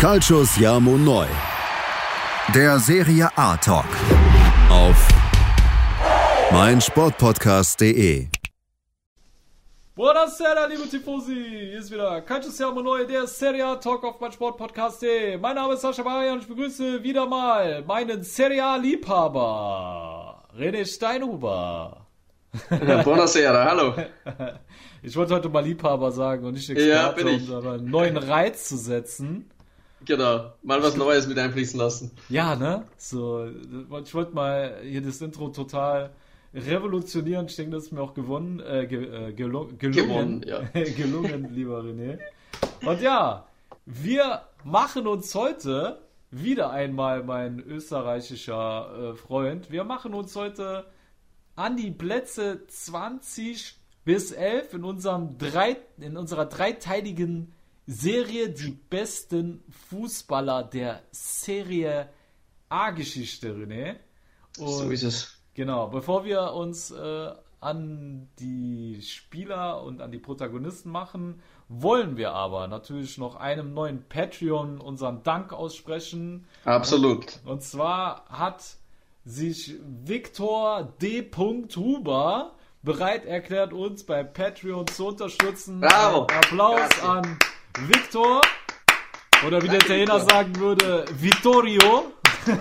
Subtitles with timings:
[0.00, 1.26] Calcius Jamo Neu.
[2.54, 3.84] Der Serie A Talk.
[4.70, 4.96] Auf
[6.50, 8.28] meinsportpodcast.de.
[9.94, 11.34] Buonasera, liebe Tifosi!
[11.34, 15.36] Hier ist wieder Calcius Jamo Neu, der Serie A Talk auf meinsportpodcast.de.
[15.36, 20.86] Mein Name ist Sascha Maria und ich begrüße wieder mal meinen Serie A Liebhaber, René
[20.86, 22.06] Steinhuber.
[23.04, 23.94] Buonasera, hallo.
[25.02, 28.76] Ich wollte heute mal Liebhaber sagen und nicht Experte, ja, um einen neuen Reiz zu
[28.76, 29.50] setzen.
[30.04, 32.10] Genau, mal was Neues mit einfließen lassen.
[32.28, 32.84] Ja, ne?
[32.96, 33.46] So,
[34.02, 36.10] ich wollte mal hier das Intro total
[36.54, 37.46] revolutionieren.
[37.46, 40.60] Ich denke, das ist mir auch gewonnen, äh, ge, äh, gelungen, gewonnen, ja.
[40.96, 42.18] gelungen, lieber René.
[42.84, 43.46] Und ja,
[43.84, 49.70] wir machen uns heute wieder einmal mein österreichischer äh, Freund.
[49.70, 50.86] Wir machen uns heute
[51.56, 57.52] an die Plätze 20 bis 11 in, unserem drei, in unserer dreiteiligen
[57.86, 62.08] Serie Die besten Fußballer der Serie
[62.68, 63.96] A-Geschichte, René.
[64.58, 65.36] Und so ist es.
[65.54, 72.32] Genau, bevor wir uns äh, an die Spieler und an die Protagonisten machen, wollen wir
[72.32, 76.46] aber natürlich noch einem neuen Patreon unseren Dank aussprechen.
[76.64, 77.40] Absolut.
[77.44, 78.76] Und, und zwar hat
[79.24, 81.28] sich Viktor D.
[81.36, 85.80] Huber bereit erklärt, uns bei Patreon zu unterstützen.
[85.80, 86.22] Bravo.
[86.22, 87.08] Applaus Grazie.
[87.08, 87.38] an
[87.78, 88.40] Victor.
[89.46, 92.12] Oder wie der Italiener sagen würde, Vittorio.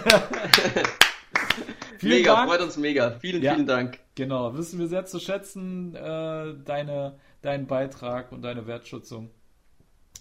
[1.98, 2.50] vielen mega, Dank.
[2.50, 3.12] freut uns mega.
[3.20, 4.00] Vielen, ja, vielen Dank.
[4.16, 9.30] Genau, wissen wir sehr zu schätzen, äh, deine, deinen Beitrag und deine Wertschätzung.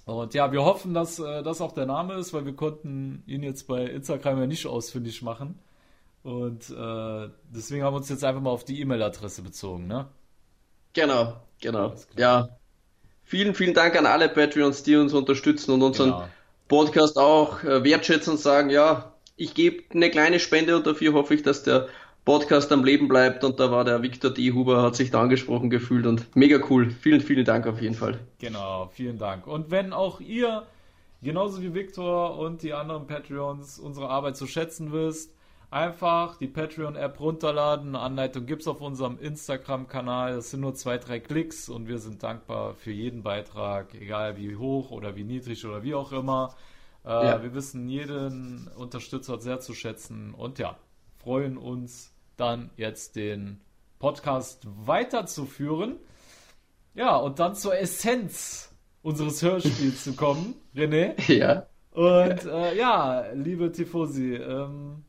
[0.04, 3.42] Und ja, wir hoffen, dass äh, das auch der Name ist, weil wir konnten ihn
[3.42, 5.58] jetzt bei Instagram ja nicht ausfindig machen.
[6.22, 10.08] Und äh, deswegen haben wir uns jetzt einfach mal auf die E-Mail-Adresse bezogen, ne?
[10.94, 11.94] Genau, genau.
[12.16, 12.57] Ja.
[13.28, 16.28] Vielen, vielen Dank an alle Patreons, die uns unterstützen und unseren genau.
[16.66, 21.34] Podcast auch äh, wertschätzen und sagen, ja, ich gebe eine kleine Spende und dafür hoffe
[21.34, 21.88] ich, dass der
[22.24, 24.52] Podcast am Leben bleibt und da war der Viktor D.
[24.52, 26.88] Huber, hat sich da angesprochen gefühlt und mega cool.
[26.88, 28.18] Vielen, vielen Dank auf jeden Fall.
[28.38, 29.46] Genau, vielen Dank.
[29.46, 30.66] Und wenn auch ihr,
[31.20, 35.34] genauso wie Viktor und die anderen Patreons, unsere Arbeit zu schätzen wisst,
[35.70, 37.88] Einfach die Patreon-App runterladen.
[37.88, 40.36] Eine Anleitung gibt es auf unserem Instagram-Kanal.
[40.36, 44.56] Das sind nur zwei, drei Klicks und wir sind dankbar für jeden Beitrag, egal wie
[44.56, 46.54] hoch oder wie niedrig oder wie auch immer.
[47.04, 47.42] Äh, ja.
[47.42, 50.76] Wir wissen jeden Unterstützer sehr zu schätzen und ja,
[51.18, 53.60] freuen uns dann jetzt den
[53.98, 55.96] Podcast weiterzuführen.
[56.94, 61.14] Ja, und dann zur Essenz unseres Hörspiels zu kommen, René.
[61.30, 61.66] Ja.
[61.92, 65.04] Und äh, ja, liebe Tifosi, ähm,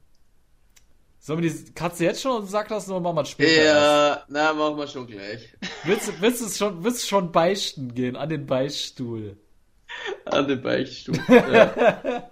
[1.19, 3.63] Sollen wir die Katze jetzt schon sagen lassen oder machen wir es später?
[3.63, 4.25] Ja, erst?
[4.29, 5.53] na, machen wir schon gleich.
[5.83, 8.15] Willst, willst, du schon, willst du schon beichten gehen?
[8.15, 9.37] An den Beichtstuhl?
[10.25, 11.19] An den Beichtstuhl.
[11.29, 12.29] Ja.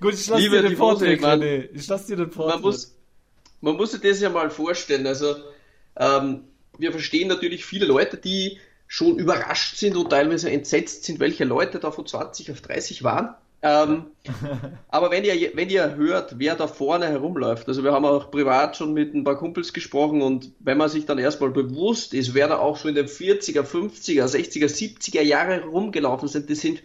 [0.00, 1.68] Gut, ich lasse dir den Vortrag, René.
[1.72, 2.56] Ich lasse dir den Vortrag.
[2.56, 2.94] Man muss,
[3.60, 5.06] man muss sich das ja mal vorstellen.
[5.06, 5.36] Also,
[5.96, 6.44] ähm,
[6.76, 11.78] wir verstehen natürlich viele Leute, die schon überrascht sind und teilweise entsetzt sind, welche Leute
[11.78, 13.34] da von 20 auf 30 waren.
[13.62, 14.06] Ähm,
[14.88, 18.76] aber wenn ihr, wenn ihr hört, wer da vorne herumläuft, also wir haben auch privat
[18.76, 22.48] schon mit ein paar Kumpels gesprochen und wenn man sich dann erstmal bewusst ist, wer
[22.48, 26.82] da auch so in den 40er, 50er, 60er, 70er Jahre rumgelaufen sind, die sind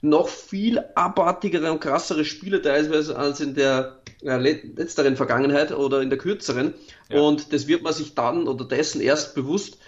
[0.00, 6.10] noch viel abartigere und krassere Spiele teilweise als in der äh, letzteren Vergangenheit oder in
[6.10, 6.74] der kürzeren.
[7.10, 7.20] Ja.
[7.20, 9.78] Und das wird man sich dann oder dessen erst bewusst,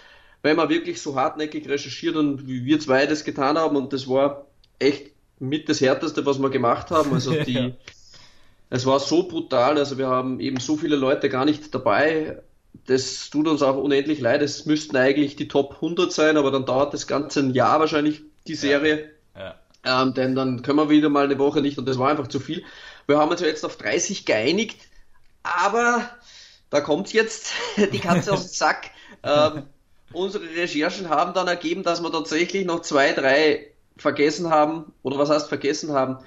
[0.41, 4.09] wenn man wirklich so hartnäckig recherchiert und wie wir zwei das getan haben und das
[4.09, 4.47] war
[4.79, 5.10] echt
[5.41, 7.13] mit das Härteste, was wir gemacht haben.
[7.13, 7.71] Also die, ja.
[8.69, 12.41] es war so brutal, also wir haben eben so viele Leute gar nicht dabei.
[12.85, 14.41] Das tut uns auch unendlich leid.
[14.41, 18.21] Es müssten eigentlich die Top 100 sein, aber dann dauert das ganze ein Jahr wahrscheinlich
[18.47, 19.11] die Serie.
[19.35, 19.55] Ja.
[19.83, 20.03] Ja.
[20.03, 22.39] Ähm, denn dann können wir wieder mal eine Woche nicht und das war einfach zu
[22.39, 22.63] viel.
[23.07, 24.79] Wir haben uns jetzt auf 30 geeinigt,
[25.43, 26.07] aber
[26.69, 28.91] da kommt jetzt die Katze aus dem Sack.
[29.23, 29.63] Ähm,
[30.13, 33.70] unsere Recherchen haben dann ergeben, dass wir tatsächlich noch zwei, drei
[34.01, 36.17] vergessen haben, oder was heißt vergessen haben,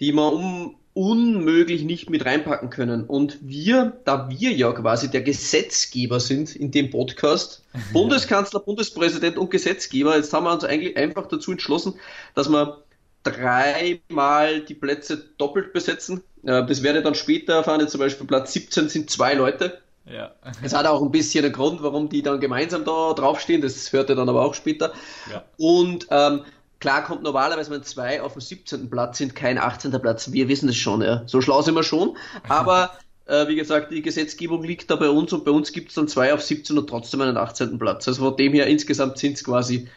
[0.00, 3.04] die wir um, unmöglich nicht mit reinpacken können.
[3.04, 9.50] Und wir, da wir ja quasi der Gesetzgeber sind in dem Podcast, Bundeskanzler, Bundespräsident und
[9.50, 11.94] Gesetzgeber, jetzt haben wir uns eigentlich einfach dazu entschlossen,
[12.34, 12.84] dass wir
[13.24, 16.22] dreimal die Plätze doppelt besetzen.
[16.42, 17.86] Das werde dann später erfahren.
[17.88, 19.80] Zum Beispiel Platz 17 sind zwei Leute.
[20.06, 20.32] Ja.
[20.62, 23.62] Es hat auch ein bisschen einen Grund, warum die dann gemeinsam da draufstehen.
[23.62, 24.92] Das hört ihr dann aber auch später.
[25.32, 25.42] Ja.
[25.56, 26.42] Und ähm,
[26.84, 28.90] Klar kommt normalerweise, wenn zwei auf dem 17.
[28.90, 29.90] Platz sind, kein 18.
[30.02, 30.30] Platz.
[30.32, 31.22] Wir wissen das schon, ja.
[31.24, 32.18] So schlau sind wir schon.
[32.46, 32.90] Aber
[33.24, 36.08] äh, wie gesagt, die Gesetzgebung liegt da bei uns und bei uns gibt es dann
[36.08, 37.78] zwei auf 17 und trotzdem einen 18.
[37.78, 38.06] Platz.
[38.06, 39.88] Also von dem her insgesamt sind es quasi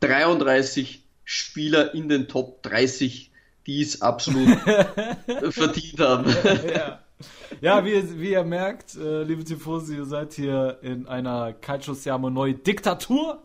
[0.00, 3.30] 33 Spieler in den Top 30
[3.66, 4.58] die es absolut
[5.50, 6.26] verdient haben.
[6.74, 7.00] ja.
[7.62, 12.28] Ja, wie, wie ihr merkt, äh, liebe Tifosi, ihr seid hier in einer Calcio Siamo
[12.28, 13.43] Neu Diktatur,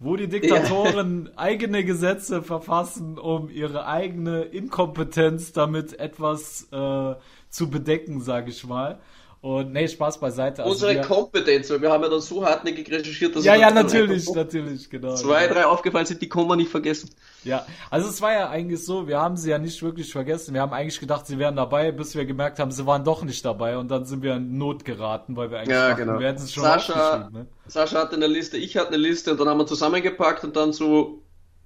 [0.00, 1.32] wo die Diktatoren ja.
[1.36, 7.14] eigene Gesetze verfassen, um ihre eigene Inkompetenz damit etwas äh,
[7.50, 8.98] zu bedecken, sage ich mal.
[9.42, 10.62] Und nee, Spaß beiseite.
[10.62, 13.70] Also Unsere wir, Kompetenz, weil wir haben ja dann so hartnäckig recherchiert, dass Ja, ja,
[13.70, 15.14] natürlich, natürlich, genau.
[15.14, 17.08] Zwei, drei aufgefallen sind, die kann man nicht vergessen.
[17.42, 20.52] Ja, also es war ja eigentlich so, wir haben sie ja nicht wirklich vergessen.
[20.52, 23.42] Wir haben eigentlich gedacht, sie wären dabei, bis wir gemerkt haben, sie waren doch nicht
[23.42, 26.20] dabei und dann sind wir in Not geraten, weil wir eigentlich ja, dachten, genau.
[26.20, 27.46] wir hätten es schon Sascha, ne?
[27.66, 30.74] Sascha hatte eine Liste, ich hatte eine Liste und dann haben wir zusammengepackt und dann
[30.74, 31.22] so,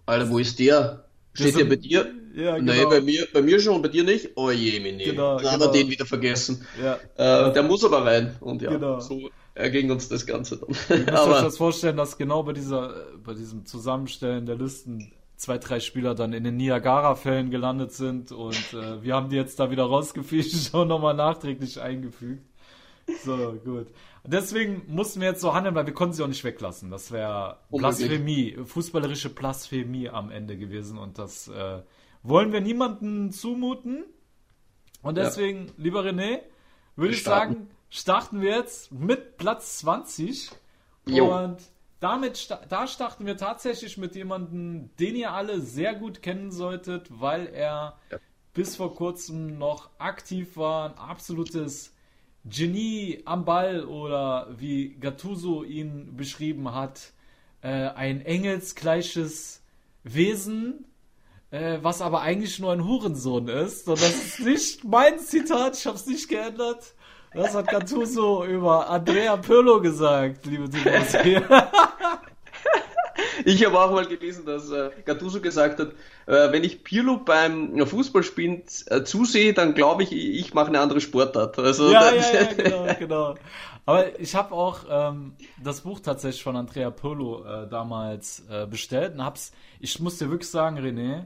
[0.06, 1.06] Alter, wo ist der?
[1.34, 2.06] Steht der bei dir?
[2.34, 2.72] Ja, genau.
[2.72, 4.31] Nee, bei mir, bei mir schon, bei dir nicht?
[4.36, 5.02] Oh je, meine.
[5.02, 5.72] Genau, da haben wir genau.
[5.72, 6.66] den wieder vergessen.
[6.82, 6.98] Ja.
[7.16, 8.36] Äh, der muss aber rein.
[8.40, 9.00] Und ja, genau.
[9.00, 10.70] so erging uns das Ganze dann.
[10.70, 15.58] Ich muss euch das vorstellen, dass genau bei dieser, bei diesem Zusammenstellen der Listen zwei,
[15.58, 19.70] drei Spieler dann in den Niagara-Fällen gelandet sind und äh, wir haben die jetzt da
[19.70, 22.44] wieder rausgefischt und nochmal nachträglich eingefügt.
[23.25, 23.88] So, gut.
[24.26, 26.91] Deswegen mussten wir jetzt so handeln, weil wir konnten sie auch nicht weglassen.
[26.91, 31.82] Das wäre Blasphemie, fußballerische Blasphemie am Ende gewesen und das äh,
[32.23, 34.05] wollen wir niemanden zumuten.
[35.03, 35.73] Und deswegen, ja.
[35.76, 36.41] lieber René,
[36.97, 40.50] würde ich sagen, starten wir jetzt mit Platz 20.
[41.06, 41.37] Jo.
[41.37, 41.59] Und
[42.00, 47.47] damit da starten wir tatsächlich mit jemandem, den ihr alle sehr gut kennen solltet, weil
[47.47, 48.19] er ja.
[48.55, 51.94] bis vor kurzem noch aktiv war, ein absolutes
[52.44, 57.12] Genie am Ball oder wie Gattuso ihn beschrieben hat,
[57.62, 59.62] äh, ein engelsgleiches
[60.02, 60.85] Wesen,
[61.50, 63.88] äh, was aber eigentlich nur ein Hurensohn ist.
[63.88, 66.94] Und das ist nicht mein Zitat, ich habe es nicht geändert.
[67.32, 71.41] Das hat Gattuso über Andrea Pirlo gesagt, liebe Timothy.
[73.44, 75.92] Ich habe auch mal gelesen, dass äh, Gattuso gesagt hat,
[76.26, 81.00] äh, wenn ich Pirlo beim Fußballspielen äh, zusehe, dann glaube ich, ich mache eine andere
[81.00, 81.58] Sportart.
[81.58, 83.34] Also ja, ja, ja, genau, genau.
[83.86, 89.14] Aber ich habe auch ähm, das Buch tatsächlich von Andrea Pirlo äh, damals äh, bestellt
[89.14, 89.52] und hab's.
[89.78, 91.25] Ich muss dir wirklich sagen, René,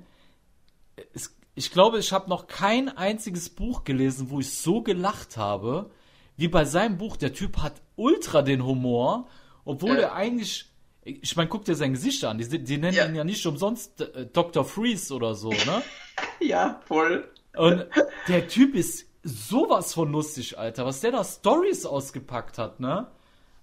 [1.14, 5.90] es, ich glaube, ich habe noch kein einziges Buch gelesen, wo ich so gelacht habe,
[6.36, 7.16] wie bei seinem Buch.
[7.16, 9.28] Der Typ hat ultra den Humor,
[9.64, 10.66] obwohl er eigentlich
[11.08, 12.38] ich meine, guck dir sein Gesicht an.
[12.38, 13.06] Die, die nennen ja.
[13.06, 14.64] ihn ja nicht umsonst äh, Dr.
[14.64, 15.82] Freeze oder so, ne?
[16.40, 17.28] ja, voll.
[17.56, 17.86] Und
[18.28, 20.84] der Typ ist sowas von lustig, Alter.
[20.84, 23.08] Was der da Stories ausgepackt hat, ne?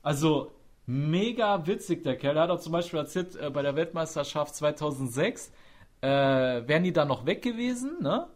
[0.02, 0.52] Also,
[0.86, 2.38] mega witzig, der Kerl.
[2.38, 5.52] Er hat auch zum Beispiel erzählt, äh, bei der Weltmeisterschaft 2006
[6.02, 8.28] äh, wären die da noch weg gewesen, ne?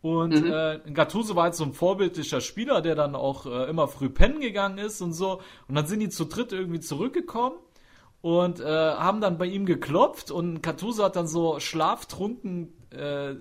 [0.00, 0.52] Und mhm.
[0.52, 4.40] äh, Gattuso war halt so ein vorbildlicher Spieler, der dann auch äh, immer früh pennen
[4.40, 5.40] gegangen ist und so.
[5.66, 7.56] Und dann sind die zu dritt irgendwie zurückgekommen
[8.24, 13.34] und äh, haben dann bei ihm geklopft und Katusa hat dann so schlaftrunken äh,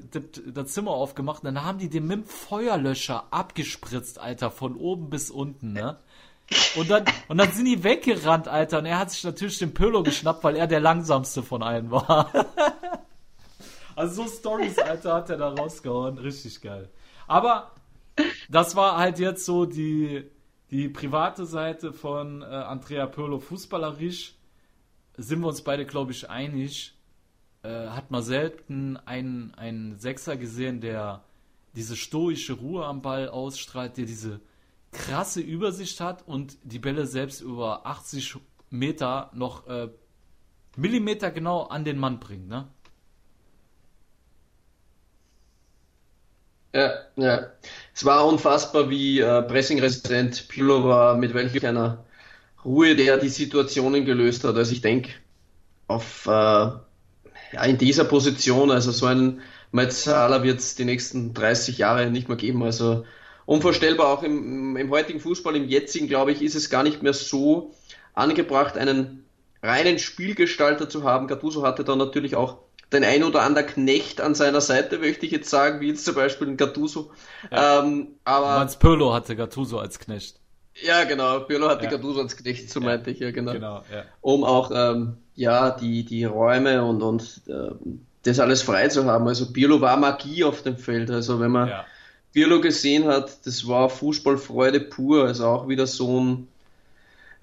[0.53, 5.31] das Zimmer aufgemacht und dann haben die den mit Feuerlöscher abgespritzt, Alter, von oben bis
[5.31, 5.99] unten, ne?
[6.75, 10.03] Und dann, und dann sind die weggerannt, Alter, und er hat sich natürlich den Pirlo
[10.03, 12.29] geschnappt, weil er der langsamste von allen war.
[13.95, 16.17] also so Stories, Alter, hat er da rausgehauen.
[16.17, 16.89] Richtig geil.
[17.25, 17.71] Aber
[18.49, 20.29] das war halt jetzt so die,
[20.71, 24.35] die private Seite von äh, Andrea Pirlo fußballerisch
[25.17, 26.95] sind wir uns beide, glaube ich, einig,
[27.63, 31.23] äh, hat man selten einen, einen Sechser gesehen, der
[31.75, 34.39] diese stoische Ruhe am Ball ausstrahlt, der diese
[34.91, 38.37] krasse Übersicht hat und die Bälle selbst über 80
[38.69, 39.89] Meter noch äh,
[40.75, 42.67] Millimeter genau an den Mann bringt, ne?
[46.73, 47.47] Ja, ja.
[47.93, 52.03] Es war unfassbar, wie äh, pressingresistent Pirlo war, mit welcher einer
[52.65, 54.55] Ruhe, der die Situationen gelöst hat.
[54.55, 55.09] Also ich denke,
[55.87, 59.41] auf äh, ja, in dieser Position, also so ein
[59.71, 62.63] Metzala wird es die nächsten 30 Jahre nicht mehr geben.
[62.63, 63.05] Also
[63.45, 67.13] unvorstellbar auch im, im heutigen Fußball, im jetzigen, glaube ich, ist es gar nicht mehr
[67.13, 67.73] so
[68.13, 69.25] angebracht, einen
[69.61, 71.27] reinen Spielgestalter zu haben.
[71.27, 72.57] Gattuso hatte da natürlich auch
[72.91, 76.15] den ein oder anderen Knecht an seiner Seite, möchte ich jetzt sagen, wie jetzt zum
[76.15, 77.11] Beispiel ein Gattuso.
[77.51, 77.79] Ja.
[77.79, 80.39] Ähm, aber Mans Pirlo hatte Gattuso als Knecht.
[80.81, 81.39] Ja, genau.
[81.41, 81.91] Pirlo hatte ja.
[81.91, 82.87] Gattuso als Knecht, so ja.
[82.87, 83.53] meinte ich ja, genau.
[83.53, 84.03] genau ja.
[84.21, 87.71] Um auch ähm, ja die die Räume und und äh,
[88.23, 89.27] das alles frei zu haben.
[89.27, 91.11] Also Pirlo war Magie auf dem Feld.
[91.11, 91.85] Also wenn man ja.
[92.33, 95.25] Pirlo gesehen hat, das war Fußballfreude pur.
[95.25, 96.47] Also auch wieder so ein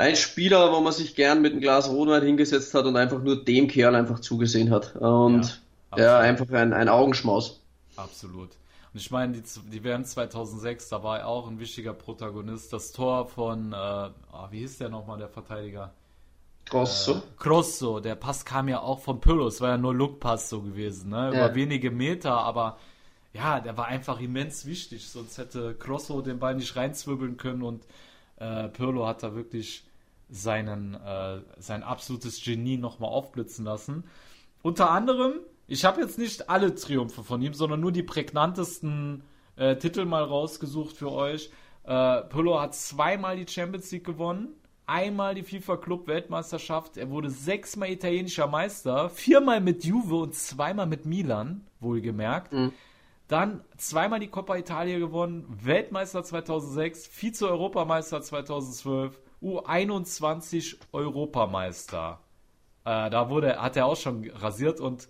[0.01, 3.45] ein Spieler, wo man sich gern mit einem Glas Rotwein hingesetzt hat und einfach nur
[3.45, 4.97] dem Kerl einfach zugesehen hat.
[4.97, 5.61] Und
[5.97, 7.61] ja, ja einfach ein, ein Augenschmaus.
[7.97, 8.51] Absolut.
[8.93, 12.73] Und ich meine, die, die WM 2006, da war er auch ein wichtiger Protagonist.
[12.73, 15.93] Das Tor von, äh, oh, wie hieß der nochmal, der Verteidiger?
[16.67, 17.13] Grosso.
[17.13, 19.47] Äh, Grosso, der Pass kam ja auch von Pirlo.
[19.47, 21.29] Es war ja nur Lookpass so gewesen, ne?
[21.29, 21.55] Über ja.
[21.55, 22.79] wenige Meter, aber
[23.33, 27.87] ja, der war einfach immens wichtig, sonst hätte Crosso den Ball nicht reinzwirbeln können und
[28.37, 29.85] äh, Pirlo hat da wirklich
[30.29, 34.05] seinen, äh, sein absolutes Genie nochmal aufblitzen lassen.
[34.63, 35.35] Unter anderem,
[35.71, 39.23] ich habe jetzt nicht alle Triumphe von ihm, sondern nur die prägnantesten
[39.55, 41.49] äh, Titel mal rausgesucht für euch.
[41.85, 44.49] Äh, Pirlo hat zweimal die Champions League gewonnen,
[44.87, 50.87] einmal die FIFA Club Weltmeisterschaft, er wurde sechsmal italienischer Meister, viermal mit Juve und zweimal
[50.87, 52.53] mit Milan, wohlgemerkt.
[52.53, 52.73] Mhm.
[53.29, 62.19] Dann zweimal die Coppa Italia gewonnen, Weltmeister 2006, Vize-Europameister 2012, U21 Europameister.
[62.85, 65.09] Äh, da wurde, hat er auch schon rasiert und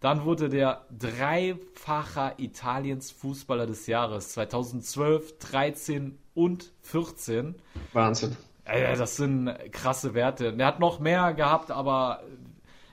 [0.00, 7.54] dann wurde der dreifacher Italiens Fußballer des Jahres 2012, 13 und 14.
[7.92, 8.36] Wahnsinn.
[8.64, 10.54] Äh, das sind krasse Werte.
[10.56, 12.22] Er hat noch mehr gehabt, aber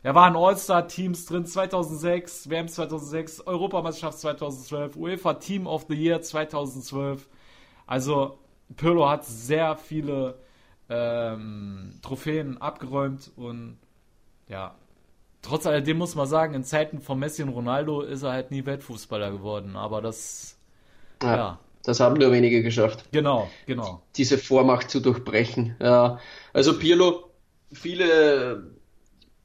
[0.03, 6.21] er war in All-Star-Teams drin 2006, WM 2006, Europameisterschaft 2012, UEFA Team of the Year
[6.21, 7.27] 2012.
[7.85, 8.37] Also
[8.75, 10.39] Pirlo hat sehr viele
[10.89, 13.77] ähm, Trophäen abgeräumt und
[14.47, 14.75] ja,
[15.41, 18.65] trotz alledem muss man sagen, in Zeiten von Messi und Ronaldo ist er halt nie
[18.65, 20.57] Weltfußballer geworden, aber das
[21.21, 21.35] ja.
[21.35, 21.59] ja.
[21.83, 23.05] Das haben nur wenige geschafft.
[23.13, 24.01] Genau, genau.
[24.17, 25.77] Diese Vormacht zu durchbrechen.
[25.79, 26.19] Ja.
[26.51, 27.29] Also Pirlo,
[27.71, 28.63] viele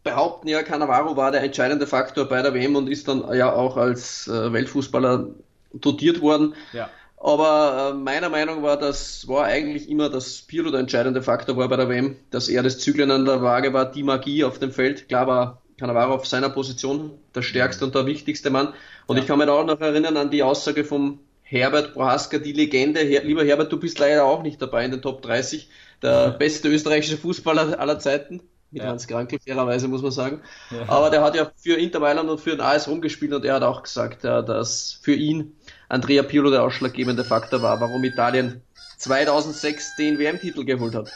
[0.02, 3.76] behaupten ja, Cannavaro war der entscheidende Faktor bei der WM und ist dann ja auch
[3.76, 5.28] als äh, Weltfußballer
[5.72, 6.54] dotiert worden.
[6.72, 6.90] Ja.
[7.16, 11.68] Aber äh, meiner Meinung war, das war eigentlich immer, dass Pirlo der entscheidende Faktor war
[11.68, 14.72] bei der WM, dass er das Zügeln an der Waage war, die Magie auf dem
[14.72, 15.06] Feld.
[15.06, 18.72] Klar war Cannavaro auf seiner Position der stärkste und der wichtigste Mann.
[19.06, 19.22] Und ja.
[19.22, 23.00] ich kann mich da auch noch erinnern an die Aussage vom Herbert Prohaska, die Legende.
[23.00, 25.68] Her Lieber Herbert, du bist leider auch nicht dabei in den Top 30.
[26.00, 28.90] Der beste österreichische Fußballer aller Zeiten mit ja.
[28.90, 30.40] Hans Krankel, fairerweise muss man sagen.
[30.70, 30.88] Ja.
[30.88, 33.64] Aber der hat ja für Inter Mailand und für den AS rumgespielt und er hat
[33.64, 35.56] auch gesagt, ja, dass für ihn
[35.88, 38.62] Andrea Pirlo der ausschlaggebende Faktor war, warum Italien
[38.98, 41.10] 2006 den WM-Titel geholt hat.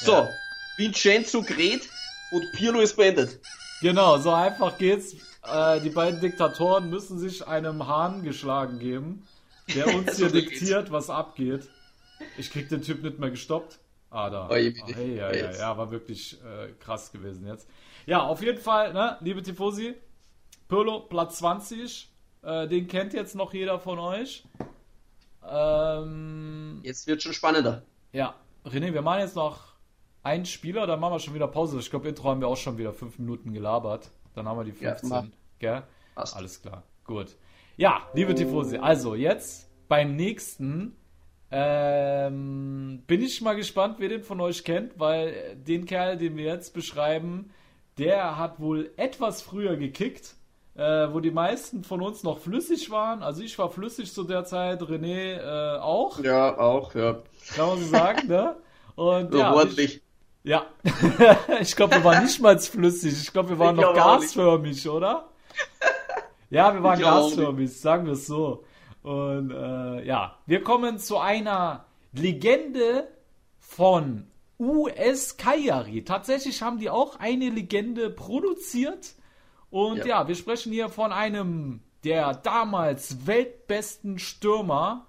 [0.00, 0.28] So, ja.
[0.78, 1.82] Vincenzo Gret
[2.30, 3.38] und Pirlo ist beendet.
[3.80, 5.14] Genau, so einfach geht's.
[5.42, 9.26] Äh, die beiden Diktatoren müssen sich einem Hahn geschlagen geben,
[9.74, 11.68] der uns hier diktiert, was abgeht.
[12.38, 13.78] Ich krieg den Typ nicht mehr gestoppt.
[14.10, 14.48] Ah, da.
[14.48, 14.72] Oh, hey,
[15.16, 17.68] ja, ja, ja, war wirklich äh, krass gewesen jetzt.
[18.06, 19.94] Ja, auf jeden Fall, ne, liebe Tifosi,
[20.68, 22.08] Pirlo, Platz 20.
[22.42, 24.44] Äh, den kennt jetzt noch jeder von euch.
[25.48, 27.82] Ähm, jetzt wird schon spannender.
[28.12, 29.75] Ja, René, wir machen jetzt noch
[30.26, 31.78] einen Spieler, dann machen wir schon wieder Pause.
[31.78, 34.10] Ich glaube, Intro haben wir auch schon wieder fünf Minuten gelabert.
[34.34, 35.08] Dann haben wir die 15.
[35.08, 35.24] Ja,
[35.60, 35.82] gell?
[36.16, 36.36] Passt.
[36.36, 37.36] Alles klar, gut.
[37.76, 40.96] Ja, liebe Tifosi, also jetzt beim nächsten
[41.50, 46.44] ähm, bin ich mal gespannt, wer den von euch kennt, weil den Kerl, den wir
[46.44, 47.50] jetzt beschreiben,
[47.98, 50.34] der hat wohl etwas früher gekickt,
[50.74, 53.22] äh, wo die meisten von uns noch flüssig waren.
[53.22, 56.18] Also ich war flüssig zu der Zeit, René äh, auch.
[56.18, 57.22] Ja, auch, ja.
[57.54, 58.56] Kann man so sagen, ne?
[58.96, 59.64] Und so ja.
[59.76, 60.02] Ich,
[60.46, 60.64] ja,
[61.60, 63.14] ich glaube, wir waren nicht mal flüssig.
[63.20, 65.28] Ich glaube, wir waren ich noch gasförmig, oder?
[66.50, 68.64] Ja, wir waren gasförmig, sagen wir es so.
[69.02, 73.08] Und äh, ja, wir kommen zu einer Legende
[73.58, 74.28] von
[74.60, 76.04] US Kayari.
[76.04, 79.16] Tatsächlich haben die auch eine Legende produziert.
[79.70, 85.06] Und ja, ja wir sprechen hier von einem der damals weltbesten Stürmer,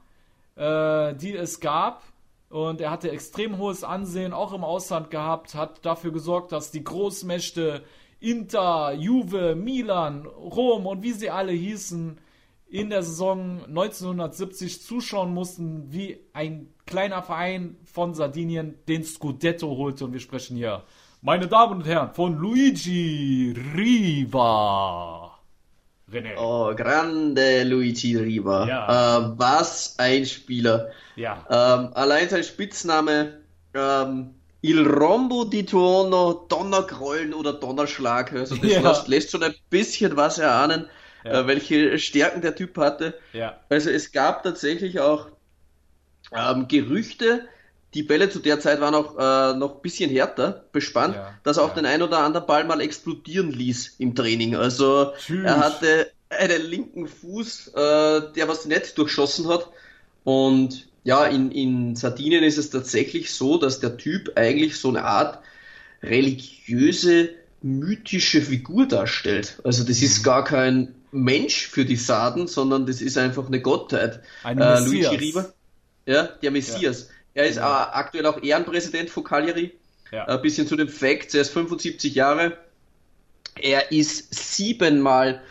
[0.55, 2.01] äh, die es gab.
[2.49, 6.83] Und er hatte extrem hohes Ansehen, auch im Ausland gehabt, hat dafür gesorgt, dass die
[6.83, 7.83] Großmächte
[8.19, 12.19] Inter, Juve, Milan, Rom und wie sie alle hießen,
[12.69, 20.05] in der Saison 1970 zuschauen mussten, wie ein kleiner Verein von Sardinien den Scudetto holte.
[20.05, 20.83] Und wir sprechen hier,
[21.21, 25.26] meine Damen und Herren, von Luigi Riva.
[26.11, 26.37] René.
[26.37, 28.67] Oh, grande Luigi Riva.
[28.67, 29.17] Ja.
[29.17, 30.89] Äh, was ein Spieler.
[31.15, 31.45] Ja.
[31.49, 33.39] Ähm, allein sein Spitzname
[33.73, 38.33] ähm, Il Rombo di Tuono, Donnergrollen oder Donnerschlag.
[38.33, 38.81] Also das ja.
[38.81, 40.87] lässt, lässt schon ein bisschen was erahnen
[41.27, 41.41] ja.
[41.41, 43.19] äh, welche Stärken der Typ hatte.
[43.33, 43.59] Ja.
[43.69, 45.27] Also es gab tatsächlich auch
[46.31, 47.47] ähm, Gerüchte,
[47.97, 51.33] die Bälle zu der Zeit waren auch äh, noch ein bisschen härter bespannt, ja.
[51.43, 54.55] dass er auch den ein oder anderen Ball mal explodieren ließ im Training.
[54.55, 55.43] Also Tschüss.
[55.43, 59.71] er hatte einen linken Fuß, äh, der was nicht durchschossen hat.
[60.23, 65.03] Und ja, in, in Sardinien ist es tatsächlich so, dass der Typ eigentlich so eine
[65.03, 65.39] Art
[66.03, 67.29] religiöse,
[67.63, 69.59] mythische Figur darstellt.
[69.63, 70.23] Also das ist mhm.
[70.23, 74.19] gar kein Mensch für die Sarden, sondern das ist einfach eine Gottheit.
[74.43, 75.51] Ein äh, Luigi Riva,
[76.05, 77.07] ja, der Messias.
[77.07, 77.16] Ja.
[77.37, 77.55] Er ist.
[77.57, 77.67] Genau.
[77.67, 79.71] aktuell auch Ehrenpräsident von Cagliari.
[80.11, 80.25] Ja.
[80.25, 82.57] Ein bisschen zu den Facts, er ist 75 Jahre.
[83.55, 85.41] Er ist siebenmal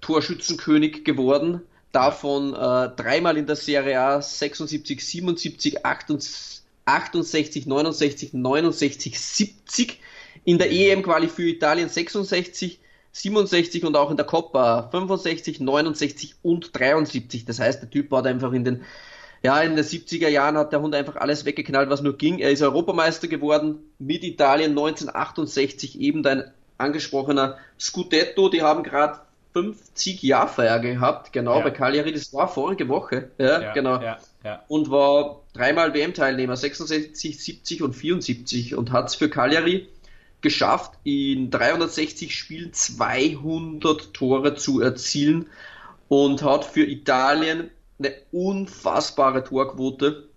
[0.00, 1.60] Torschützenkönig geworden.
[1.92, 10.00] davon äh, dreimal in der Serie A 76, 77, 68, 69, 69, 70.
[10.44, 12.80] In der EM-Quali für Italien 66,
[13.12, 17.44] 67 und auch in der Coppa 65, 69 und 73.
[17.44, 18.82] Das heißt, der Typ hat einfach in den
[19.44, 22.38] ja, in den 70er Jahren hat der Hund einfach alles weggeknallt, was nur ging.
[22.38, 26.44] Er ist Europameister geworden mit Italien 1968, eben dein
[26.78, 28.48] angesprochener Scudetto.
[28.48, 29.20] Die haben gerade
[29.52, 31.64] 50 Jahrfeier gehabt, genau, ja.
[31.64, 32.12] bei Cagliari.
[32.12, 34.00] Das war vorige Woche, ja, ja genau.
[34.00, 34.64] Ja.
[34.68, 39.88] Und war dreimal WM-Teilnehmer, 66, 70 und 74 und hat es für Cagliari
[40.40, 45.46] geschafft, in 360 Spielen 200 Tore zu erzielen
[46.08, 50.28] und hat für Italien eine unfassbare Torquote.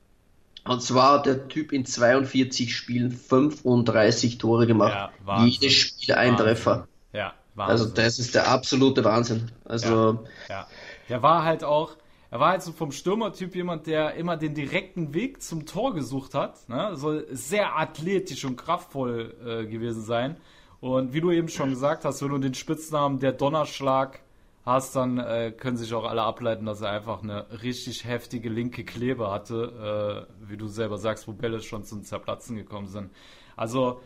[0.66, 5.12] Und zwar hat der Typ in 42 Spielen 35 Tore gemacht.
[5.26, 6.46] Ja, Jedes Spiel ein Wahnsinn.
[6.46, 6.88] Treffer.
[7.14, 7.72] Ja, Wahnsinn.
[7.72, 9.52] Also das ist der absolute Wahnsinn.
[9.66, 10.68] Also ja, ja.
[11.10, 11.96] Der war halt auch,
[12.30, 16.34] er war halt so vom Stürmertyp jemand, der immer den direkten Weg zum Tor gesucht
[16.34, 16.68] hat.
[16.68, 16.96] Ne?
[16.96, 20.36] Soll sehr athletisch und kraftvoll äh, gewesen sein.
[20.82, 24.20] Und wie du eben schon gesagt hast, wenn du den Spitznamen der Donnerschlag
[24.68, 28.84] hast, dann äh, können sich auch alle ableiten, dass er einfach eine richtig heftige linke
[28.84, 33.10] Klebe hatte, äh, wie du selber sagst, wo Bälle schon zum Zerplatzen gekommen sind.
[33.56, 34.02] Also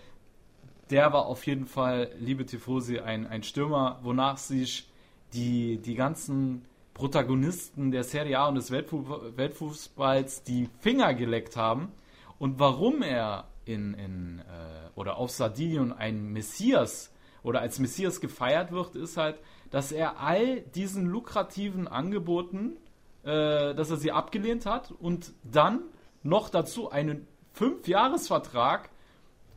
[0.91, 4.87] der war auf jeden Fall, liebe Tifosi, ein, ein Stürmer, wonach sich
[5.33, 6.63] die, die ganzen
[6.93, 11.91] Protagonisten der Serie A und des Weltfu Weltfußballs die Finger geleckt haben.
[12.37, 18.71] Und warum er in, in äh, oder auf Sardinien ein Messias oder als Messias gefeiert
[18.71, 19.39] wird, ist halt,
[19.71, 22.77] dass er all diesen lukrativen Angeboten,
[23.23, 25.81] äh, dass er sie abgelehnt hat und dann
[26.23, 28.89] noch dazu einen Fünfjahresvertrag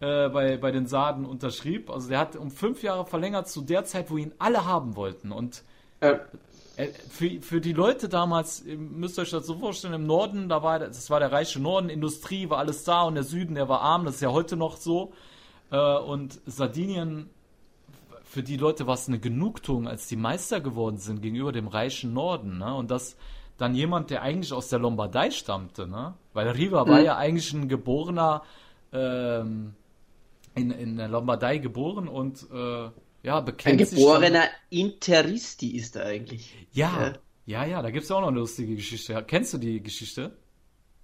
[0.00, 1.90] äh, bei, bei den Sarden unterschrieb.
[1.90, 5.32] Also der hat um fünf Jahre verlängert zu der Zeit, wo ihn alle haben wollten.
[5.32, 5.62] Und
[6.00, 6.16] äh.
[7.10, 10.78] für, für die Leute damals, ihr müsst euch das so vorstellen, im Norden, da war
[10.78, 14.04] das war der reiche Norden, Industrie war alles da und der Süden, der war arm,
[14.04, 15.12] das ist ja heute noch so.
[15.70, 17.30] Äh, und Sardinien
[18.34, 22.12] für die Leute war es eine Genugtuung, als die Meister geworden sind gegenüber dem reichen
[22.12, 22.58] Norden.
[22.58, 22.74] Ne?
[22.74, 23.16] Und das
[23.58, 26.14] dann jemand, der eigentlich aus der Lombardei stammte, ne?
[26.32, 26.88] weil Riva mhm.
[26.88, 28.42] war ja eigentlich ein geborener,
[28.92, 29.74] ähm,
[30.56, 32.90] in, in der Lombardei geboren und äh,
[33.22, 36.52] ja, bekennt Ein geborener Interisti ist er eigentlich.
[36.72, 37.14] Ja,
[37.46, 39.24] ja, ja, ja da gibt es auch noch eine lustige Geschichte.
[39.28, 40.36] Kennst du die Geschichte?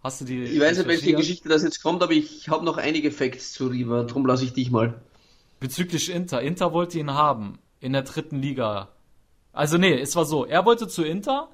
[0.03, 0.43] Hast du die?
[0.43, 3.69] Ich weiß nicht, welche Geschichte das jetzt kommt, aber ich habe noch einige Facts zu
[3.69, 5.01] Riva, darum lasse ich dich mal
[5.61, 6.41] bezüglich Inter.
[6.41, 8.89] Inter wollte ihn haben in der dritten Liga.
[9.53, 11.49] Also nee, es war so, er wollte zu Inter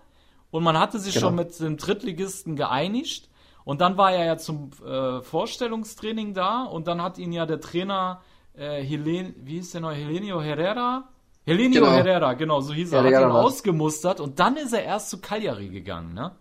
[0.51, 1.29] und man hatte sich genau.
[1.29, 3.29] schon mit dem Drittligisten geeinigt
[3.65, 7.61] und dann war er ja zum äh, Vorstellungstraining da und dann hat ihn ja der
[7.61, 8.23] Trainer
[8.55, 11.09] äh, Helen, wie hieß der noch, Helenio Herrera?
[11.45, 11.93] Helenio genau.
[11.93, 15.21] Herrera, genau, so hieß er, ja, hat ihn ausgemustert und dann ist er erst zu
[15.21, 16.33] Cagliari gegangen, ne?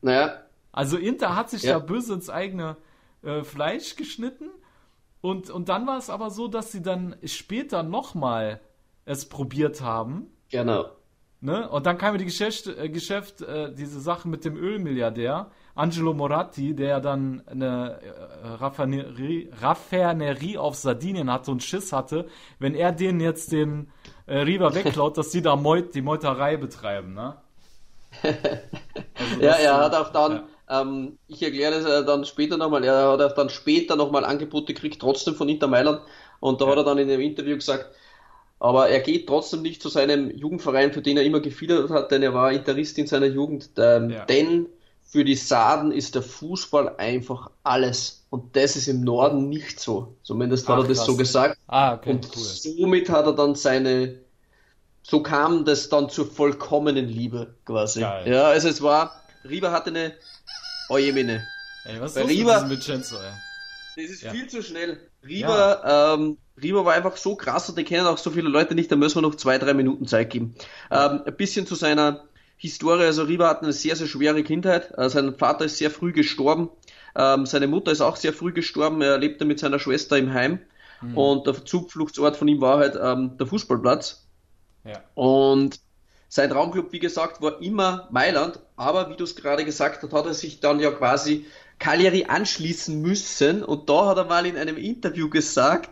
[0.00, 0.42] Naja.
[0.72, 1.74] Also Inter hat sich ja.
[1.74, 2.76] da böse ins eigene
[3.22, 4.50] äh, Fleisch geschnitten
[5.26, 8.60] und, und dann war es aber so, dass sie dann später nochmal
[9.04, 10.28] es probiert haben.
[10.50, 10.86] Genau.
[11.40, 11.68] Ne?
[11.68, 16.14] Und dann kam ja die Geschäft, äh, Geschäft äh, diese Sache mit dem Ölmilliardär, Angelo
[16.14, 22.28] Moratti, der dann eine äh, Raffinerie, Raffinerie auf Sardinien hatte und Schiss hatte,
[22.60, 23.90] wenn er denen jetzt den
[24.26, 27.14] äh, Riva wegklaut, dass sie da Meut, die Meuterei betreiben.
[27.14, 27.36] Ne?
[29.18, 30.32] Also ja, er hat auch dann.
[30.32, 32.84] Ja ähm, ich erkläre das dann später nochmal.
[32.84, 36.00] Er hat auch dann später nochmal Angebote gekriegt, trotzdem von Inter Mailand.
[36.40, 36.70] Und da ja.
[36.72, 37.86] hat er dann in dem Interview gesagt,
[38.58, 42.22] aber er geht trotzdem nicht zu seinem Jugendverein, für den er immer gefiedert hat, denn
[42.22, 43.70] er war Interist in seiner Jugend.
[43.76, 44.24] Ähm, ja.
[44.24, 44.66] Denn
[45.02, 48.24] für die Saden ist der Fußball einfach alles.
[48.30, 50.16] Und das ist im Norden nicht so.
[50.22, 51.06] Zumindest Ach, hat er das krass.
[51.06, 51.58] so gesagt.
[51.68, 52.42] Ah, okay, und cool.
[52.42, 54.16] somit hat er dann seine,
[55.02, 58.00] so kam das dann zur vollkommenen Liebe quasi.
[58.00, 58.32] Geil.
[58.32, 60.14] Ja, also es war, Riva hatte eine
[60.88, 61.46] Oh je Mine.
[61.84, 63.32] Ey, was ist Riva, mit Vincenzo, ey?
[63.96, 64.30] Das ist ja.
[64.30, 64.98] viel zu schnell.
[65.26, 66.14] Riva, ja.
[66.14, 68.96] ähm, Riva war einfach so krass und den kennen auch so viele Leute nicht, da
[68.96, 70.54] müssen wir noch zwei, drei Minuten Zeit geben.
[70.90, 72.24] Ähm, ein bisschen zu seiner
[72.56, 73.04] Historie.
[73.04, 74.92] Also Riva hat eine sehr, sehr schwere Kindheit.
[74.96, 76.70] Äh, sein Vater ist sehr früh gestorben.
[77.14, 79.00] Ähm, seine Mutter ist auch sehr früh gestorben.
[79.02, 80.60] Er lebte mit seiner Schwester im Heim.
[81.00, 81.18] Mhm.
[81.18, 84.26] Und der Zufluchtsort von ihm war halt ähm, der Fußballplatz.
[84.84, 85.02] Ja.
[85.14, 85.80] Und
[86.28, 90.26] sein Traumclub, wie gesagt, war immer Mailand, aber wie du es gerade gesagt hast, hat
[90.26, 91.46] er sich dann ja quasi
[91.78, 95.90] Cagliari anschließen müssen und da hat er mal in einem Interview gesagt,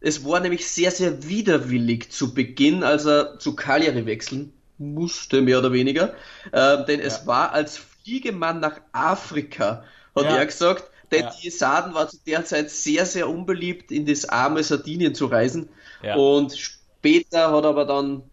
[0.00, 5.58] es war nämlich sehr, sehr widerwillig zu Beginn, als er zu Cagliari wechseln musste, mehr
[5.58, 6.14] oder weniger,
[6.52, 7.06] äh, denn ja.
[7.06, 10.36] es war als Fliegemann nach Afrika, hat ja.
[10.36, 11.34] er gesagt, denn ja.
[11.42, 15.68] die Saden war zu der Zeit sehr, sehr unbeliebt, in das arme Sardinien zu reisen
[16.16, 18.29] und später hat er aber dann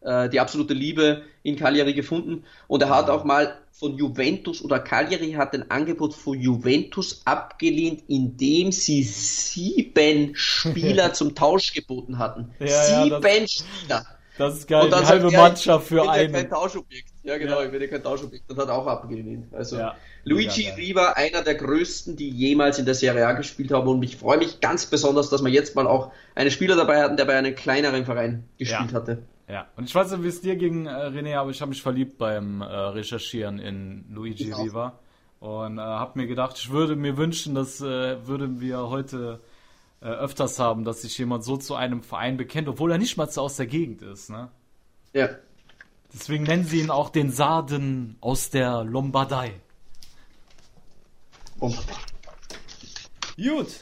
[0.00, 4.80] äh, die absolute Liebe in Cagliari gefunden und er hat auch mal von Juventus oder
[4.80, 12.50] Cagliari hat ein Angebot von Juventus abgelehnt, indem sie sieben Spieler zum Tausch geboten hatten.
[12.58, 14.06] Ja, sieben ja, das, Spieler.
[14.36, 16.32] Das ist geil, Und dann die halbe sagt er, Mannschaft ich für bin ja einen.
[16.32, 17.08] kein Tauschobjekt.
[17.24, 17.66] Ja, genau, Ja.
[17.66, 18.44] ich bin ja kein Tauschobjekt.
[18.48, 19.52] Das hat er auch abgelehnt.
[19.52, 19.78] Also
[20.24, 20.68] Luigi.
[20.76, 23.88] Riva, einer der größten, die jemals in der Serie A gespielt haben.
[23.88, 27.16] Und ich freue mich ganz besonders, dass wir jetzt mal auch einen Spieler dabei hatten,
[27.16, 29.22] der bei einem kleineren Verein gespielt hatte.
[29.48, 31.82] Ja, und ich weiß nicht, wie es dir ging, äh, René, aber ich habe mich
[31.82, 34.52] verliebt beim äh, Recherchieren in Luigi.
[34.52, 34.98] Riva
[35.40, 39.40] und äh, habe mir gedacht, ich würde mir wünschen, dass äh, würden wir heute
[40.00, 43.30] äh, öfters haben, dass sich jemand so zu einem Verein bekennt, obwohl er nicht mal
[43.30, 44.30] so aus der Gegend ist.
[44.30, 44.50] Ne?
[45.12, 45.28] Ja.
[46.12, 49.60] Deswegen nennen sie ihn auch den Sarden aus der Lombardei.
[51.58, 51.78] Und
[53.36, 53.80] Gut.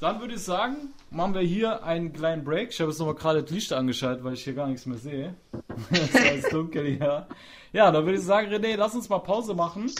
[0.00, 2.70] Dann würde ich sagen, machen wir hier einen kleinen Break.
[2.70, 5.34] Ich habe jetzt nochmal gerade das Licht angeschaltet, weil ich hier gar nichts mehr sehe.
[5.90, 7.26] es ist alles dunkel hier.
[7.72, 9.90] Ja, dann würde ich sagen, René, lass uns mal Pause machen.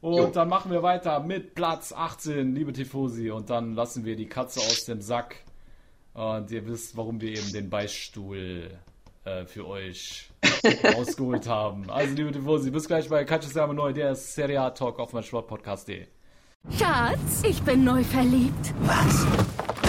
[0.00, 0.26] Und Jo.
[0.28, 3.30] dann machen wir weiter mit Platz 18, liebe Tifosi.
[3.30, 5.36] Und dann lassen wir die Katze aus dem Sack.
[6.14, 8.70] Und ihr wisst, warum wir eben den Beistuhl
[9.24, 10.30] äh, für euch
[10.96, 11.90] rausgeholt haben.
[11.90, 15.22] Also, liebe Tifosi, bis gleich bei Calcio Siamo Neu, der Serie A Talk auf mein
[15.22, 16.06] Sportpodcast.de.
[16.76, 18.74] Schatz, ich bin neu verliebt.
[18.80, 19.26] Was?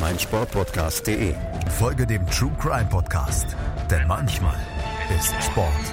[0.00, 1.34] meinsportpodcast.de.
[1.78, 3.56] Folge dem True Crime Podcast,
[3.90, 4.56] denn manchmal
[5.16, 5.92] ist Sport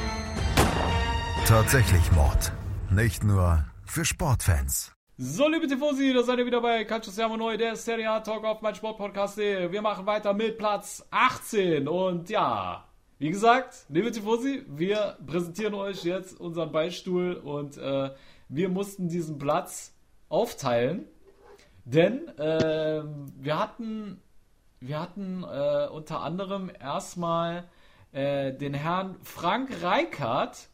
[1.45, 2.51] tatsächlich Mord.
[2.89, 4.91] Nicht nur für Sportfans.
[5.17, 8.43] So, liebe Tifosi, da seid ihr wieder bei Calcio Siamo Neu, der Serie A Talk
[8.43, 9.37] auf mein Sportpodcast.
[9.37, 12.83] Wir machen weiter mit Platz 18 und ja,
[13.19, 18.09] wie gesagt, liebe Tifosi, wir präsentieren euch jetzt unseren Beistuhl und äh,
[18.49, 19.93] wir mussten diesen Platz
[20.29, 21.07] aufteilen,
[21.85, 23.03] denn äh,
[23.37, 24.21] wir hatten,
[24.79, 27.65] wir hatten äh, unter anderem erstmal
[28.11, 30.69] äh, den Herrn Frank Reichardt,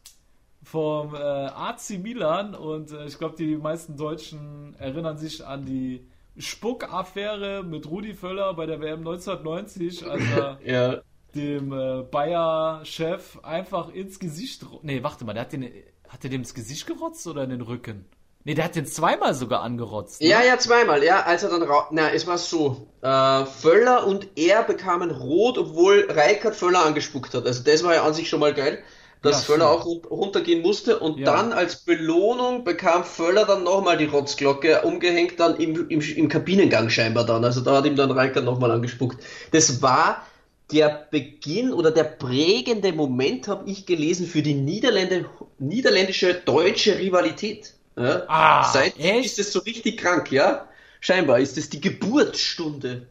[0.62, 6.06] vom äh, AC Milan und äh, ich glaube, die meisten Deutschen erinnern sich an die
[6.38, 11.02] Spuck-Affäre mit Rudi Völler bei der WM 1990, als er ja,
[11.34, 14.64] dem äh, Bayer-Chef einfach ins Gesicht.
[14.82, 15.68] Nee, warte mal, der hat den.
[16.08, 18.04] Hat der dem ins Gesicht gerotzt oder in den Rücken?
[18.44, 20.26] Nee, der hat den zweimal sogar angerotzt.
[20.26, 20.28] ne?
[20.28, 24.28] ja, ja, zweimal, ja, als er dann ra na, es war so, äh, Völler und
[24.36, 27.46] er bekamen rot, obwohl Reikert Völler angespuckt hat.
[27.46, 28.82] Also das war ja an sich schon mal geil,
[29.20, 31.26] dass Ja, Völler auch run- runtergehen musste und Ja.
[31.26, 36.88] dann als Belohnung bekam Völler dann nochmal die Rotzglocke umgehängt dann im, im, im Kabinengang
[36.90, 37.44] scheinbar dann.
[37.44, 39.22] Also da hat ihm dann Reikert nochmal angespuckt.
[39.52, 40.24] Das war
[40.72, 45.26] der Beginn oder der prägende Moment, habe ich gelesen, für die Niederlände,
[45.58, 47.74] niederländische deutsche Rivalität.
[47.96, 48.22] Ja?
[48.28, 49.26] Ah, Seit echt?
[49.26, 50.66] ist es so richtig krank, ja?
[51.00, 53.06] Scheinbar ist es die Geburtsstunde.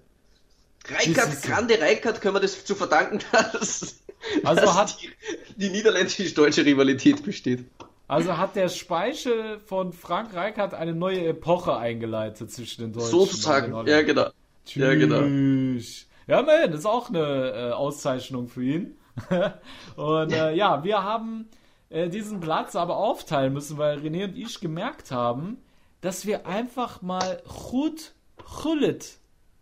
[1.06, 1.14] Du.
[1.44, 3.20] Grande Reikert können wir das zu verdanken,
[3.54, 4.02] dass,
[4.44, 5.10] Also dass hat- die,
[5.56, 7.66] die niederländisch-deutsche Rivalität besteht.
[8.08, 13.10] Also hat der Speichel von Frank Reichardt eine neue Epoche eingeleitet zwischen den Deutschen.
[13.10, 14.28] Sozusagen, den ja genau.
[14.76, 15.22] Ja, genau.
[15.22, 16.08] Tschüss.
[16.28, 18.98] Ja, man, das ist auch eine äh, Auszeichnung für ihn.
[19.96, 21.48] und äh, ja, wir haben
[21.92, 25.58] äh, diesen Platz aber aufteilen müssen, weil René und ich gemerkt haben,
[26.02, 28.14] dass wir einfach mal Chut
[28.62, 29.06] Chullet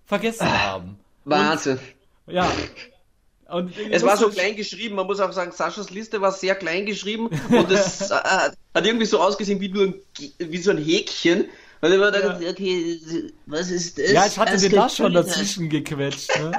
[0.06, 1.00] vergessen haben.
[1.26, 1.80] Wahnsinn.
[2.28, 2.50] Ja.
[3.50, 6.86] Und Es war so klein geschrieben, man muss auch sagen, Saschas Liste war sehr klein
[6.86, 9.96] geschrieben und es äh, hat irgendwie so ausgesehen wie nur ein,
[10.38, 11.46] wie so ein Häkchen.
[11.82, 12.50] Und ich war da, Ja.
[12.52, 13.00] okay,
[13.48, 14.12] was ist das?
[14.12, 16.30] Ja, ich hatte den da schon dazwischen gequetscht.
[16.38, 16.52] Ne?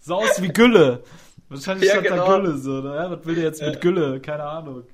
[0.00, 1.02] Sah aus wie Gülle.
[1.52, 2.40] Wahrscheinlich Ja, stand da genau.
[2.40, 2.80] Gülle so.
[2.80, 3.06] Ne?
[3.10, 4.20] Was will der jetzt mit Gülle?
[4.20, 4.84] Keine Ahnung.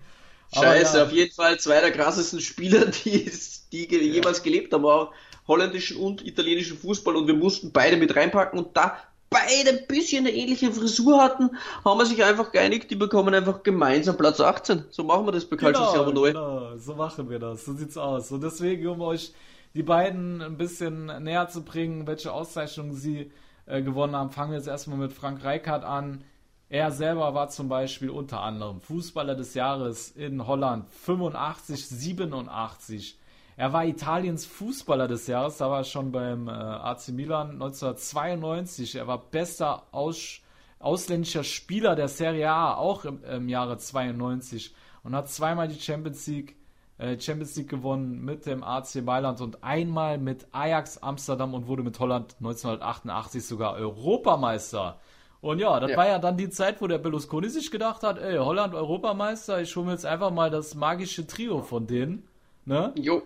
[0.52, 1.04] Aber Scheiße, ja.
[1.04, 3.30] auf jeden Fall zwei der krassesten Spieler, die,
[3.72, 5.12] die jemals gelebt haben, auch
[5.46, 8.96] holländischen und italienischen Fußball und wir mussten beide mit reinpacken und da
[9.30, 11.50] beide ein bisschen eine ähnliche Frisur hatten,
[11.84, 14.84] haben wir sich einfach geeinigt, die bekommen einfach gemeinsam Platz 18.
[14.90, 16.28] So machen wir das bei Calcio Genau, Siamo Neu.
[16.28, 17.64] genau, so machen wir das.
[17.64, 18.32] So sieht's aus.
[18.32, 19.32] Und deswegen, um euch
[19.74, 23.30] die beiden ein bisschen näher zu bringen, welche Auszeichnungen sie
[23.66, 26.24] äh, gewonnen haben, fangen wir jetzt erstmal mit Frank Reichardt an.
[26.70, 33.18] Er selber war zum Beispiel unter anderem Fußballer des Jahres in Holland 85, 87.
[33.56, 38.96] Er war Italiens Fußballer des Jahres, da war er schon beim äh, AC Milan 1992.
[38.96, 40.40] Er war bester Aus,
[40.78, 46.26] ausländischer Spieler der Serie A, auch im, im Jahre 92 und hat zweimal die Champions
[46.26, 46.54] League,
[46.98, 51.82] äh, Champions League gewonnen mit dem AC Mailand und einmal mit Ajax Amsterdam und wurde
[51.82, 55.00] mit Holland 1988 sogar Europameister.
[55.40, 55.96] Und ja, das Ja.
[55.96, 59.74] war ja dann die Zeit, wo der Berlusconi sich gedacht hat, ey, Holland Europameister, ich
[59.76, 62.26] hole mir jetzt einfach mal das magische Trio von denen.
[62.64, 62.92] Ne?
[62.96, 63.22] Jo,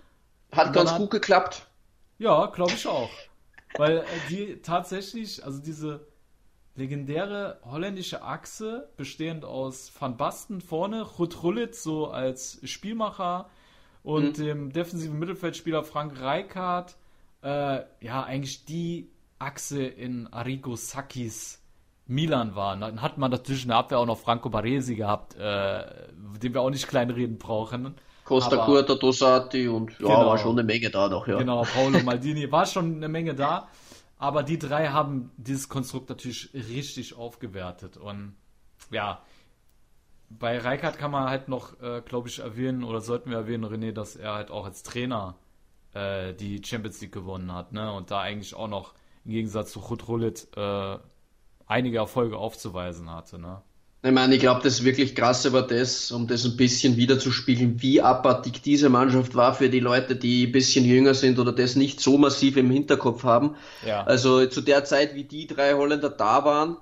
[0.53, 1.66] hat ganz hat- gut geklappt.
[2.18, 3.09] Ja, glaube ich auch.
[3.77, 6.07] Weil äh, die tatsächlich, also diese
[6.77, 13.48] legendäre holländische Achse, bestehend aus Van Basten vorne, Ruud Gullit so als Spielmacher
[14.03, 16.96] und dem defensiven Mittelfeldspieler Frank Rijkaard,
[17.42, 21.62] äh, ja, eigentlich die Achse in Arrigo Sakis
[22.07, 22.77] Milan war.
[22.77, 25.85] Dann hat man natürlich in der Abwehr auch noch Franco Baresi gehabt, äh,
[26.43, 27.95] den wir auch nicht kleinreden brauchen.
[28.25, 30.27] Costa Aber- Curta, Dosati und ja, Genau.
[30.27, 31.38] war schon eine Menge da noch, ja.
[31.38, 33.69] Genau, Paolo Maldini war schon eine Menge da.
[34.19, 37.97] Aber die drei haben dieses Konstrukt natürlich richtig aufgewertet.
[37.97, 38.37] Und
[38.93, 39.21] ja,
[40.31, 43.93] bei Reikert kann man halt noch, äh, glaube ich, erwähnen, oder sollten wir erwähnen, René,
[43.93, 45.35] dass er halt auch als Trainer
[45.95, 47.73] äh, die Champions League gewonnen hat.
[47.73, 47.93] Ne?
[47.93, 50.99] Und da eigentlich auch noch im Gegensatz zu Ruud Gullit äh,
[51.66, 53.38] einige Erfolge aufzuweisen hatte.
[53.38, 53.62] Ne?
[54.05, 58.01] Ich meine, ich glaube, das wirklich krasse war das, um das ein bisschen wiederzuspiegeln, wie
[58.01, 62.01] abartig diese Mannschaft war für die Leute, die ein bisschen jünger sind oder das nicht
[62.01, 63.55] so massiv im Hinterkopf haben.
[63.87, 64.03] Ja.
[64.03, 66.79] Also zu der Zeit, wie die drei Holländer da waren,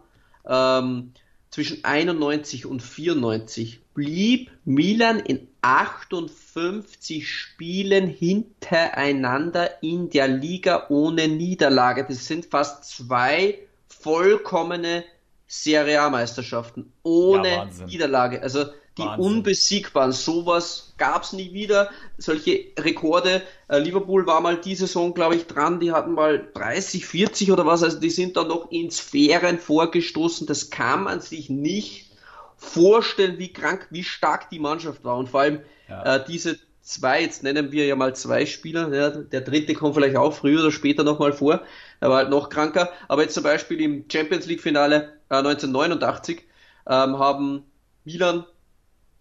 [0.47, 1.13] ähm,
[1.51, 12.07] zwischen 91 und 94 blieb Milan in 58 Spielen hintereinander in der Liga ohne Niederlage.
[12.09, 13.59] Das sind fast zwei
[14.01, 15.05] vollkommene
[15.47, 17.69] Serie A-Meisterschaften ohne Ja.
[17.87, 18.43] Niederlage.
[18.43, 18.67] Also
[18.99, 19.25] die Wahnsinn.
[19.37, 20.13] unbesiegbaren.
[20.13, 21.91] Sowas gab's nie wieder.
[22.19, 23.43] Solche Rekorde.
[23.69, 25.81] Äh, Liverpool war mal die Saison, glaube ich, dran.
[25.81, 27.83] Die hatten mal 30, 40 oder was.
[27.83, 30.47] Also die sind da noch in Sphären vorgestoßen.
[30.47, 32.11] Das kann man sich nicht
[32.57, 35.17] vorstellen, wie krank, wie stark die Mannschaft war.
[35.17, 36.17] Und vor allem Ja.
[36.17, 40.17] äh, diese zwei, jetzt nennen wir ja mal zwei Spieler, ja, der dritte kommt vielleicht
[40.17, 41.63] auch früher oder später nochmal vor,
[42.01, 46.45] er war halt noch kranker, aber jetzt zum Beispiel im Champions League Finale äh, 1989
[46.89, 47.65] ähm, haben
[48.05, 48.45] Milan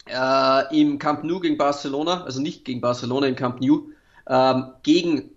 [0.08, 3.90] äh, im Camp Nou gegen Barcelona, also nicht gegen Barcelona, im Camp Nou,
[4.28, 5.32] ähm, gegen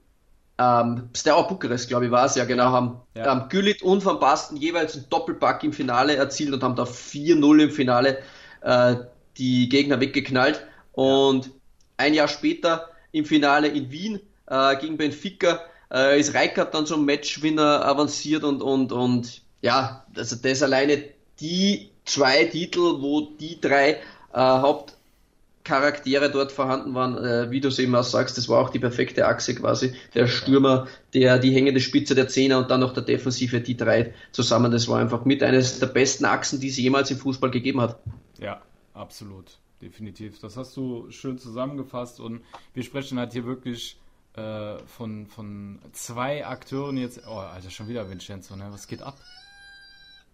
[0.58, 3.32] ähm, Steaua Bukarest, glaube ich, war es ja genau, haben Ja.
[3.32, 7.62] Ähm, Güllit und Van Basten jeweils einen Doppelpack im Finale erzielt und haben da 4-0
[7.62, 8.18] im Finale
[8.60, 8.96] äh,
[9.36, 10.64] die Gegner weggeknallt.
[10.92, 11.50] Und
[11.96, 15.60] ein Jahr später im Finale in Wien äh, gegen Benfica
[15.92, 21.04] äh, ist Reikert dann zum Matchwinner avanciert und, und, und ja, also das alleine
[21.40, 23.98] die zwei Titel, wo die drei
[24.32, 28.70] äh, Hauptcharaktere dort vorhanden waren, äh, wie du es eben auch sagst, das war auch
[28.70, 29.94] die perfekte Achse quasi.
[30.14, 34.14] Der Stürmer, der die hängende Spitze der Zehner und dann noch der Defensive, die drei
[34.32, 37.80] zusammen, das war einfach mit eines der besten Achsen, die es jemals im Fußball gegeben
[37.80, 37.98] hat.
[38.40, 38.62] Ja,
[38.94, 39.58] absolut.
[39.80, 40.38] Definitiv.
[40.38, 43.96] Das hast du schön zusammengefasst und wir sprechen halt hier wirklich
[44.36, 47.20] äh, von, von zwei Akteuren jetzt.
[47.26, 48.66] Oh, Alter, schon wieder Vincenzo, ne?
[48.70, 49.16] Was geht ab?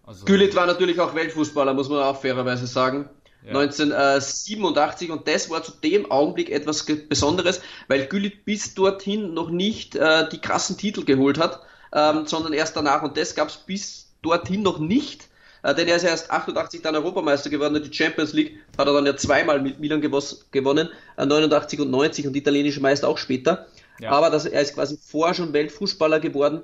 [0.07, 3.11] Also, Güllit war natürlich auch Weltfußballer, muss man auch fairerweise sagen.
[3.45, 3.59] Ja.
[3.59, 9.95] 1987 und das war zu dem Augenblick etwas Besonderes, weil Güllit bis dorthin noch nicht
[9.95, 11.61] äh, die krassen Titel geholt hat,
[11.93, 15.29] ähm, sondern erst danach und das gab es bis dorthin noch nicht,
[15.63, 18.93] äh, denn er ist erst 88 dann Europameister geworden und die Champions League hat er
[18.93, 23.67] dann ja zweimal mit Milan gewonnen, äh, 89 und 90 und italienische Meister auch später.
[24.01, 24.11] Ja.
[24.13, 26.63] Aber das, er ist quasi vorher schon Weltfußballer geworden,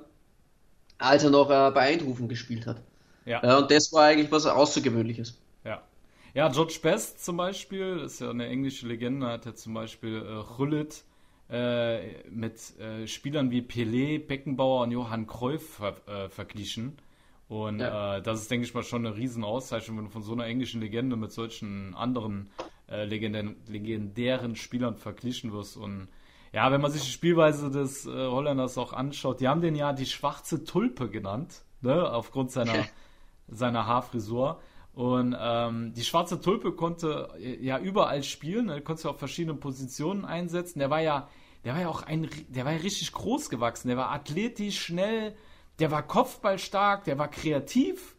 [0.97, 2.81] als er noch äh, bei Eindhoven gespielt hat.
[3.25, 3.43] Ja.
[3.43, 5.37] Ja, und das war eigentlich was Außergewöhnliches.
[5.63, 5.81] Ja.
[6.33, 10.43] Ja, George Best zum Beispiel, ist ja eine englische Legende, hat ja zum Beispiel äh,
[10.57, 11.03] Gullit
[11.49, 16.97] äh, mit äh, Spielern wie Pelé, Beckenbauer und Johann Cruyff ver äh, verglichen.
[17.47, 18.17] Und Ja.
[18.17, 20.45] äh, das ist, denke ich mal, schon eine riesen Auszeichnung, wenn du von so einer
[20.45, 22.49] englischen Legende mit solchen anderen
[22.89, 25.77] äh, legendären, legendären Spielern verglichen wirst.
[25.77, 26.07] Und
[26.55, 29.91] ja, wenn man sich die Spielweise des äh, Holländers auch anschaut, die haben den ja
[29.91, 32.85] die schwarze Tulpe genannt, ne, aufgrund seiner,
[33.49, 34.61] seiner Haarfrisur.
[34.93, 39.59] Und ähm, die schwarze Tulpe konnte äh, ja überall spielen, er konnte sie auf verschiedenen
[39.59, 40.79] Positionen einsetzen.
[40.79, 41.27] Der war ja,
[41.65, 45.35] der war ja auch ein, der war ja richtig groß gewachsen, der war athletisch, schnell,
[45.79, 48.14] der war kopfballstark, der war kreativ,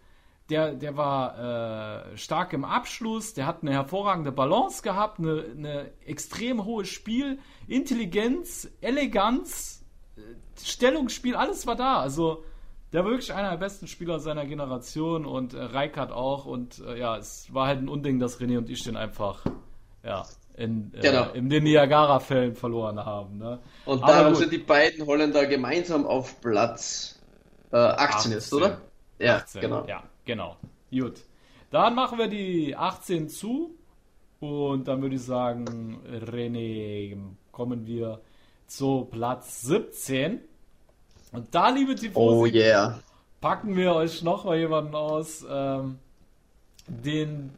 [0.50, 5.90] der, der war äh, stark im Abschluss, der hat eine hervorragende Balance gehabt, eine, eine
[6.04, 9.84] extrem hohe Spielintelligenz, Eleganz,
[10.16, 10.20] äh,
[10.64, 11.98] Stellungsspiel, alles war da.
[11.98, 12.44] Also
[12.92, 16.46] der war wirklich einer der besten Spieler seiner Generation und äh, Reikart auch.
[16.46, 19.44] Und äh, ja, es war halt ein Unding, dass René und ich den einfach
[20.04, 20.24] ja,
[20.56, 21.30] in, äh, Genau.
[21.32, 23.38] in den Niagara-Fällen verloren haben.
[23.38, 23.58] Ne?
[23.84, 24.36] Und Aber darum gut.
[24.42, 27.18] sind die beiden Holländer gemeinsam auf Platz
[27.72, 28.80] äh, 18 jetzt, oder?
[29.18, 29.84] Ja, 18, genau.
[29.88, 30.56] Ja, genau.
[30.90, 31.22] Gut.
[31.70, 33.74] Dann machen wir die 18 zu.
[34.38, 37.16] Und dann würde ich sagen, René,
[37.52, 38.20] kommen wir
[38.66, 40.40] zu Platz 17.
[41.32, 43.00] Und da, liebe Tifosi, Oh yeah.
[43.40, 45.98] packen wir euch noch mal jemanden aus, ähm,
[46.86, 47.50] den,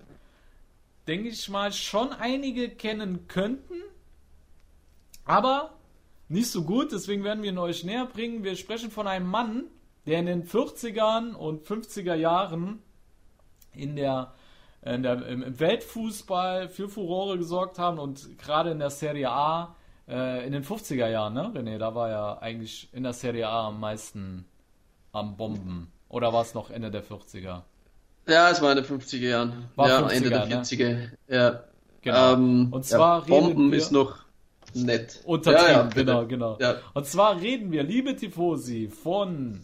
[1.06, 3.74] denke ich mal, schon einige kennen könnten,
[5.24, 5.74] aber
[6.28, 8.44] nicht so gut, deswegen werden wir ihn euch näher bringen.
[8.44, 9.64] Wir sprechen von einem Mann,
[10.08, 12.82] der in den 40ern und 50er Jahren
[13.72, 14.32] in der,
[14.84, 19.74] in der, im Weltfußball für Furore gesorgt haben und gerade in der Serie A
[20.08, 21.78] äh, in den 50er Jahren, ne, René?
[21.78, 24.46] Da war er eigentlich in der Serie A am meisten
[25.12, 25.92] am Bomben.
[26.08, 27.62] Oder war es noch Ende der 40er?
[28.26, 29.68] Ja, es war in den 50er Jahren.
[29.76, 30.54] War ja, 50er, Ende der ne?
[30.62, 31.08] 40er.
[31.28, 31.64] Ja.
[32.00, 32.32] Genau.
[32.34, 34.18] Ähm, Und zwar ja, Bomben wir- ist noch
[34.74, 35.20] nett.
[35.24, 36.58] Untertrieben, Ja, ja, genau, genau.
[36.60, 36.76] Ja.
[36.94, 39.60] Und zwar reden wir, liebe Tifosi, von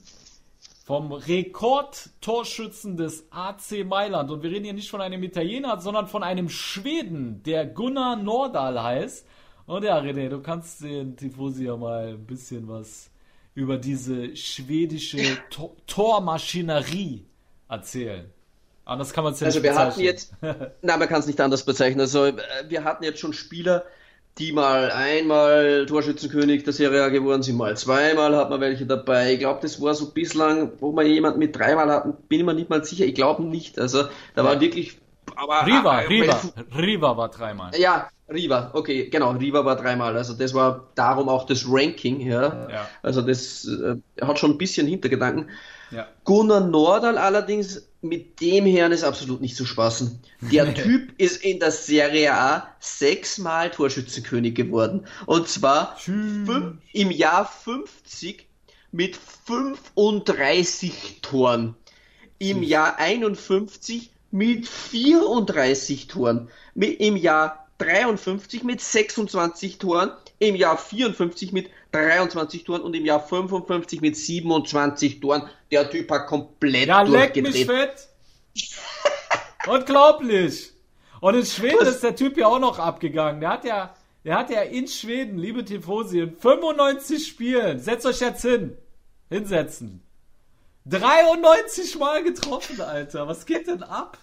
[0.85, 4.31] vom Rekordtorschützen des AC Mailand.
[4.31, 8.83] Und wir reden hier nicht von einem Italiener, sondern von einem Schweden, der Gunnar Nordahl
[8.83, 9.27] heißt.
[9.65, 13.11] Und ja, René, du kannst den Tifosi ja mal ein bisschen was
[13.55, 17.25] über diese schwedische Tor Tormaschinerie
[17.67, 18.31] erzählen.
[18.85, 20.05] Anders kann man es ja Also nicht wir hatten bezeichnen.
[20.05, 20.35] jetzt,
[20.83, 22.01] nein, man kann es nicht anders bezeichnen.
[22.01, 22.35] Also äh,
[22.69, 23.87] wir hatten jetzt schon Spieler,
[24.39, 29.35] die mal einmal Torschützenkönig der Serie A geworden sind, mal zweimal hat man welche dabei.
[29.35, 32.55] Ich glaube, das war so bislang, wo wir jemanden mit dreimal hatten, bin ich mir
[32.55, 33.05] nicht mal sicher.
[33.05, 33.79] Ich glaube nicht.
[33.79, 34.99] Also da war wirklich,
[35.37, 36.41] aber Riva, äh, Riva,
[36.77, 37.71] Riva war dreimal.
[37.79, 40.17] Ja, Riva, okay, genau, Riva war dreimal.
[40.17, 42.69] Also das war darum auch das Ranking, ja.
[42.71, 42.89] Ja.
[43.03, 45.51] Also das äh, hat schon ein bisschen Hintergedanken.
[45.91, 46.09] Ja.
[46.25, 50.19] Gunnar Nordal allerdings, mit dem Herrn ist absolut nicht zu spaßen.
[50.53, 55.07] Der Typ ist in der Serie A sechsmal Torschützenkönig geworden.
[55.27, 58.47] Und zwar fünf, im Jahr 50
[58.93, 61.75] mit 35 Toren.
[62.39, 66.49] Im Jahr 51 mit 34 Toren.
[66.75, 70.11] Mi- Im Jahr 53 mit 26 Toren.
[70.39, 75.43] Im Jahr 54 mit 23 Toren und im Jahr 55 mit 27 Toren.
[75.83, 77.91] Der Typ hat komplett Ja, leck mich durchgedreht.
[77.91, 78.09] fett.
[79.67, 80.71] Unglaublich.
[81.21, 81.89] Und in Schweden Was?
[81.89, 83.41] ist der Typ ja auch noch abgegangen.
[83.41, 88.21] Der hat ja, der hat ja in Schweden, liebe Tifosi, in 95 Spielen, setzt euch
[88.21, 88.77] jetzt hin,
[89.31, 90.03] hinsetzen.
[90.87, 93.27] 93 Mal getroffen, Alter.
[93.27, 94.19] Was geht denn ab?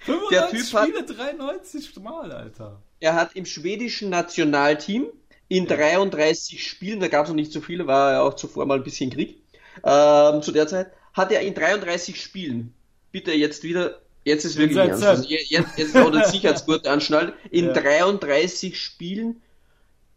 [0.00, 2.82] 95 Der Typ hat- Spiele, 93 Mal, Alter.
[2.98, 5.06] Er hat im schwedischen Nationalteam
[5.48, 8.78] in 33 Spielen, da gab es noch nicht so viele, war ja auch zuvor mal
[8.78, 9.40] ein bisschen Krieg,
[9.84, 12.74] ähm, zu der Zeit, hat er in 33 Spielen,
[13.12, 17.32] bitte jetzt wieder, jetzt ist wirklich ernst, also je- jetzt, jetzt auch das Sicherheitsgurt anschnallen,
[17.50, 17.72] in Ja.
[17.72, 19.40] 33 Spielen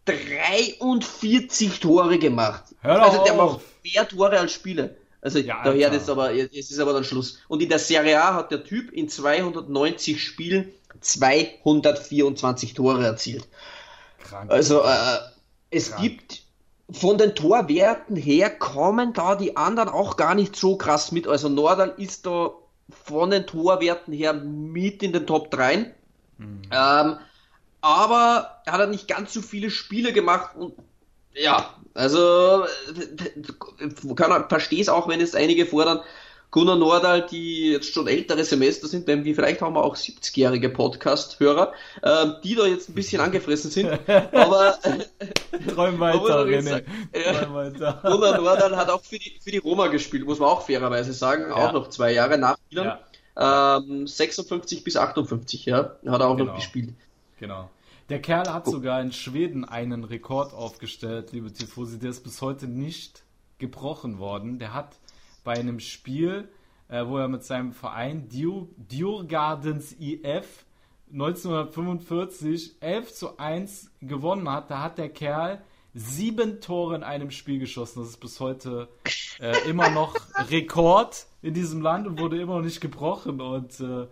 [0.06, 2.64] 43 Tore gemacht.
[2.82, 3.54] Hör also der auf.
[3.54, 4.96] macht mehr Tore als Spiele.
[5.22, 7.40] Also Ja, daher das aber, jetzt ist aber dann Schluss.
[7.48, 13.48] Und in der Serie A hat der Typ in 290 Spielen 224 Tore erzielt.
[14.24, 14.50] Krank.
[14.52, 15.18] Also äh,
[15.72, 16.02] es Krank.
[16.02, 16.44] gibt
[16.92, 21.28] von den Torwerten her kommen da die anderen auch gar nicht so krass mit.
[21.28, 22.52] Also Nordal ist da
[23.06, 25.94] von den Torwerten her mit in den Top 3.
[26.38, 26.62] Mhm.
[26.72, 27.18] Ähm,
[27.82, 30.74] aber er hat halt nicht ganz so viele Spiele gemacht und
[31.34, 32.66] ja, also
[34.50, 36.02] verstehe es auch, wenn es einige fordern.
[36.52, 40.70] Gunnar Nordal, die jetzt schon ältere Semester sind, denn wir vielleicht haben wir auch 70-jährige
[40.70, 43.88] Podcast-Hörer, ähm, die da jetzt ein bisschen angefressen sind.
[44.34, 44.80] Aber
[45.76, 46.84] Träum weiter, auch René.
[47.14, 47.34] ja.
[47.34, 48.00] Träum weiter.
[48.04, 51.52] Gunnar Nordal hat auch für die, für die Roma gespielt, muss man auch fairerweise sagen.
[51.52, 51.72] Auch Ja.
[51.72, 52.98] noch zwei Jahre nach Milan.
[53.38, 56.52] Ähm, 56 bis 58, ja, hat er auch Genau.
[56.52, 56.94] noch gespielt.
[57.40, 57.70] Genau.
[58.10, 62.66] Der Kerl hat sogar in Schweden einen Rekord aufgestellt, liebe Tifosi, der ist bis heute
[62.68, 63.22] nicht
[63.60, 64.58] gebrochen worden.
[64.58, 64.96] Der hat
[65.50, 66.48] bei einem Spiel,
[66.90, 70.64] äh, wo er mit seinem Verein Diu- Djurgardens IF
[71.12, 75.64] 1945 11 zu 1 gewonnen hat, da hat der Kerl
[75.96, 78.02] sieben Tore in einem Spiel geschossen.
[78.02, 78.90] Das ist bis heute
[79.40, 80.16] äh, immer noch
[80.52, 83.42] Rekord in diesem Land und wurde immer noch nicht gebrochen.
[83.42, 84.06] Und äh,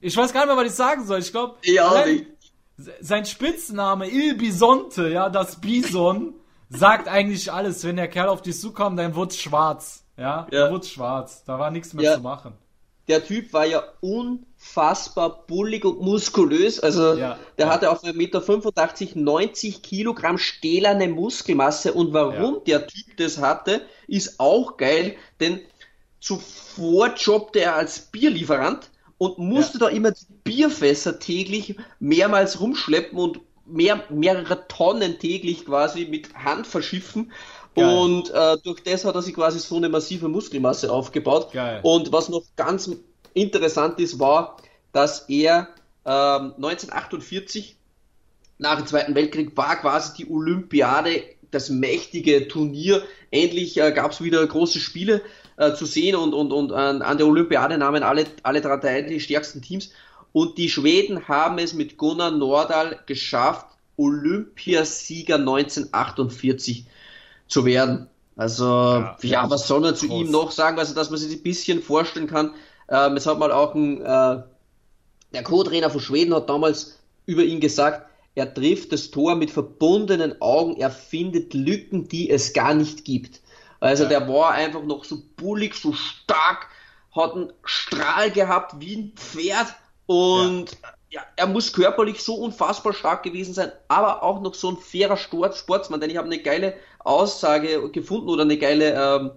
[0.00, 1.20] ich weiß gar nicht mehr, was ich sagen soll.
[1.20, 2.04] Ich glaube, Ja,
[3.00, 6.34] sein Spitzname Il Bisonte, ja, das Bison,
[6.74, 7.84] sagt eigentlich alles.
[7.84, 10.04] Wenn der Kerl auf dich zukommt, dann wird's schwarz.
[10.16, 10.64] Ja, Ja.
[10.64, 11.44] dann wird's schwarz.
[11.44, 12.14] Da war nichts mehr Ja.
[12.16, 12.54] zu machen.
[13.08, 16.78] der Typ war ja unfassbar bullig und muskulös.
[16.80, 17.36] Also Ja.
[17.58, 21.92] der hatte auf 1,85 Meter 90 Kilogramm stählerne Muskelmasse.
[21.94, 25.60] Und warum der Typ das hatte, ist auch geil, denn
[26.20, 33.40] zuvor jobbte er als Bierlieferant und musste da immer die Bierfässer täglich mehrmals rumschleppen und
[33.72, 37.32] mehr, mehrere Tonnen täglich quasi mit Hand verschiffen.
[37.74, 37.96] Geil.
[37.96, 41.52] Und äh, durch das hat er sich quasi so eine massive Muskelmasse aufgebaut.
[41.52, 41.80] Geil.
[41.82, 42.90] Und was noch ganz
[43.34, 44.58] interessant ist, war,
[44.92, 45.68] dass er
[46.04, 47.76] ähm, 1948
[48.58, 53.02] nach dem Zweiten Weltkrieg war quasi die Olympiade das mächtige Turnier.
[53.30, 55.22] Endlich äh, gab es wieder große Spiele
[55.56, 59.06] äh, zu sehen und, und, und an, an der Olympiade nahmen alle, alle drei teil,
[59.06, 59.90] die stärksten Teams.
[60.32, 63.66] Und die Schweden haben es mit Gunnar Nordahl geschafft,
[63.96, 66.86] Olympiasieger 1948
[67.48, 68.08] zu werden.
[68.36, 70.78] Also, ja, ja was soll man zu ihm noch sagen?
[70.78, 72.54] Also, dass man sich ein bisschen vorstellen kann.
[72.88, 74.42] Ähm, es hat mal auch ein, äh,
[75.32, 80.40] der Co-Trainer von Schweden hat damals über ihn gesagt, er trifft das Tor mit verbundenen
[80.40, 83.40] Augen, er findet Lücken, die es gar nicht gibt.
[83.80, 84.08] Also ja.
[84.08, 86.68] der war einfach noch so bullig, so stark,
[87.14, 89.74] hat einen Strahl gehabt wie ein Pferd
[90.06, 94.70] und ja ja, er muss körperlich so unfassbar stark gewesen sein, aber auch noch so
[94.70, 99.30] ein fairer Sport, Sportsmann, denn ich habe eine geile Aussage gefunden oder eine geile ähm,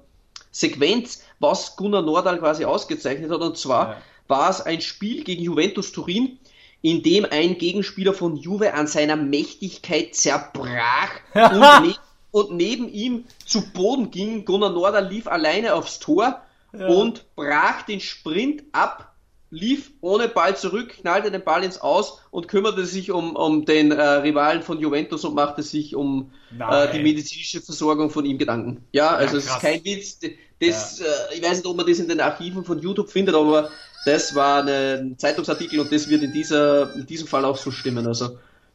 [0.51, 3.41] Sequenz, was Gunnar Nordal quasi ausgezeichnet hat.
[3.41, 4.01] Und zwar ja.
[4.29, 6.39] war es ein Spiel gegen Juventus Turin,
[6.81, 11.95] in dem ein Gegenspieler von Juve an seiner Mächtigkeit zerbrach und, ne
[12.31, 14.45] und, neben ihm zu Boden ging.
[14.45, 16.41] Gunnar Nordal lief alleine aufs Tor
[16.71, 16.87] ja.
[16.87, 19.14] und brach den Sprint ab
[19.51, 23.91] lief ohne Ball zurück, knallte den Ball ins Aus und kümmerte sich um, um den
[23.91, 28.83] äh, Rivalen von Juventus und machte sich um äh, die medizinische Versorgung von ihm Gedanken.
[28.91, 30.19] Ja, also ja, es ist kein Witz.
[30.59, 31.05] Das, ja.
[31.05, 33.69] äh, ich weiß nicht, ob man das in den Archiven von YouTube findet, aber
[34.05, 38.05] das war ein Zeitungsartikel und das wird in, dieser, in diesem Fall auch so stimmen.
[38.07, 38.25] Also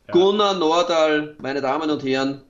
[0.09, 0.13] ja.
[0.13, 2.43] Gunnar Nordal, meine Damen und Herren,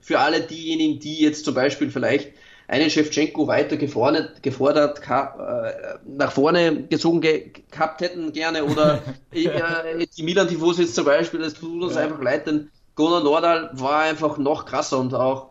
[0.00, 2.32] für alle diejenigen, die jetzt zum Beispiel vielleicht
[2.68, 9.00] einen Shevchenko weiter gefordert, gefordert äh, nach vorne gezogen ge gehabt hätten gerne oder
[9.32, 12.02] äh, die Milan Tifos jetzt zum Beispiel, das tut uns ja.
[12.02, 15.50] einfach leid, denn Gunnar Nordal war einfach noch krasser und auch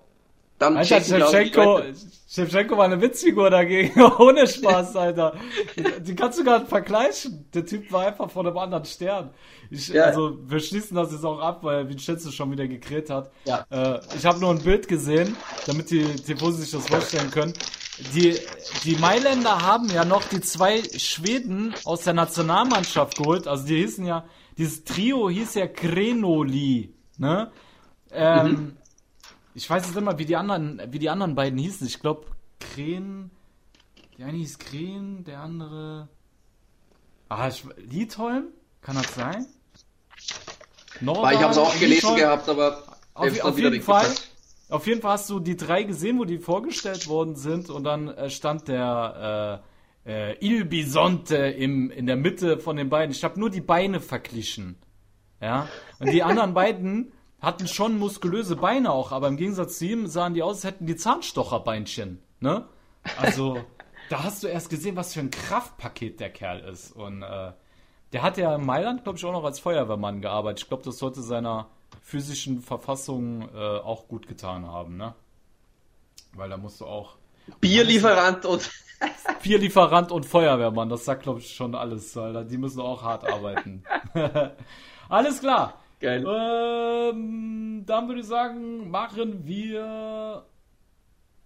[0.57, 1.81] dann Alter, Shevchenko,
[2.29, 5.35] Shevchenko war eine Witzfigur dagegen, ohne Spaß, Alter.
[5.99, 7.45] Die kannst du gar nicht vergleichen.
[7.53, 9.31] Der Typ war einfach von einem anderen Stern.
[9.69, 10.05] Ich, ja.
[10.05, 13.31] Also, wir schließen das jetzt auch ab, weil Vincenzo schon wieder gekräht hat.
[13.43, 13.65] Ja.
[13.69, 15.35] Äh, ich habe nur ein Bild gesehen,
[15.65, 17.53] damit die Tifosi sich das vorstellen können.
[18.13, 18.37] Die,
[18.83, 23.47] die Mailänder haben ja noch die zwei Schweden aus der Nationalmannschaft geholt.
[23.47, 24.23] Also, die hießen ja,
[24.57, 27.51] dieses Trio hieß ja Krenoli, ne?
[28.11, 28.77] Ähm, mhm
[29.55, 31.87] ich weiß jetzt immer, wie die anderen, wie die anderen beiden hießen.
[31.87, 32.27] Ich glaube,
[32.59, 33.31] Kren.
[34.17, 36.09] Der eine hieß Kren, der andere.
[37.29, 38.49] Ah, ich, Liedholm?
[38.81, 39.45] Kann das sein?
[41.01, 42.17] Nordal, ich habe es auch gelesen Liedholm.
[42.17, 42.83] gehabt, aber
[43.13, 44.13] auf, auf jeden Fall.
[44.67, 48.09] Auf jeden Fall hast du die drei gesehen, wo die vorgestellt worden sind und dann
[48.09, 49.61] äh, stand der
[50.05, 53.11] äh, äh, Il Bisonte im, in der Mitte von den beiden.
[53.11, 54.75] Ich habe nur die Beine verglichen.
[55.39, 55.69] Ja.
[55.99, 60.33] Und die anderen beiden hatten schon muskulöse Beine auch, aber im Gegensatz zu ihm sahen
[60.33, 62.21] die aus, als hätten die Zahnstocherbeinchen.
[62.39, 62.67] Ne?
[63.17, 63.59] Also,
[64.09, 66.91] da hast du erst gesehen, was für ein Kraftpaket der Kerl ist.
[66.91, 67.51] Und äh,
[68.13, 70.61] der hat ja in Mailand, glaube ich, auch noch als Feuerwehrmann gearbeitet.
[70.63, 71.67] Ich glaube, das sollte seiner
[72.01, 75.15] physischen Verfassung äh, auch gut getan haben, ne?
[76.33, 77.15] Weil da musst du auch.
[77.61, 78.69] Bierlieferant und.
[79.43, 82.43] Bierlieferant und Feuerwehrmann, das sagt, glaube ich, schon alles, Alter.
[82.43, 83.83] Die müssen auch hart arbeiten.
[85.09, 85.79] alles klar.
[85.99, 86.25] Geil.
[86.27, 90.45] Ähm, dann würde ich sagen, machen wir.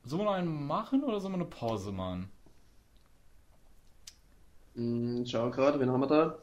[0.03, 2.31] Sollen wir noch einen machen oder sollen wir eine Pause machen?
[4.75, 6.37] Hm, schau gerade, wen haben wir da?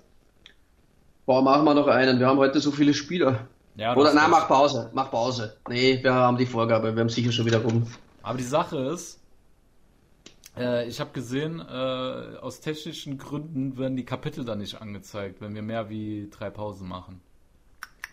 [1.25, 2.21] Boah, machen wir noch einen.
[2.21, 3.49] Wir haben heute so viele Spieler.
[3.77, 4.91] Ja, Oder na, mach Pause.
[4.95, 5.57] Mach Pause.
[5.69, 6.95] Nee, wir haben die Vorgabe.
[6.95, 7.87] Wir haben sicher schon wieder rum.
[8.23, 9.21] Aber die Sache ist,
[10.57, 15.55] äh, ich habe gesehen, äh, aus technischen Gründen werden die Kapitel dann nicht angezeigt, wenn
[15.55, 17.21] wir mehr wie drei Pausen machen.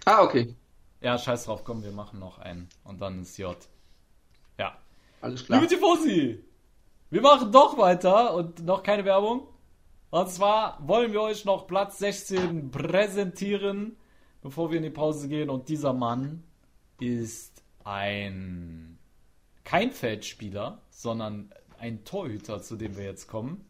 [0.05, 0.55] Ah, okay.
[1.01, 2.69] Ja, scheiß drauf, komm, wir machen noch einen.
[2.83, 3.57] Und dann ist J.
[4.57, 4.77] Ja.
[5.21, 5.59] Alles klar.
[5.59, 6.43] Liebe Tifosi,
[7.09, 9.47] wir machen doch weiter und noch keine Werbung.
[10.09, 13.97] Und zwar wollen wir euch noch Platz 16 präsentieren,
[14.41, 15.49] bevor wir in die Pause gehen.
[15.49, 16.43] Und dieser Mann
[16.99, 18.97] ist ein
[19.63, 23.65] kein Feldspieler, sondern ein Torhüter, zu dem wir jetzt kommen.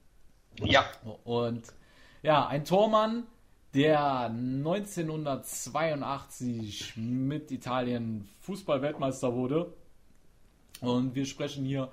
[0.60, 0.86] Ja.
[1.24, 1.74] Und
[2.22, 3.26] ja, ein Tormann,
[3.74, 9.74] der 1982 mit Italien Fußball-Weltmeister wurde.
[10.82, 11.90] Und wir sprechen hier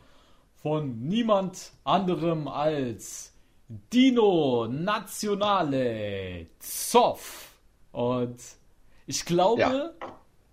[0.63, 3.33] von niemand anderem als
[3.93, 7.55] Dino Nazionale Zoff.
[7.93, 8.39] Und
[9.07, 9.91] ich glaube, ja.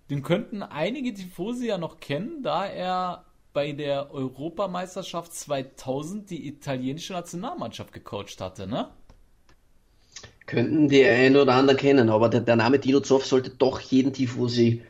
[0.08, 7.12] den könnten einige Tifosi ja noch kennen, da er bei der Europameisterschaft 2000 die italienische
[7.12, 8.88] Nationalmannschaft gecoacht hatte, ne?
[10.48, 14.12] Könnten die ein oder anderen kennen, aber der, der Name Dino Zoff sollte doch jeden
[14.12, 14.82] Tifosi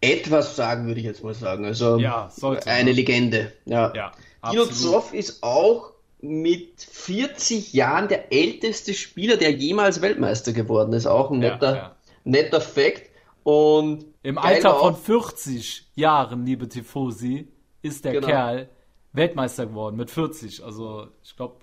[0.00, 1.64] etwas sagen, würde ich jetzt mal sagen.
[1.64, 2.30] Also Ja,
[2.66, 2.92] eine ne?
[2.92, 3.52] Legende.
[3.64, 3.92] Ja.
[3.94, 4.12] Ja,
[4.50, 4.64] Dino.
[4.66, 11.06] Zoff ist auch mit 40 Jahren der älteste Spieler, der jemals Weltmeister geworden ist.
[11.06, 11.96] Auch ein netter, ja.
[12.24, 13.02] netter Fact.
[13.42, 17.48] Und Im Alter von auch- 40 Jahren, liebe Tifosi,
[17.82, 18.26] ist der Genau.
[18.26, 18.68] Kerl
[19.12, 20.64] Weltmeister geworden mit 40.
[20.64, 21.56] Also ich glaube,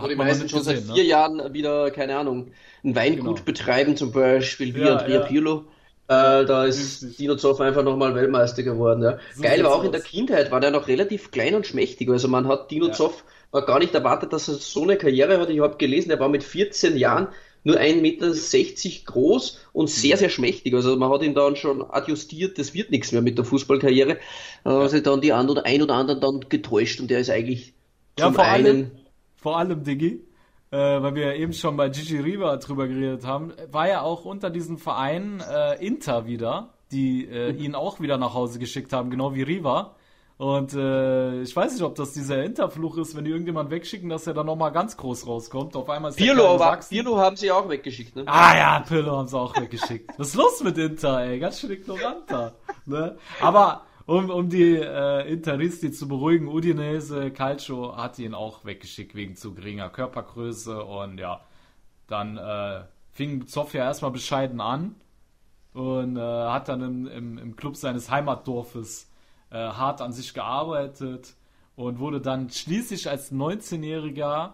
[0.00, 0.94] wo die meisten schon seit gesehen.
[0.94, 1.08] vier Ne?
[1.08, 2.52] Jahren wieder, keine Ahnung,
[2.84, 3.44] ein Weingut Genau.
[3.44, 5.26] betreiben, zum Beispiel wie Ja, Andrea ja.
[5.26, 5.64] Pirlo.
[6.08, 7.18] Äh, da ist.
[7.18, 9.02] Dino Zoff einfach nochmal Weltmeister geworden.
[9.02, 9.18] Ja.
[9.34, 10.06] So Geil war auch in der aus.
[10.06, 12.08] Kindheit, war der noch relativ klein und schmächtig.
[12.10, 12.92] Also man hat Dino Ja.
[12.92, 15.50] Zoff gar nicht erwartet, dass er so eine Karriere hat.
[15.50, 17.28] Ich habe gelesen, er war mit 14 Jahren
[17.64, 20.18] nur 1,60 Meter groß und sehr, Mhm.
[20.20, 20.74] sehr schmächtig.
[20.74, 24.16] Also man hat ihn dann schon adjustiert, das wird nichts mehr mit der Fußballkarriere.
[24.64, 27.74] Da sich dann die ein oder, ein oder anderen dann getäuscht und der ist eigentlich
[28.18, 28.90] Ja, zum einen allem,
[29.38, 30.24] vor allem, Diggi,
[30.70, 34.24] äh, weil wir ja eben schon bei Gigi Riva drüber geredet haben, war ja auch
[34.24, 39.10] unter diesen Vereinen äh, Inter wieder, die äh, ihn auch wieder nach Hause geschickt haben,
[39.10, 39.94] genau wie Riva.
[40.38, 44.26] Und äh, ich weiß nicht, ob das dieser Interfluch ist, wenn die irgendjemand wegschicken, dass
[44.28, 45.74] er dann nochmal ganz groß rauskommt.
[45.74, 46.78] Auf einmal ist Pirlo, war.
[46.78, 48.14] Pirlo haben sie auch weggeschickt.
[48.14, 48.22] Ne?
[48.26, 50.12] Ah ja, Pirlo haben sie auch weggeschickt.
[50.16, 51.40] Was ist los mit Inter, ey?
[51.40, 52.52] Ganz schön ignorant da.
[52.86, 53.16] Ne?
[53.40, 59.36] Aber um, um die äh, Interisti zu beruhigen, Udinese, Calcio hat ihn auch weggeschickt wegen
[59.36, 61.42] zu geringer Körpergröße und ja,
[62.06, 64.94] dann äh, fing Zoff ja erstmal bescheiden an
[65.74, 69.10] und äh, hat dann im, im, im Club seines Heimatdorfes
[69.50, 71.34] äh, hart an sich gearbeitet
[71.76, 74.52] und wurde dann schließlich als 19-Jähriger,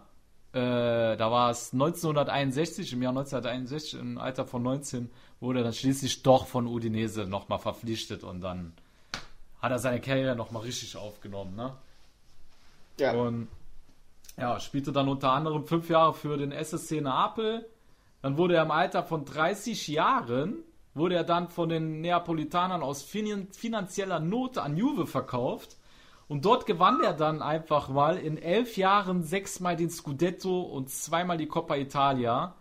[0.52, 6.24] äh, da war es 1961, im Jahr 1961, im Alter von 19, wurde dann schließlich
[6.24, 8.72] doch von Udinese nochmal verpflichtet und dann
[9.64, 11.72] hat er seine Karriere nochmal richtig aufgenommen, ne?
[13.00, 13.12] Ja.
[13.12, 13.48] Und
[14.36, 17.66] ja, spielte dann unter anderem fünf Jahre für den SSC Neapel.
[18.22, 20.58] Dann wurde er im Alter von 30 Jahren,
[20.94, 25.76] wurde er dann von den Neapolitanern aus finan finanzieller Not an Juve verkauft.
[26.28, 31.36] Und dort gewann er dann einfach mal in elf Jahren sechsmal den Scudetto und zweimal
[31.36, 32.54] die Coppa Italia.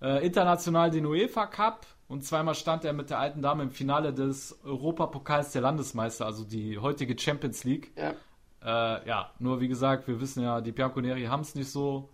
[0.00, 4.14] Äh, international den UEFA Cup und zweimal stand er mit der alten Dame im Finale
[4.14, 7.92] des Europapokals der Landesmeister, also die heutige Champions League.
[7.96, 8.14] Ja.
[8.62, 12.08] Äh, ja, nur wie gesagt, wir wissen ja, die Bianconeri haben es nicht so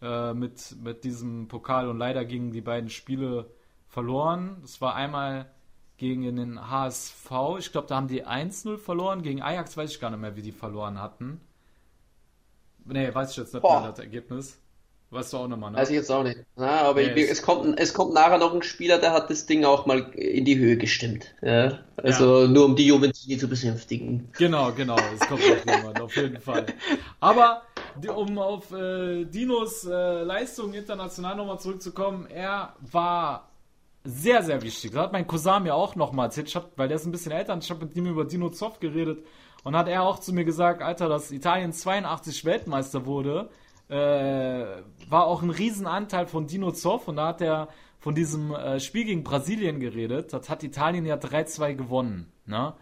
[0.00, 3.50] äh, mit, mit diesem Pokal und leider gingen die beiden Spiele
[3.88, 4.58] verloren.
[4.62, 5.50] Das war einmal
[5.96, 9.22] gegen den HSV, ich glaube, da haben die 1-0 verloren.
[9.22, 11.40] Gegen Ajax weiß ich gar nicht mehr, wie die verloren hatten.
[12.84, 13.80] Nee, weiß ich jetzt nicht Boah.
[13.80, 14.61] mehr das Ergebnis.
[15.12, 15.76] Weißt du auch nochmal, ne?
[15.76, 16.38] Weiß ich jetzt auch nicht.
[16.56, 19.44] Na, aber Nee, ich, es- kommt, es kommt nachher noch ein Spieler, der hat das
[19.44, 21.34] Ding auch mal in die Höhe gestimmt.
[21.42, 21.80] Ja?
[21.98, 24.30] Also nur um die Juventini zu besänftigen.
[24.38, 26.64] Genau, genau, es kommt noch jemand, auf jeden Fall.
[27.20, 27.60] Aber
[28.16, 33.50] um auf äh, Dinos äh, Leistung international nochmal zurückzukommen, er war
[34.04, 34.92] sehr, sehr wichtig.
[34.92, 37.32] Das hat mein Cousin mir auch nochmal erzählt, ich hab, weil der ist ein bisschen
[37.32, 39.24] älter und ich habe mit ihm über Dino Zoff geredet
[39.62, 43.50] und hat er auch zu mir gesagt, Alter, dass Italien 82 Weltmeister wurde,
[43.92, 47.68] äh, war auch ein Riesenanteil von Dino Zoff und da hat er
[47.98, 50.32] von diesem äh, Spiel gegen Brasilien geredet.
[50.32, 52.32] Das hat Italien ja 3-2 gewonnen.
[52.46, 52.74] Ne?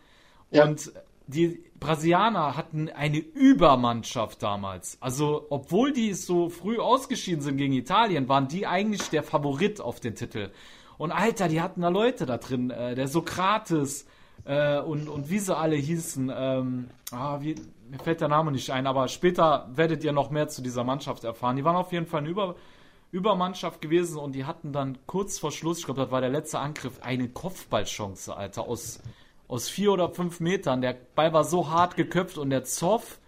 [0.51, 0.65] Ja.
[0.65, 0.93] Und
[1.27, 4.99] die Brasilianer hatten eine Übermannschaft damals.
[5.01, 10.01] Also, obwohl die so früh ausgeschieden sind gegen Italien, waren die eigentlich der Favorit auf
[10.01, 10.51] den Titel.
[10.97, 12.71] Und Alter, die hatten da Leute da drin.
[12.71, 14.07] Äh, der Sokrates
[14.45, 16.33] äh, und, und wie sie alle hießen.
[16.35, 17.57] Ähm, ah, wie,
[17.91, 21.25] mir fällt der Name nicht ein, aber später werdet ihr noch mehr zu dieser Mannschaft
[21.25, 21.57] erfahren.
[21.57, 22.55] Die waren auf jeden Fall eine Über
[23.13, 26.61] Übermannschaft gewesen und die hatten dann kurz vor Schluss, ich glaube, das war der letzte
[26.61, 29.01] Angriff, eine Kopfballchance, Alter, aus,
[29.49, 30.81] aus vier oder fünf Metern.
[30.81, 33.19] Der Ball war so hart geköpft und der Zoff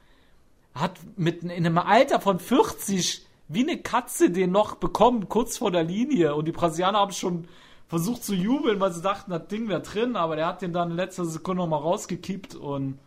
[0.72, 5.72] hat mit in einem Alter von 40 wie eine Katze den noch bekommen, kurz vor
[5.72, 6.36] der Linie.
[6.36, 7.48] Und die Brasilianer haben schon
[7.88, 10.92] versucht zu jubeln, weil sie dachten, das Ding wäre drin, aber der hat den dann
[10.92, 12.98] in letzter Sekunde nochmal rausgekippt und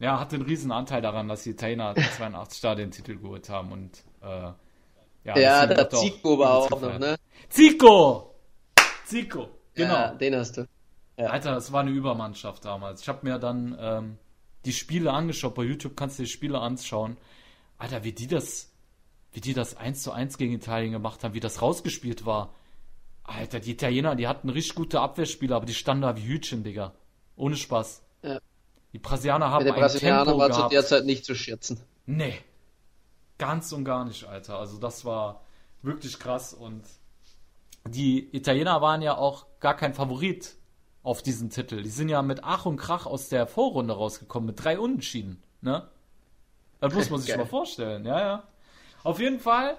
[0.00, 3.70] ja, hat den riesen Anteil daran, dass die Italiener 82 da den Titel geholt haben
[3.72, 4.52] und äh,
[5.24, 7.00] ja, Ja, auch Zico war auch noch, gefeiert.
[7.00, 7.16] ne?
[7.48, 8.34] Zico!
[9.04, 9.94] Zico, genau.
[9.94, 10.66] Ja, den hast du.
[11.16, 13.02] Alter, das war eine Übermannschaft damals.
[13.02, 14.18] Ich habe mir dann ähm,
[14.64, 15.54] die Spiele angeschaut.
[15.54, 17.18] Bei YouTube kannst du die Spiele anschauen.
[17.76, 18.72] Alter, wie die das,
[19.32, 22.54] wie die das 1 zu 1 gegen Italien gemacht haben, wie das rausgespielt war.
[23.24, 26.94] Alter, die Italiener, die hatten richtig gute Abwehrspieler, aber die standen da wie Hütchen, Digga.
[27.36, 28.02] Ohne Spaß.
[28.22, 28.40] Ja.
[28.92, 31.80] Die Brasilianer haben Der ein Brasilianer Tempo war zu der Zeit nicht zu schätzen.
[32.06, 32.38] Nee.
[33.38, 34.58] Ganz und gar nicht, Alter.
[34.58, 35.42] Also das war
[35.82, 36.82] wirklich krass und
[37.88, 40.56] die Italiener waren ja auch gar kein Favorit
[41.02, 41.82] auf diesen Titel.
[41.82, 45.88] Die sind ja mit Ach und Krach aus der Vorrunde rausgekommen, mit drei Unentschieden, ne?
[46.80, 47.38] Das muss man sich Geil.
[47.38, 48.42] mal vorstellen, ja, ja.
[49.02, 49.78] Auf jeden Fall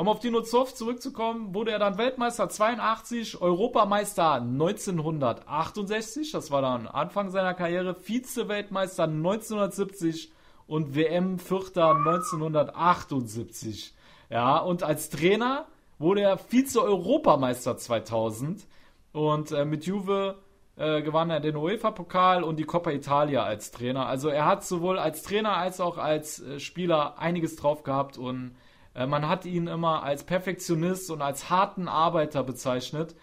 [0.00, 6.86] um auf Dino Zoff zurückzukommen, wurde er dann Weltmeister 82, Europameister 1968, das war dann
[6.86, 10.32] Anfang seiner Karriere, Vize-Weltmeister 1970
[10.66, 13.92] und WM-Vierter 1978.
[14.30, 15.66] Ja, und als Trainer
[15.98, 18.66] wurde er Vize-Europameister 2000
[19.12, 20.36] und äh, mit Juve
[20.76, 24.06] äh, gewann er den UEFA-Pokal und die Coppa Italia als Trainer.
[24.06, 28.56] Also er hat sowohl als Trainer als auch als äh, Spieler einiges drauf gehabt und
[28.94, 33.14] äh, man hat ihn immer als Perfektionist und als harten Arbeiter bezeichnet,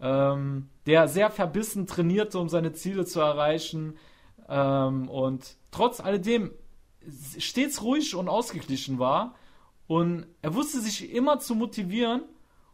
[0.00, 3.96] ähm, der sehr verbissen trainierte, um seine Ziele zu erreichen
[4.48, 6.52] ähm, und trotz alledem
[7.38, 9.34] stets ruhig und ausgeglichen war.
[9.86, 12.22] Und er wusste sich immer zu motivieren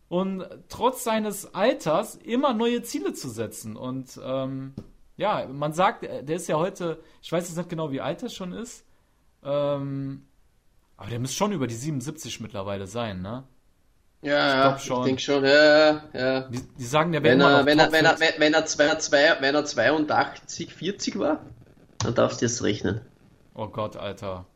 [0.08, 3.76] und trotz seines Alters immer neue Ziele zu setzen.
[3.76, 4.74] Und ähm,
[5.16, 8.30] ja, man sagt, der ist ja heute, ich weiß jetzt nicht genau, wie alt er
[8.30, 8.86] schon ist,
[9.44, 10.26] ähm,
[10.96, 13.44] aber der muss schon über die 77 mittlerweile sein, ne?
[14.22, 16.40] Ja, ich, ich denke schon, ja, ja.
[16.42, 18.94] Die, die sagen, der wäre wenn, er, wenn, er, wenn, er, wenn, wenn, er zwei,
[18.94, 21.40] zwei, wenn er 82, 40 war,
[21.98, 23.00] dann darfst du jetzt rechnen.
[23.54, 24.46] Oh Gott, Alter.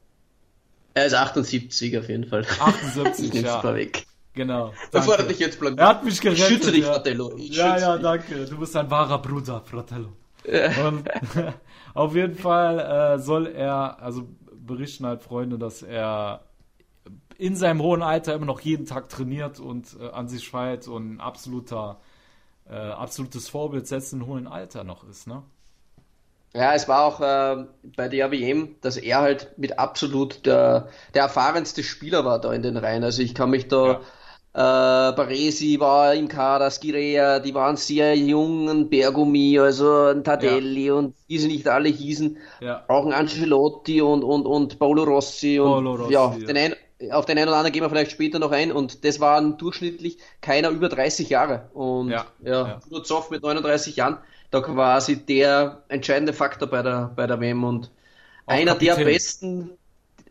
[0.94, 2.46] Er ist 78 auf jeden Fall.
[2.60, 3.60] 78, ich ja.
[3.62, 4.06] mal weg.
[4.34, 4.72] Genau.
[4.92, 5.32] Bevor danke.
[5.32, 5.80] dich jetzt blamiert.
[5.80, 6.46] Er hat mich Ich gerettet.
[6.46, 6.92] schütze dich, ja.
[6.92, 7.34] Fratello.
[7.36, 8.02] Ich Ja, ja, dich.
[8.02, 8.44] danke.
[8.44, 10.12] Du bist ein wahrer Bruder, Fratello.
[10.86, 11.08] Und
[11.94, 12.78] auf jeden Fall
[13.16, 14.28] äh, soll er, also
[14.66, 16.44] berichten halt Freunde, dass er
[17.38, 21.14] in seinem hohen Alter immer noch jeden Tag trainiert und äh, an sich feilt und
[21.14, 22.00] ein absoluter,
[22.68, 25.42] äh, absolutes Vorbild selbst im hohen Alter noch ist, ne?
[26.54, 31.24] Ja, es war auch äh, bei der WM, dass er halt mit absolut der, der
[31.24, 33.04] erfahrenste Spieler war da in den Reihen.
[33.04, 34.00] Also ich kann mich da,
[34.56, 40.90] äh, Baresi war im Kader, Skirea, die waren sehr jung, ein Bergumi, also ein Tadelli
[40.90, 42.38] und wie sie nicht alle hießen.
[42.60, 42.84] Ja.
[42.88, 46.46] Auch ein Ancelotti und, und, und Paolo Rossi und Paolo Rossi, ja, ja.
[46.46, 46.74] Den ein,
[47.12, 50.18] auf den einen oder anderen gehen wir vielleicht später noch ein und das waren durchschnittlich
[50.40, 52.80] keiner über 30 Jahre und Ja, ja, ja.
[52.90, 54.18] nur Zoff mit 39 Jahren,
[54.50, 57.90] da quasi der entscheidende Faktor bei der, bei der WM und
[58.46, 59.04] Auch einer der Kapitän.
[59.04, 59.78] besten,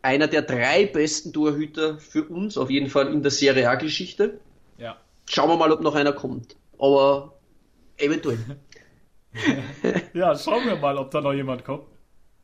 [0.06, 4.40] einer der drei besten Torhüter für uns, auf jeden Fall in der Serie A-Geschichte.
[4.78, 4.98] Ja.
[5.28, 6.56] Schauen wir mal, ob noch einer kommt.
[6.80, 7.34] Aber
[7.98, 8.40] eventuell.
[10.14, 11.84] Ja, schauen wir mal, ob da noch jemand kommt.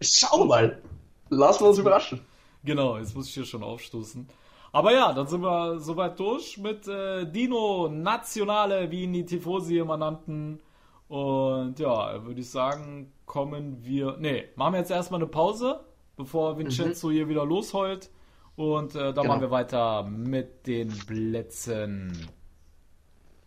[0.01, 0.82] Schauen wir mal.
[1.30, 2.20] Lassen wir uns überraschen.
[2.66, 4.28] Genau, jetzt muss ich hier schon aufstoßen.
[4.74, 9.78] Aber ja, dann sind wir soweit durch mit äh, Dino Nationale, wie ihn die Tifosi
[9.78, 10.59] immer nannten.
[11.07, 14.18] Und ja, würde ich sagen, kommen wir.
[14.20, 15.80] Nee, machen wir jetzt erstmal eine Pause,
[16.16, 18.09] bevor Vincenzo hier wieder losheult.
[18.55, 19.28] Und äh, dann Genau.
[19.30, 22.28] machen wir weiter mit den Plätzen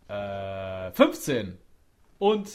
[0.09, 1.59] äh, 15
[2.19, 2.49] und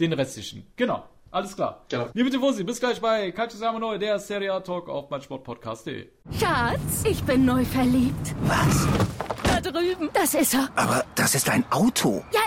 [0.00, 0.66] den restlichen.
[0.76, 1.84] Genau, alles klar.
[1.88, 2.08] Genau.
[2.14, 6.08] Liebe Tifosi, bis gleich bei Calcio Siamo Neu, der Serie A Talk auf meinsportpodcast.de.
[6.38, 8.34] Schatz, ich bin neu verliebt.
[8.42, 8.86] Was?
[9.44, 10.10] Da drüben.
[10.12, 10.68] Das ist er.
[10.74, 12.24] Aber das ist ein Auto.
[12.32, 12.40] Ja,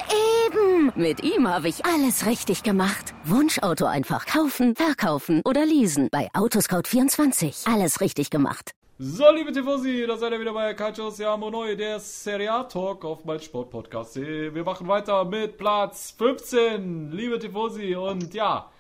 [0.47, 0.91] eben.
[0.95, 3.13] Mit ihm habe ich alles richtig gemacht.
[3.23, 6.09] Wunschauto einfach kaufen, verkaufen oder leasen.
[6.11, 7.71] Bei Autoscout24.
[7.71, 8.71] Alles richtig gemacht.
[8.99, 13.05] So, liebe Tifosi, da seid ihr wieder bei Calcio Siamo Neu, der Serie A Talk
[13.05, 14.55] auf meinsportpodcast.de.
[14.55, 17.95] Wir machen weiter mit Platz 15, liebe Tifosi.
[17.95, 18.71] Und ja,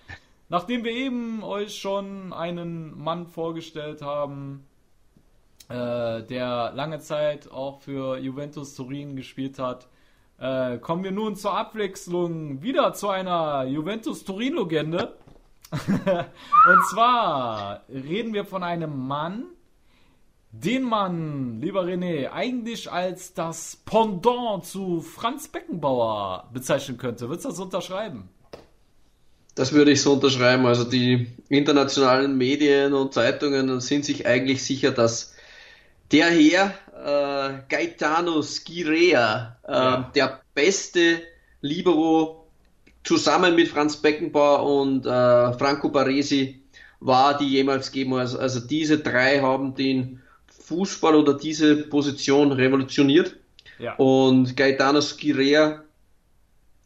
[0.49, 4.65] nachdem wir eben euch schon einen Mann vorgestellt haben,
[5.69, 9.87] äh, der lange Zeit auch für Juventus Turin gespielt hat,
[10.39, 15.17] äh, kommen wir nun zur Abwechslung wieder zu einer Juventus Turin-Legende.
[15.71, 19.45] Und zwar reden wir von einem Mann,
[20.51, 27.27] den man, lieber René, eigentlich als das Pendant zu Franz Beckenbauer bezeichnen könnte.
[27.27, 28.29] Würdest du das unterschreiben?
[29.55, 30.65] Das würde ich so unterschreiben.
[30.65, 35.33] Also die internationalen Medien und Zeitungen sind sich eigentlich sicher, dass
[36.11, 36.73] der Herr
[37.05, 40.11] äh, Gaetano Scirea, äh, Ja.
[40.15, 41.21] der beste
[41.61, 42.47] Libero
[43.03, 46.61] zusammen mit Franz Beckenbauer und äh, Franco Baresi
[46.99, 48.21] war, die jemals gegeben hat.
[48.21, 53.35] Also, also diese drei haben den Fußball oder diese Position revolutioniert.
[53.79, 53.95] Ja.
[53.95, 55.83] Und Gaetano Scirea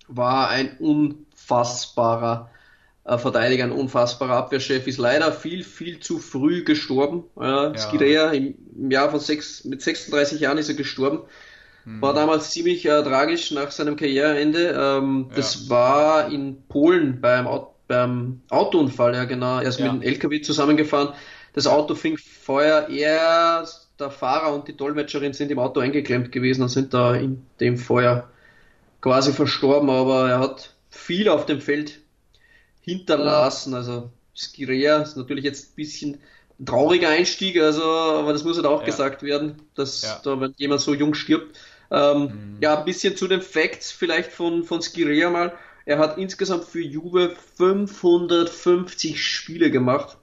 [0.07, 2.49] war ein unfassbarer
[3.06, 7.24] Verteidiger, ein unfassbarer Abwehrchef, ist leider viel, viel zu früh gestorben.
[7.39, 7.78] Äh, Ja.
[7.78, 11.20] Scirea im, im Jahr von sechs, mit 36 Jahren ist er gestorben.
[11.84, 11.99] Hm.
[12.02, 14.76] War damals ziemlich äh, tragisch nach seinem Karriereende.
[14.78, 15.36] Ähm, Ja.
[15.36, 17.47] Das war in Polen beim,
[17.88, 19.58] beim Autounfall, ja genau.
[19.60, 19.91] Er ist Ja.
[19.91, 21.10] mit dem LKW zusammengefahren.
[21.54, 22.88] Das Auto fing Feuer.
[22.89, 23.68] Er,
[23.99, 27.78] der Fahrer und die Dolmetscherin sind im Auto eingeklemmt gewesen und sind da in dem
[27.78, 28.30] Feuer
[29.02, 29.89] quasi verstorben.
[29.89, 31.99] Aber er hat viel auf dem Feld
[32.82, 33.73] hinterlassen.
[33.73, 36.19] Also Skirea ist natürlich jetzt ein bisschen
[36.65, 38.86] trauriger Einstieg, also, aber das muss halt auch Ja.
[38.86, 40.21] gesagt werden, dass Ja.
[40.23, 41.57] da, wenn jemand so jung stirbt.
[41.89, 42.57] Ähm, Mhm.
[42.61, 45.53] Ja, ein bisschen zu den Facts vielleicht von, von Skirea mal.
[45.86, 50.17] Er hat insgesamt für Juve 550 Spiele gemacht.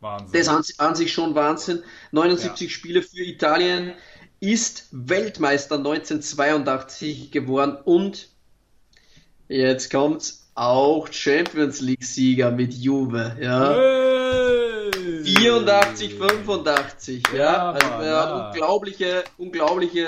[0.00, 0.40] Wahnsinn.
[0.40, 1.82] Das an, an sich schon Wahnsinn.
[2.12, 3.92] 79 Spiele für Italien,
[4.40, 8.28] ist Weltmeister 1982 geworden und
[9.48, 13.74] jetzt kommt's auch Champions League Sieger mit Juve, ja.
[13.74, 15.22] Hey!
[15.24, 17.38] 84, 85, ja.
[17.38, 18.46] Ja, also er hat ja.
[18.48, 20.06] unglaubliche, unglaubliche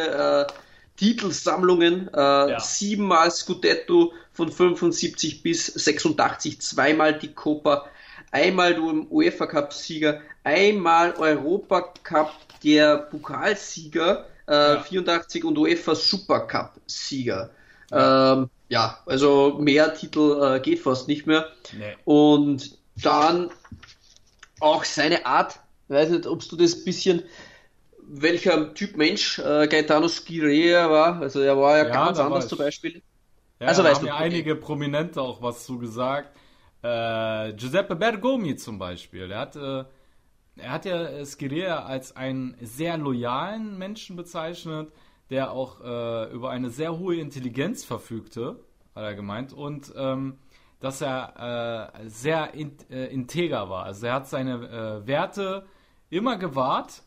[0.48, 0.52] äh,
[0.96, 2.18] Titelsammlungen, äh,
[2.50, 2.60] Ja.
[2.60, 7.86] siebenmal Scudetto von 75 bis 86, zweimal die Copa,
[8.30, 14.80] einmal du im UEFA Cup Sieger, einmal Europa Cup der Pokalsieger, äh, Ja.
[14.82, 17.50] 84 und UEFA Super Cup Sieger.
[17.92, 21.48] Ähm, ja also mehr Titel äh, geht fast nicht mehr.
[21.70, 21.96] Nee.
[22.04, 23.50] Und dann
[24.60, 27.24] auch seine Art, weiß nicht, ob du das bisschen,
[27.98, 32.58] welcher Typ Mensch äh, Gaetano Schirea war, also er war ja, Ja, ganz anders zum
[32.58, 33.02] Beispiel.
[33.60, 34.24] Ja, Also da weißt haben du, ja okay.
[34.24, 36.36] einige Prominente auch was zu gesagt.
[36.82, 39.28] Äh, Giuseppe Bergomi zum Beispiel.
[39.28, 39.84] Der hat, äh,
[40.56, 44.92] er hat ja Schiria als einen sehr loyalen Menschen bezeichnet,
[45.30, 48.60] der auch äh, über eine sehr hohe Intelligenz verfügte,
[48.94, 49.52] hat er gemeint.
[49.52, 50.38] Und ähm,
[50.84, 53.84] dass er äh, sehr in, äh, integer war.
[53.84, 55.64] Also er hat seine äh, Werte
[56.10, 57.02] immer gewahrt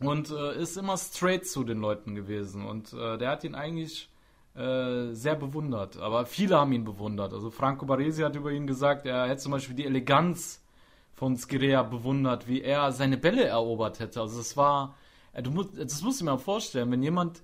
[0.00, 2.66] und äh, ist immer straight zu den Leuten gewesen.
[2.66, 4.10] Und äh, der hat ihn eigentlich
[4.56, 5.96] sehr bewundert.
[5.96, 7.32] Aber viele haben ihn bewundert.
[7.32, 10.64] Also Franco Baresi hat über ihn gesagt, er hätte zum Beispiel die Eleganz
[11.12, 14.20] von Skirea bewundert, wie er seine Bälle erobert hätte.
[14.20, 14.94] Also es war,
[15.42, 17.42] du musst, das musst du dir mal vorstellen, wenn jemand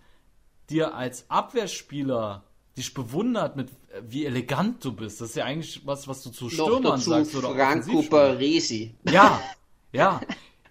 [0.68, 2.44] dir als Abwehrspieler
[2.76, 5.20] dich bewundert mit äh, wie elegant du bist.
[5.20, 8.02] Das ist ja eigentlich was, was du zu Noch Stürmern dazu sagst oder Franco.
[8.02, 8.94] Baresi.
[9.10, 9.40] Ja,
[9.92, 10.20] ja.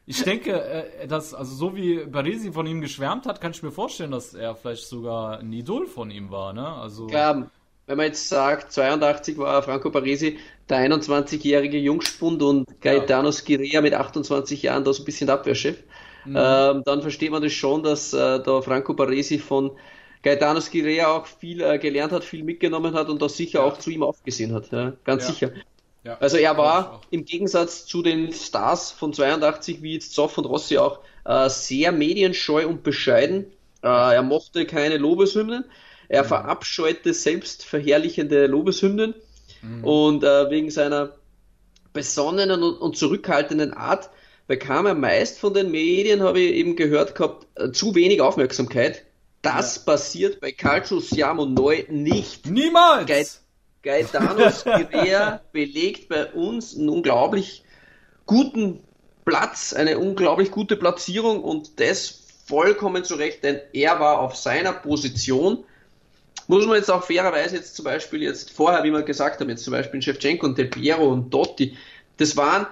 [0.05, 3.71] Ich denke, äh, dass, also so wie Baresi von ihm geschwärmt hat, kann ich mir
[3.71, 6.65] vorstellen, dass er vielleicht sogar ein Idol von ihm war, ne?
[6.65, 7.07] Also.
[7.07, 7.51] Klar,
[7.85, 10.37] wenn man jetzt sagt, 82 war Franco Baresi
[10.69, 15.83] der 21-jährige Jungspund und Gaetano Schirea mit 28 Jahren da so ein bisschen der Abwehrchef,
[16.33, 16.35] Mhm.
[16.35, 19.71] ähm, dann versteht man das schon, dass äh, da Franco Baresi von
[20.21, 23.89] Gaetano Schirea auch viel äh, gelernt hat, viel mitgenommen hat und da sicher auch zu
[23.89, 24.71] ihm aufgesehen hat.
[24.71, 25.27] Ja, ganz Ja.
[25.27, 25.51] sicher.
[26.03, 30.45] Ja, Also er war im Gegensatz zu den Stars von 82, wie jetzt Zoff und
[30.45, 33.45] Rossi auch, äh, sehr medienscheu und bescheiden.
[33.83, 35.65] Äh, er mochte keine Lobeshymnen.
[36.07, 39.13] Er verabscheute selbstverherrlichende Lobeshymnen.
[39.81, 41.15] Und äh, wegen seiner
[41.93, 44.09] besonnenen und, und zurückhaltenden Art
[44.49, 49.05] bekam er meist von den Medien, habe ich eben gehört gehabt, äh, zu wenig Aufmerksamkeit.
[49.43, 52.47] Das passiert bei Calcio Siamo Neu nicht.
[52.47, 53.05] Niemals!
[53.05, 53.27] Geil.
[53.83, 57.63] Gaetano Schirea belegt bei uns einen unglaublich
[58.25, 58.79] guten
[59.23, 64.73] Platz, eine unglaublich gute Platzierung und das vollkommen zu Recht, denn er war auf seiner
[64.73, 65.63] Position.
[66.47, 69.63] Muss man jetzt auch fairerweise jetzt zum Beispiel jetzt vorher, wie wir gesagt haben, jetzt
[69.63, 71.77] zum Beispiel Shevchenko und Del Piero und Dotti,
[72.17, 72.65] das waren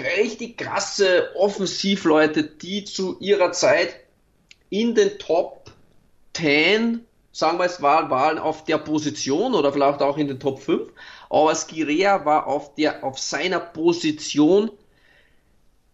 [0.00, 3.96] richtig krasse Offensivleute, die zu ihrer Zeit
[4.70, 5.70] in den Top
[6.34, 10.60] 10, sagen wir es war, waren auf der Position oder vielleicht auch in den Top
[10.60, 10.92] 5,
[11.30, 14.70] aber Skirea war auf der, auf seiner Position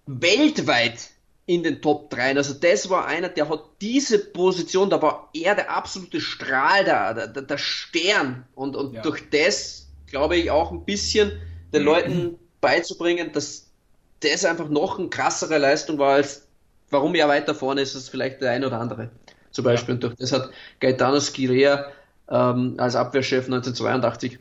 [0.07, 1.11] weltweit
[1.47, 2.37] in den Top 3.
[2.37, 7.29] Also das war einer, der hat diese Position, da war er der absolute Strahl, der,
[7.29, 9.03] der, der Stern und, und Ja.
[9.03, 11.33] durch das glaube ich auch ein bisschen
[11.73, 13.64] den Leuten beizubringen, dass
[14.21, 16.49] das einfach noch eine krassere Leistung war, als
[16.91, 19.11] warum er weiter vorne ist, als vielleicht der ein oder andere.
[19.51, 19.95] Zum Beispiel.
[19.95, 20.51] Und durch das hat
[20.81, 21.87] Gaetano Schirea
[22.29, 24.39] ähm, als Abwehrchef 1982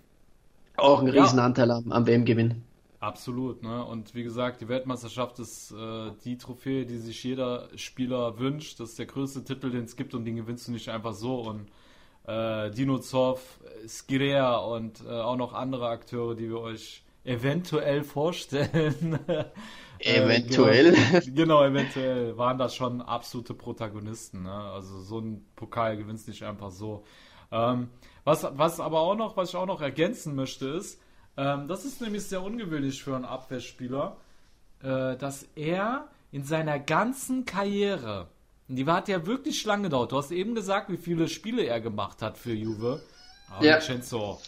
[0.78, 1.24] auch einen Ja.
[1.24, 2.64] riesen Anteil am, am WM-Gewinn.
[3.00, 3.84] Absolut, ne?
[3.86, 8.80] Und wie gesagt, die Weltmeisterschaft ist äh, die Trophäe, die sich jeder Spieler wünscht.
[8.80, 11.42] Das ist der größte Titel, den es gibt und den gewinnst du nicht einfach so.
[11.42, 11.70] Und
[12.28, 19.20] äh, Dino Zoff, Skirea und äh, auch noch andere Akteure, die wir euch eventuell vorstellen.
[20.00, 20.94] Eventuell.
[21.26, 24.44] genau, genau, eventuell waren das schon absolute Protagonisten.
[24.44, 24.52] Ne?
[24.52, 27.06] Also so ein Pokal gewinnst nicht einfach so.
[27.52, 27.90] Ähm,
[28.26, 31.00] was, was aber auch noch, was ich auch noch ergänzen möchte, ist,
[31.38, 34.18] ähm, das ist nämlich sehr ungewöhnlich für einen Abwehrspieler,
[34.82, 38.28] äh, dass er in seiner ganzen Karriere,
[38.68, 42.22] die hat ja wirklich lange gedauert, du hast eben gesagt, wie viele Spiele er gemacht
[42.22, 43.02] hat für Juve.
[43.50, 43.76] Aber Ja.
[43.76, 44.40] Vincenzo,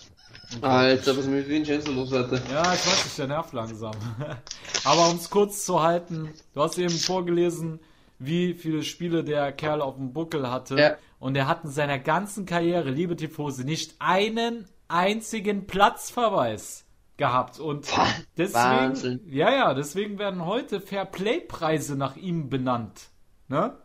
[0.62, 2.42] Alter, was mit Vincenzo los heute?
[2.52, 3.94] ja, ich weiß nicht, der nervt langsam.
[4.84, 7.80] Aber um es kurz zu halten, du hast eben vorgelesen,
[8.20, 10.80] wie viele Spiele der Kerl auf dem Buckel hatte.
[10.80, 10.96] Ja.
[11.20, 16.86] Und er hat in seiner ganzen Karriere, liebe Tifose, nicht einen einzigen Platzverweis.
[17.18, 17.60] gehabt.
[17.60, 18.26] Und Wahnsinn.
[18.38, 23.10] deswegen, ja, ja, deswegen werden heute Fairplay-Preise nach ihm benannt.
[23.48, 23.78] Ne?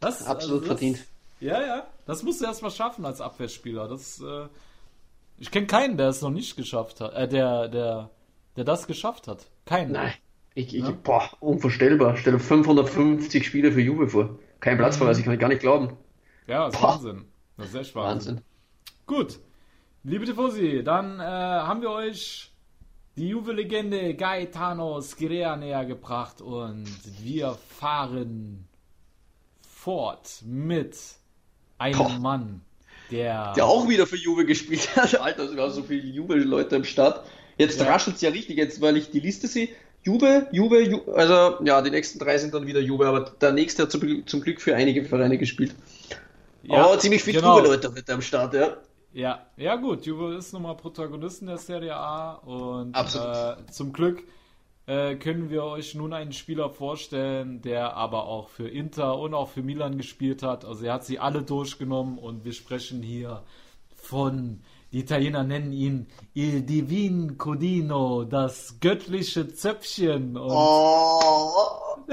[0.00, 1.06] Das, Absolut das, verdient.
[1.40, 1.86] Ja, ja.
[2.06, 3.88] Das musst du erst mal schaffen als Abwehrspieler.
[3.88, 4.48] Das, äh,
[5.38, 7.14] ich kenne keinen, der es noch nicht geschafft hat.
[7.14, 8.10] Äh, der, der,
[8.56, 9.46] der das geschafft hat.
[9.64, 9.92] Keinen.
[9.92, 10.14] Nein.
[10.54, 12.16] Ich, ich, boah, unvorstellbar.
[12.16, 14.38] Stell dir 550 Spiele für Juve vor.
[14.60, 15.96] Kein Platzverweis, ich kann ich gar nicht glauben.
[16.46, 16.88] Ja, das ist Boah.
[16.94, 17.24] Wahnsinn.
[17.58, 18.36] Das ist echt Wahnsinn.
[18.36, 18.44] Wahnsinn.
[19.06, 19.40] Gut.
[20.02, 22.52] Liebe Tifosi, dann äh, haben wir euch
[23.16, 26.86] die Juve-Legende Gaetano Schirea näher gebracht und
[27.22, 28.68] wir fahren
[29.60, 30.96] fort mit
[31.78, 32.18] einem Boah.
[32.20, 32.60] Mann,
[33.10, 35.20] der, Der auch wieder für Juve gespielt hat.
[35.20, 37.24] Alter, sogar so viele Juve-Leute im Start.
[37.58, 37.86] Jetzt Ja.
[37.86, 39.68] raschelt es ja richtig, jetzt weil ich die Liste sehe.
[40.02, 43.82] Juve, Juve, Ju also ja, die nächsten drei sind dann wieder Juve, aber der nächste
[43.82, 45.74] hat zum, Glück für einige Vereine gespielt.
[46.62, 47.58] Ja, oh, ziemlich viele genau.
[47.58, 48.76] Juve-Leute heute am Start, ja.
[49.12, 54.22] Ja, ja gut, Juve ist nun mal Protagonisten der Serie A und äh, zum Glück
[54.86, 59.48] äh, können wir euch nun einen Spieler vorstellen, der aber auch für Inter und auch
[59.48, 60.64] für Milan gespielt hat.
[60.64, 63.42] Also er hat sie alle durchgenommen und wir sprechen hier
[63.96, 64.60] von,
[64.92, 70.36] die Italiener nennen ihn Il Divin Codino, das göttliche Zöpfchen.
[70.36, 71.50] Und Oh,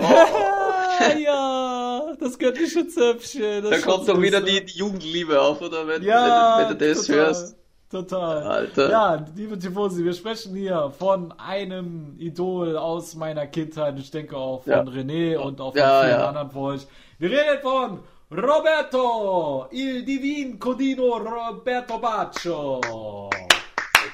[1.24, 3.64] ja, das göttliche Zöpfchen.
[3.64, 5.88] das da kommt doch wieder die, die Jugendliebe auf, oder?
[5.88, 7.56] Wenn, Ja, wenn, wenn du das total, hörst.
[7.98, 8.42] Total.
[8.42, 8.90] Alter.
[8.90, 14.00] Ja, liebe Tifosi, wir sprechen hier von einem Idol aus meiner Kindheit.
[14.00, 14.82] Ich denke auch von Ja.
[14.82, 16.28] René und auch von Ja, vielen ja.
[16.28, 16.88] anderen von euch.
[17.20, 18.00] Wir reden von
[18.32, 22.82] Roberto, il Divin Codino Roberto Baccio.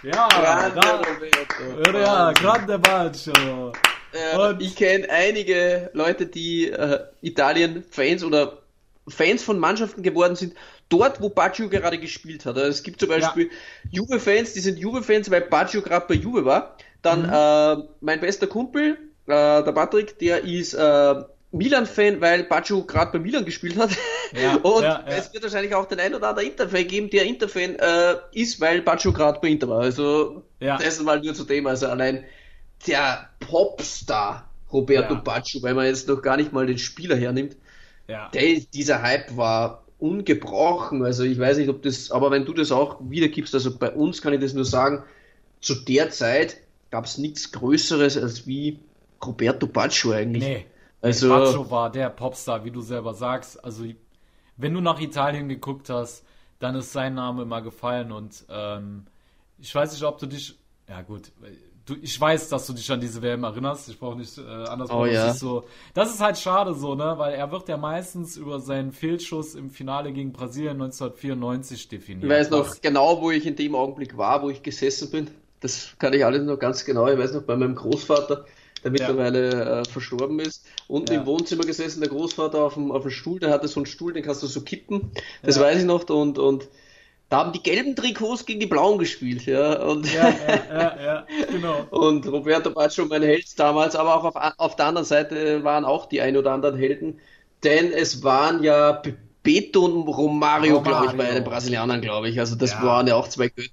[0.04, 1.98] Ja, Grande da, Roberto.
[2.00, 3.72] ja, grande Baccio.
[4.38, 8.58] Und- ich kenne einige Leute, die äh, Italien-Fans oder
[9.08, 10.54] Fans von Mannschaften geworden sind,
[10.90, 12.58] dort, wo Baggio gerade gespielt hat.
[12.58, 13.50] Also es gibt zum Beispiel
[13.92, 16.76] Juve-Fans, die sind Juve-Fans, weil Baggio gerade bei Juve war.
[17.02, 17.30] Dann Mhm.
[17.84, 21.16] äh, mein bester Kumpel, äh, der Patrick, der ist äh,
[21.52, 23.90] Milan-Fan, weil Baggio gerade bei Milan gespielt hat.
[24.34, 25.16] Ja, Und ja, ja.
[25.18, 28.82] es wird wahrscheinlich auch den ein oder anderen Inter-Fan geben, der Inter-Fan äh, ist, weil
[28.82, 29.80] Baggio gerade bei Inter war.
[29.82, 30.78] Also Ja.
[30.78, 31.66] das mal nur zu dem.
[31.68, 32.24] Also allein
[32.88, 35.20] der Popstar Roberto Ja.
[35.22, 37.56] Baggio, weil man jetzt noch gar nicht mal den Spieler hernimmt,
[38.08, 38.30] Ja.
[38.34, 41.04] der, dieser Hype war ungebrochen.
[41.04, 44.22] Also ich weiß nicht, ob das, aber wenn du das auch wiedergibst, also bei uns
[44.22, 45.04] kann ich das nur sagen,
[45.62, 46.58] zu der Zeit
[46.90, 48.80] gab es nichts Größeres als wie
[49.24, 50.44] Roberto Baggio eigentlich.
[50.44, 50.66] Nee.
[51.02, 53.64] Also- Baccio war der Popstar, wie du selber sagst.
[53.64, 53.86] Also,
[54.58, 56.26] wenn du nach Italien geguckt hast,
[56.60, 59.06] dann ist sein Name immer gefallen und ähm,
[59.60, 60.58] ich weiß nicht, ob du dich.
[60.90, 61.32] Ja, gut.
[61.90, 63.90] Du, ich weiß, dass du dich an diese WM erinnerst.
[63.90, 64.92] Ich brauche nicht äh, anders.
[64.92, 65.26] Oh, ja.
[65.26, 65.64] Das ist, so,
[65.94, 67.16] das ist halt schade so, ne?
[67.18, 72.24] Weil er wird ja meistens über seinen Fehlschuss im Finale gegen Brasilien 1994 definiert.
[72.24, 75.28] Ich weiß noch Was- genau, wo ich in dem Augenblick war, wo ich gesessen bin.
[75.62, 77.08] Das kann ich alles noch ganz genau.
[77.08, 78.46] Ich weiß noch bei meinem Großvater,
[78.84, 81.20] der mittlerweile äh, verstorben ist, unten Ja.
[81.20, 84.14] im Wohnzimmer gesessen, der Großvater auf dem, auf dem Stuhl, der hatte so einen Stuhl,
[84.14, 85.12] den kannst du so kippen.
[85.44, 85.64] Das Ja.
[85.64, 86.08] weiß ich noch.
[86.10, 86.70] Und, und
[87.30, 89.46] da haben die gelben Trikots gegen die blauen gespielt.
[89.46, 91.86] Ja, und, Ja, ja, ja, ja, genau.
[91.92, 96.08] und Roberto Baggio mein Held damals, aber auch auf, auf der anderen Seite waren auch
[96.08, 97.20] die ein oder anderen Helden,
[97.64, 99.02] denn es waren ja
[99.44, 101.34] Beto und Romario, glaube ich, bei Romario.
[101.36, 102.40] den Brasilianern, glaube ich.
[102.40, 102.84] Also das Ja.
[102.84, 103.64] waren ja auch zwei, Gö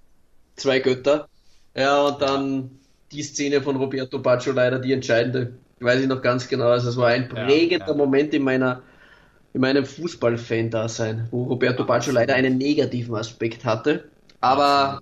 [0.56, 1.28] zwei Götter.
[1.74, 2.70] Ja, und dann
[3.12, 5.58] die Szene von Roberto Baggio leider die entscheidende.
[5.80, 6.68] Weiß ich noch ganz genau.
[6.68, 7.94] Also es war ein prägender.
[7.94, 8.82] Moment in meiner
[9.56, 14.10] in meinem Fußballfan-Dasein, wo Roberto Baggio leider einen negativen Aspekt hatte.
[14.40, 15.00] Aber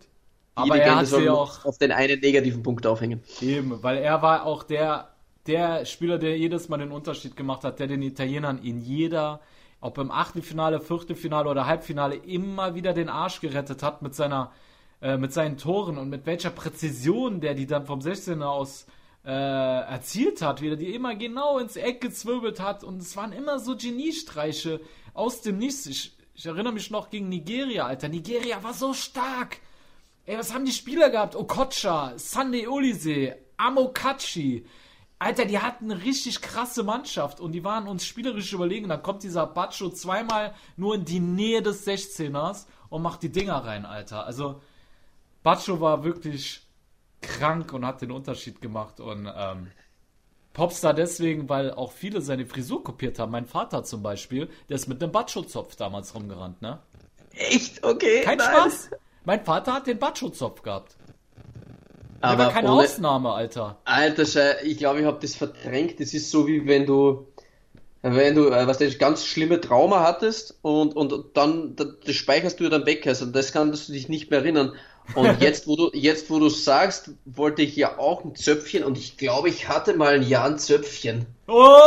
[0.55, 3.21] Aber er hat sie auch auf den einen negativen Punkt aufhängen.
[3.41, 5.09] Eben, weil er war auch der,
[5.49, 9.41] der Spieler, der jedes Mal den Unterschied gemacht hat, der den Italienern in jeder,
[9.81, 14.53] ob im Achtelfinale, Viertelfinale oder Halbfinale, immer wieder den Arsch gerettet hat mit seiner,
[15.03, 18.87] äh, mit seinen Toren und mit welcher Präzision der die dann vom 16er aus
[19.25, 23.33] äh, erzielt hat, wie er die immer genau ins Eck gezwirbelt hat und es waren
[23.33, 24.81] immer so Geniestreiche
[25.15, 25.87] aus dem Nichts.
[25.87, 28.09] Ich, ich erinnere mich noch gegen Nigeria, Alter.
[28.09, 29.59] Nigeria war so stark.
[30.27, 31.37] Ey, was haben die Spieler gehabt?
[31.37, 34.67] Okocha, Sunday Olise, Amokachi.
[35.19, 38.89] Alter, die hatten eine richtig krasse Mannschaft und die waren uns spielerisch überlegen.
[38.89, 43.65] Dann kommt dieser Bacho zweimal nur in die Nähe des 16ers und macht die Dinger
[43.65, 44.27] rein, Alter.
[44.27, 44.61] Also,
[45.43, 46.64] Bacho war wirklich
[47.29, 49.69] krank und hat den Unterschied gemacht und ähm,
[50.53, 53.33] Popstar deswegen, weil auch viele seine Frisur kopiert haben.
[53.33, 56.79] Mein Vater zum Beispiel, der ist mit einem Bacho-Zopf damals rumgerannt, ne?
[57.35, 57.83] Echt?
[57.85, 58.21] Okay.
[58.23, 58.49] Kein nein.
[58.49, 58.91] Spaß.
[59.25, 60.97] Mein Vater hat den Bacho-Zopf gehabt.
[62.23, 63.79] Der Aber war keine ohne, Ausnahme, Alter.
[63.85, 65.99] Alter, Schei- ich glaube, ich habe das verdrängt.
[66.01, 67.27] Das ist so wie wenn du,
[68.05, 72.69] wenn du, äh, was du ganz schlimme Trauma hattest und, und dann, das speicherst du
[72.69, 73.07] dann weg.
[73.07, 74.75] Also das kannst du dich nicht mehr erinnern.
[75.15, 78.99] Und jetzt, wo du, jetzt, wo du sagst, wollte ich ja auch ein Zöpfchen und
[78.99, 81.27] ich glaube, ich hatte mal ein Jahr ein Zöpfchen.
[81.47, 81.79] Oh,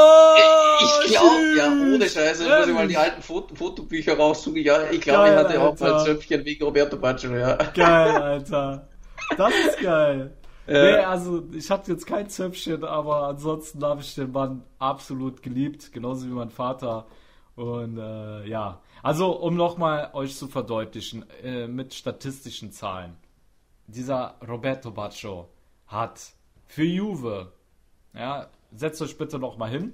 [0.81, 2.59] ich glaube, ja, ohne Scheiße, Ehrlich?
[2.59, 4.63] muss ich mal die alten Foto Fotobücher raussuchen.
[4.63, 6.05] Ja, ich glaube, ich hatte auch mal ein Alter.
[6.05, 7.55] Zöpfchen wegen Roberto Baggio, ja.
[7.75, 8.87] Geil, Alter.
[9.37, 10.31] Das ist geil.
[10.67, 10.83] Ja.
[10.83, 15.93] Nee, also ich hatte jetzt kein Zöpfchen, aber ansonsten habe ich den Mann absolut geliebt,
[15.93, 17.07] genauso wie mein Vater.
[17.55, 23.15] Und äh, ja, also um nochmal euch zu verdeutlichen, äh, mit statistischen Zahlen.
[23.87, 25.47] Dieser Roberto Baggio
[25.87, 26.33] hat
[26.65, 27.53] für Juve,
[28.13, 29.93] ja, setzt euch bitte nochmal hin,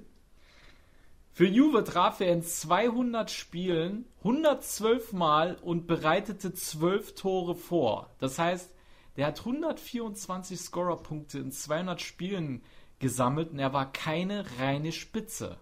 [1.32, 8.10] für Juve traf er in 200 Spielen 112 Mal und bereitete 12 Tore vor.
[8.18, 8.73] Das heißt,
[9.16, 12.62] der hat 124 Scorerpunkte in 200 Spielen
[12.98, 15.58] gesammelt und er war keine reine Spitze.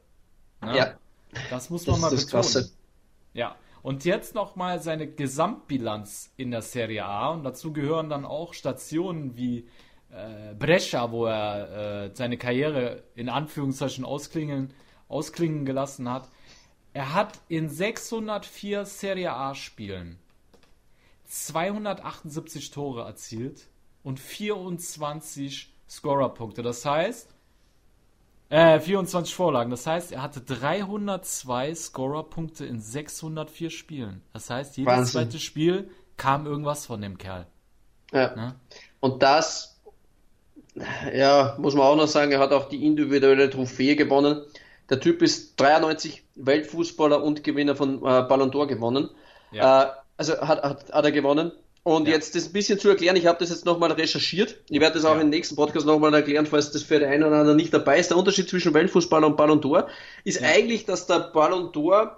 [0.60, 0.76] Ne?
[0.76, 0.94] Ja,
[1.50, 2.30] Das muss man das mal betonen.
[2.30, 2.72] Krasse.
[3.34, 8.54] Ja, und jetzt nochmal seine Gesamtbilanz in der Serie A und dazu gehören dann auch
[8.54, 9.66] Stationen wie
[10.10, 14.72] äh, Brescia, wo er äh, seine Karriere in Anführungszeichen ausklingen,
[15.08, 16.28] ausklingen gelassen hat.
[16.92, 20.18] Er hat in 604 Serie A Spielen
[21.32, 23.66] 278 Tore erzielt
[24.02, 26.62] und 24 Scorerpunkte.
[26.62, 27.34] Das heißt,
[28.50, 29.70] äh, 24 Vorlagen.
[29.70, 34.20] Das heißt, er hatte 302 Scorerpunkte in 604 Spielen.
[34.34, 35.22] Das heißt, jedes Wahnsinn.
[35.22, 37.46] zweite Spiel kam irgendwas von dem Kerl.
[38.12, 38.36] Ja.
[38.36, 38.54] Ne?
[39.00, 39.80] Und das,
[41.14, 44.42] ja, muss man auch noch sagen, er hat auch die individuelle Trophäe gewonnen.
[44.90, 49.08] Der Typ ist 93 Weltfußballer und Gewinner von äh, Ballon d'Or gewonnen.
[49.50, 49.82] Ja.
[49.82, 51.52] Äh, also hat, hat, hat er gewonnen.
[51.84, 52.14] Und Ja.
[52.14, 54.56] jetzt das ein bisschen zu erklären, ich habe das jetzt nochmal recherchiert.
[54.70, 55.20] Ich werde das auch Ja.
[55.20, 58.10] im nächsten Podcast nochmal erklären, falls das für den einen oder anderen nicht dabei ist.
[58.10, 59.86] Der Unterschied zwischen Weltfußballer und Ballon d'Or
[60.24, 60.48] ist Ja.
[60.48, 62.10] eigentlich, dass der Ballon d'Or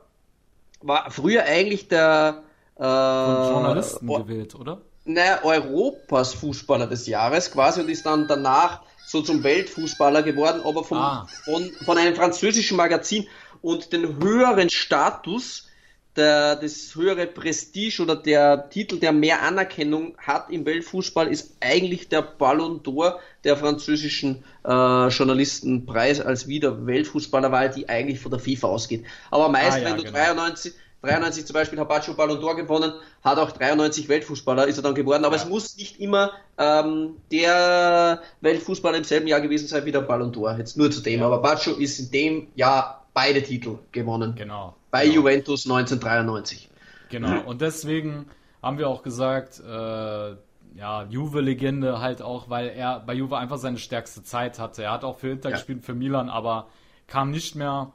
[0.82, 2.42] war früher eigentlich der
[2.76, 4.82] äh, Von Journalisten oh, gewählt, oder?
[5.06, 10.82] naja, Europas Fußballer des Jahres quasi und ist dann danach so zum Weltfußballer geworden, aber
[10.84, 11.26] vom, Ah.
[11.44, 13.26] von, von einem französischen Magazin
[13.62, 15.68] und den höheren Status,
[16.16, 22.08] der, das höhere Prestige oder der Titel, der mehr Anerkennung hat im Weltfußball, ist eigentlich
[22.08, 28.68] der Ballon d'Or der französischen äh, Journalistenpreis als wieder Weltfußballerwahl, die eigentlich von der FIFA
[28.68, 29.04] ausgeht.
[29.30, 30.16] Aber meist, Ah, ja, wenn du genau.
[30.16, 32.92] 93 93 zum Beispiel hat Baggio Ballon d'Or gewonnen,
[33.22, 35.42] hat auch 93 Weltfußballer ist er dann geworden, aber Ja.
[35.42, 40.32] es muss nicht immer ähm, der Weltfußballer im selben Jahr gewesen sein wie der Ballon
[40.32, 41.26] d'Or, jetzt nur zu dem, Ja.
[41.26, 44.76] aber Baggio ist in dem Jahr beide Titel gewonnen, Genau.
[44.94, 45.16] Bei genau.
[45.16, 46.70] Juventus 1993.
[47.10, 47.40] Genau.
[47.46, 48.26] Und deswegen
[48.62, 50.36] haben wir auch gesagt, äh,
[50.76, 54.84] ja, Juve-Legende halt auch, weil er bei Juve einfach seine stärkste Zeit hatte.
[54.84, 55.56] Er hat auch für Inter Ja.
[55.56, 56.68] gespielt, für Milan, aber
[57.08, 57.90] kam nicht mehr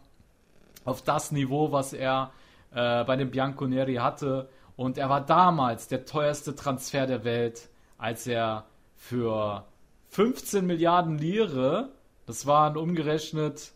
[0.84, 2.32] auf das Niveau, was er
[2.74, 4.50] äh, bei den Bianconeri hatte.
[4.76, 8.66] Und er war damals der teuerste Transfer der Welt, als er
[8.97, 9.64] für
[10.10, 11.93] 15 Milliarden Lire,
[12.26, 13.72] das waren umgerechnet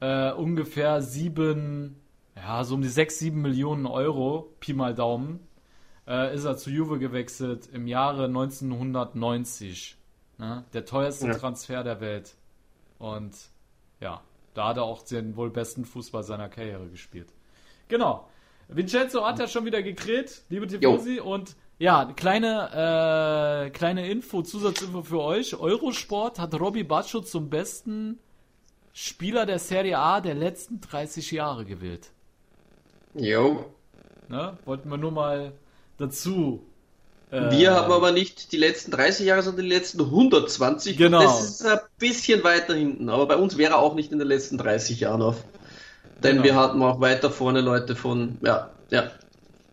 [0.00, 2.01] äh, ungefähr sieben,
[2.42, 5.40] ja, so um die 6, 7 Millionen Euro, Pi mal Daumen,
[6.08, 9.96] äh, ist er zu Juve gewechselt im Jahre 1990.
[10.38, 10.64] Ne?
[10.72, 11.34] Der teuerste Ja.
[11.34, 12.34] Transfer der Welt.
[12.98, 13.36] Und
[14.00, 14.22] ja,
[14.54, 17.32] da hat er auch den wohl besten Fußball seiner Karriere gespielt.
[17.88, 18.28] Genau.
[18.68, 21.20] Vincenzo hat ja schon wieder gekräht, liebe Tifosi.
[21.20, 25.54] Und ja, kleine, äh, kleine Info, Zusatzinfo für euch.
[25.56, 28.18] Eurosport hat Robbie Baccio zum besten
[28.92, 32.12] Spieler der Serie A der letzten 30 Jahre gewählt.
[33.14, 33.66] Jo.
[34.28, 34.56] Ne?
[34.64, 35.52] Wollten wir nur mal
[35.98, 36.62] dazu.
[37.30, 40.96] äh, Wir haben aber nicht die letzten 30 Jahre, sondern die letzten 120.
[40.96, 41.22] Genau.
[41.22, 44.28] Das ist ein bisschen weiter hinten, aber bei uns wäre er auch nicht in den
[44.28, 45.36] letzten 30 Jahren auf.
[46.22, 46.44] Denn Genau.
[46.44, 49.10] wir hatten auch weiter vorne Leute von, ja, ja.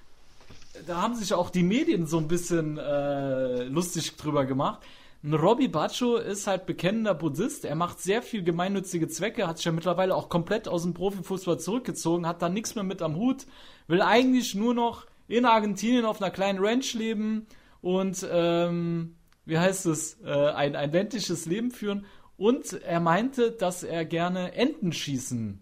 [0.87, 4.83] da haben sich auch die Medien so ein bisschen äh, lustig drüber gemacht.
[5.25, 7.64] Robbie Baccio ist halt bekennender Buddhist.
[7.64, 11.61] Er macht sehr viel gemeinnützige Zwecke, hat sich ja mittlerweile auch komplett aus dem Profifußball
[11.61, 13.47] zurückgezogen, hat da nichts mehr mit am Hut,
[13.87, 17.47] will eigentlich nur noch in Argentinien auf einer kleinen Ranch leben
[17.81, 19.14] und ähm,
[19.45, 22.07] wie heißt es, äh, ein, ein ländliches Leben führen.
[22.37, 25.61] Und er meinte, dass er gerne Enten schießen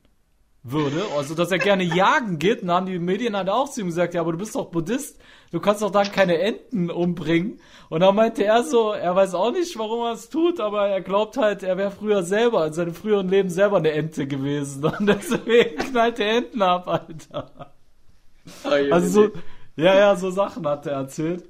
[0.62, 2.62] würde, also dass er gerne jagen geht.
[2.62, 4.66] Und dann haben die Medien halt auch zu ihm gesagt, ja, aber du bist doch
[4.66, 5.18] Buddhist,
[5.52, 7.60] du kannst doch dann keine Enten umbringen.
[7.88, 11.00] Und dann meinte er so, er weiß auch nicht, warum er es tut, aber er
[11.00, 14.84] glaubt halt, er wäre früher selber, in seinem früheren Leben selber eine Ente gewesen.
[14.84, 17.74] Und deswegen knallt er Enten ab, Alter.
[18.64, 19.30] Also so,
[19.76, 21.44] ja, ja, so Sachen hat er erzählt.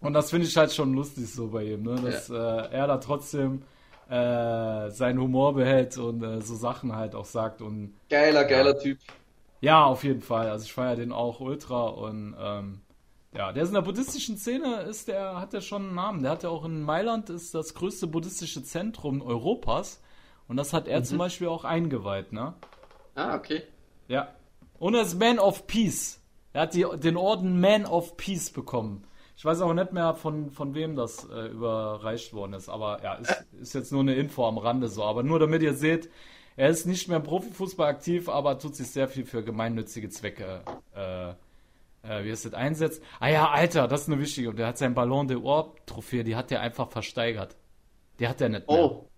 [0.00, 1.96] Und das finde ich halt schon lustig so bei ihm, ne?
[2.02, 2.60] dass ja.
[2.60, 3.62] äh, er da trotzdem
[4.10, 7.62] äh, seinen Humor behält und äh, so Sachen halt auch sagt.
[7.62, 8.82] Und, geiler, geiler ja.
[8.82, 8.98] Typ.
[9.60, 10.50] Ja, auf jeden Fall.
[10.50, 12.80] Also ich feiere den auch ultra und ähm,
[13.32, 16.22] ja, der ist in der buddhistischen Szene, ist der, hat der schon einen Namen.
[16.22, 20.00] Der hat ja auch in Mailand ist das größte buddhistische Zentrum Europas
[20.48, 21.04] und das hat er mhm.
[21.04, 22.54] zum Beispiel auch eingeweiht, ne?
[23.14, 23.62] Ah, okay.
[24.08, 24.34] Ja.
[24.78, 26.20] Und er ist Man of Peace.
[26.52, 29.04] Er hat die, den Orden Man of Peace bekommen.
[29.40, 32.68] Ich weiß auch nicht mehr, von, von wem das äh, überreicht worden ist.
[32.68, 35.02] Aber ja, ist, ist jetzt nur eine Info am Rande so.
[35.02, 36.10] Aber nur damit ihr seht,
[36.56, 40.60] er ist nicht mehr im Profifußball aktiv, aber tut sich sehr viel für gemeinnützige Zwecke,
[40.94, 43.02] äh, äh, wie es das einsetzt.
[43.18, 44.52] Ah ja, Alter, das ist eine wichtige.
[44.52, 47.56] Der hat sein Ballon d'Or-Trophäe, die hat er einfach versteigert.
[48.18, 48.78] Die hat er nicht mehr.
[48.78, 49.08] Oh.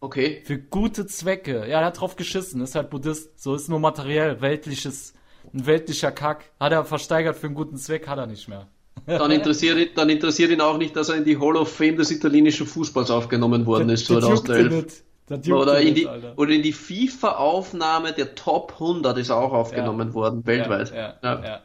[0.00, 0.42] Okay.
[0.46, 1.68] Für gute Zwecke.
[1.68, 2.60] Ja, er hat drauf geschissen.
[2.60, 3.38] Ist halt Buddhist.
[3.38, 5.14] So ist nur materiell, weltliches,
[5.54, 6.50] ein weltlicher Kack.
[6.58, 8.66] Hat er versteigert für einen guten Zweck, hat er nicht mehr.
[9.06, 12.10] Dann interessiert, dann interessiert ihn auch nicht, dass er in die Hall of Fame des
[12.10, 15.02] italienischen Fußballs aufgenommen worden ist 2011.
[15.48, 20.14] Oder in, die, oder in die FIFA-Aufnahme der Top 100 ist er auch aufgenommen ja.
[20.14, 20.92] worden, weltweit.
[20.92, 21.60] Ja, ja, ja.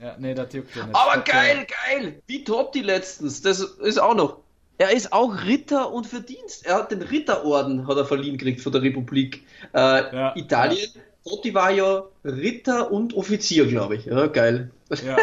[0.00, 0.16] ja.
[0.18, 0.88] nee, das juckt nicht.
[0.92, 2.22] Aber geil, geil!
[2.26, 3.42] Wie top die letztens.
[3.42, 4.38] Das ist auch noch.
[4.78, 6.64] Er ist auch Ritter und Verdienst.
[6.64, 10.88] Er hat den Ritterorden hat er verliehen gekriegt von der Republik äh, Italien.
[11.28, 14.06] Totti war ja Ritter und Offizier, glaube ich.
[14.06, 14.70] Ja, geil.
[15.04, 15.18] Ja.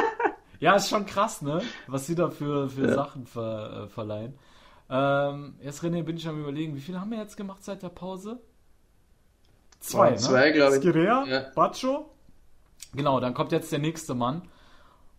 [0.60, 1.62] Ja, ist schon krass, ne?
[1.88, 2.94] Was sie da für, für ja.
[2.94, 4.38] Sachen ver, äh, verleihen.
[4.90, 7.90] Ähm, jetzt, René, bin ich am überlegen, wie viel haben wir jetzt gemacht seit der
[7.90, 8.40] Pause?
[9.80, 10.18] Zwei, ne?
[10.18, 10.82] Zwei, glaube ich.
[10.82, 11.46] Skirea, ja.
[11.54, 12.10] Baccio.
[12.94, 14.48] Genau, dann kommt jetzt der nächste Mann.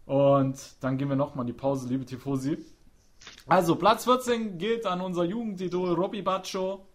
[0.07, 2.59] Und dann gehen wir nochmal in die Pause, liebe Tifosi.
[3.47, 6.87] Also, Platz 14 gilt an unser Jugendidol Robby Baccio.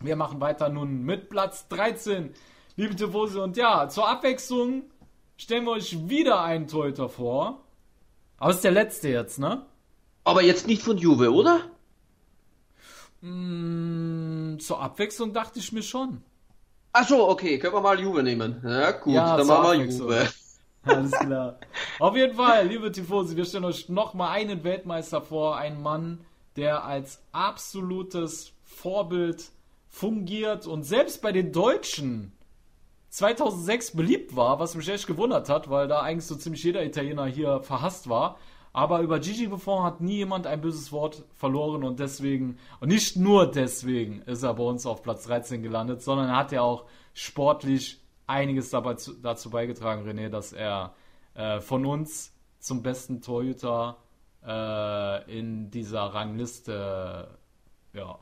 [0.00, 2.32] Wir machen weiter nun mit Platz 13,
[2.76, 3.38] liebe Tifosi.
[3.38, 4.84] Und ja, zur Abwechslung
[5.40, 7.62] stellen wir euch wieder einen Torhüter vor.
[8.36, 9.64] Aber es ist der letzte jetzt, ne?
[10.22, 11.62] Aber jetzt nicht von Juve, oder?
[13.22, 16.22] Mm, zur Abwechslung dachte ich mir schon.
[16.92, 18.60] Ach so, okay, können wir mal Juve nehmen.
[18.62, 20.28] Ja, gut, ja, dann machen wir Juve.
[20.84, 21.58] Alles klar.
[21.98, 26.20] Auf jeden Fall, liebe Tifosi, wir stellen euch nochmal einen Weltmeister vor, einen Mann,
[26.56, 29.50] der als absolutes Vorbild
[29.88, 32.32] fungiert und selbst bei den Deutschen
[33.10, 37.26] 2006 beliebt war, was mich echt gewundert hat, weil da eigentlich so ziemlich jeder Italiener
[37.26, 38.38] hier verhasst war.
[38.72, 43.16] Aber über Gigi Buffon hat nie jemand ein böses Wort verloren und deswegen, und nicht
[43.16, 46.84] nur deswegen, ist er bei uns auf Platz 13 gelandet, sondern er hat ja auch
[47.12, 50.94] sportlich einiges dabei zu, dazu beigetragen, René, dass er
[51.34, 53.96] äh, von uns zum besten Torhüter
[54.46, 57.36] äh, in dieser Rangliste
[57.92, 58.20] ja,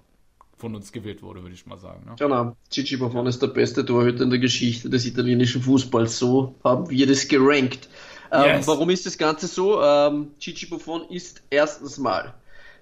[0.58, 2.04] von uns gewählt wurde, würde ich mal sagen.
[2.04, 2.16] Ne?
[2.18, 6.18] Genau, Gigi Buffon ist der beste Torhüter in der Geschichte des italienischen Fußballs.
[6.18, 7.88] So haben wir das gerankt.
[8.30, 8.66] Ähm, yes.
[8.66, 9.82] warum ist das Ganze so?
[9.82, 12.34] Ähm, Gigi Buffon ist erstens mal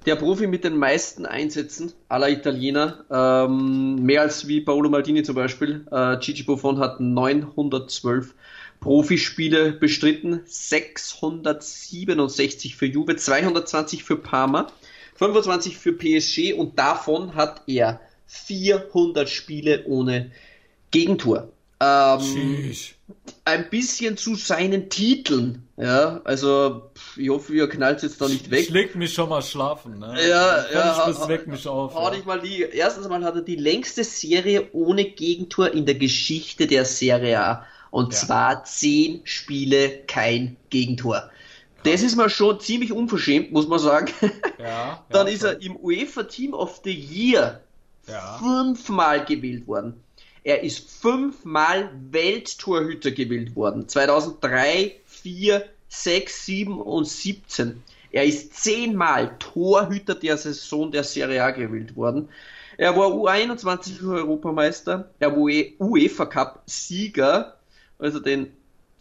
[0.07, 3.05] der Profi mit den meisten Einsätzen aller Italiener.
[3.11, 5.87] Ähm, mehr als wie Paolo Maldini zum Beispiel.
[5.91, 8.35] Äh, Gigi Buffon hat 912
[8.81, 14.69] Profispiele bestritten, 667 für Juve, 220 für Parma.
[15.17, 20.31] 25 für PSG und davon hat er 400 Spiele ohne
[20.91, 21.49] Gegentor.
[21.79, 22.73] Ähm,
[23.45, 28.65] ein bisschen zu seinen Titeln, ja, also ich hoffe, ihr knallt jetzt da nicht weg.
[28.67, 30.17] Schlägt mich schon mal schlafen, ne?
[30.27, 31.11] Ja, ja.
[31.11, 31.95] Ich weg mich auf.
[31.95, 32.19] Hau ja.
[32.25, 36.87] mal die, erstens mal hat er die längste Serie ohne Gegentor in der Geschichte der
[36.87, 37.67] Serie A.
[37.91, 38.21] Und ja.
[38.21, 41.31] zwar zehn Spiele kein Gegentor.
[41.87, 44.13] Das ist mal schon ziemlich unverschämt, muss man sagen.
[44.59, 47.61] Ja, Dann ja, ist er im UEFA Team of the Year
[48.09, 48.39] ja.
[48.39, 49.95] fünfmal gewählt worden.
[50.43, 53.89] Er ist fünfmal Welttorhüter gewählt worden.
[53.89, 57.83] 2003, 4, 6, 7 und 17.
[58.11, 62.29] Er ist zehnmal Torhüter der Saison der Serie A gewählt worden.
[62.79, 65.09] Er war U21 Europameister.
[65.21, 65.49] Er war
[65.79, 67.57] UEFA Cup Sieger,
[67.99, 68.53] also den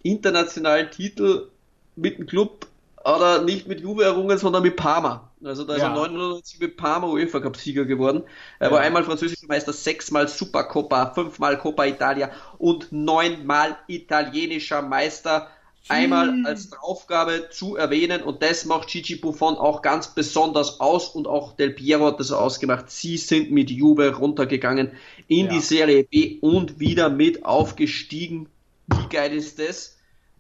[0.04, 1.48] internationalen Titel
[1.96, 2.68] mit dem Club
[3.06, 5.32] oder nicht mit Juve errungen, sondern mit Parma.
[5.44, 5.90] Also da ist ja.
[5.90, 8.24] er 99 mit Parma UEFA Cup Sieger geworden.
[8.60, 8.74] Er ja.
[8.74, 15.50] war einmal französischer Meister, sechsmal Supercoppa, fünfmal Coppa Italia und neunmal italienischer Meister.
[15.88, 21.28] einmal als Aufgabe zu erwähnen und das macht Gigi Buffon auch ganz besonders aus und
[21.28, 22.90] auch Del Piero hat das ausgemacht.
[22.90, 24.94] Sie sind mit Juve runtergegangen
[25.28, 25.52] in Ja.
[25.52, 28.50] die Serie B und wieder mit aufgestiegen.
[28.88, 29.95] Wie geil ist das?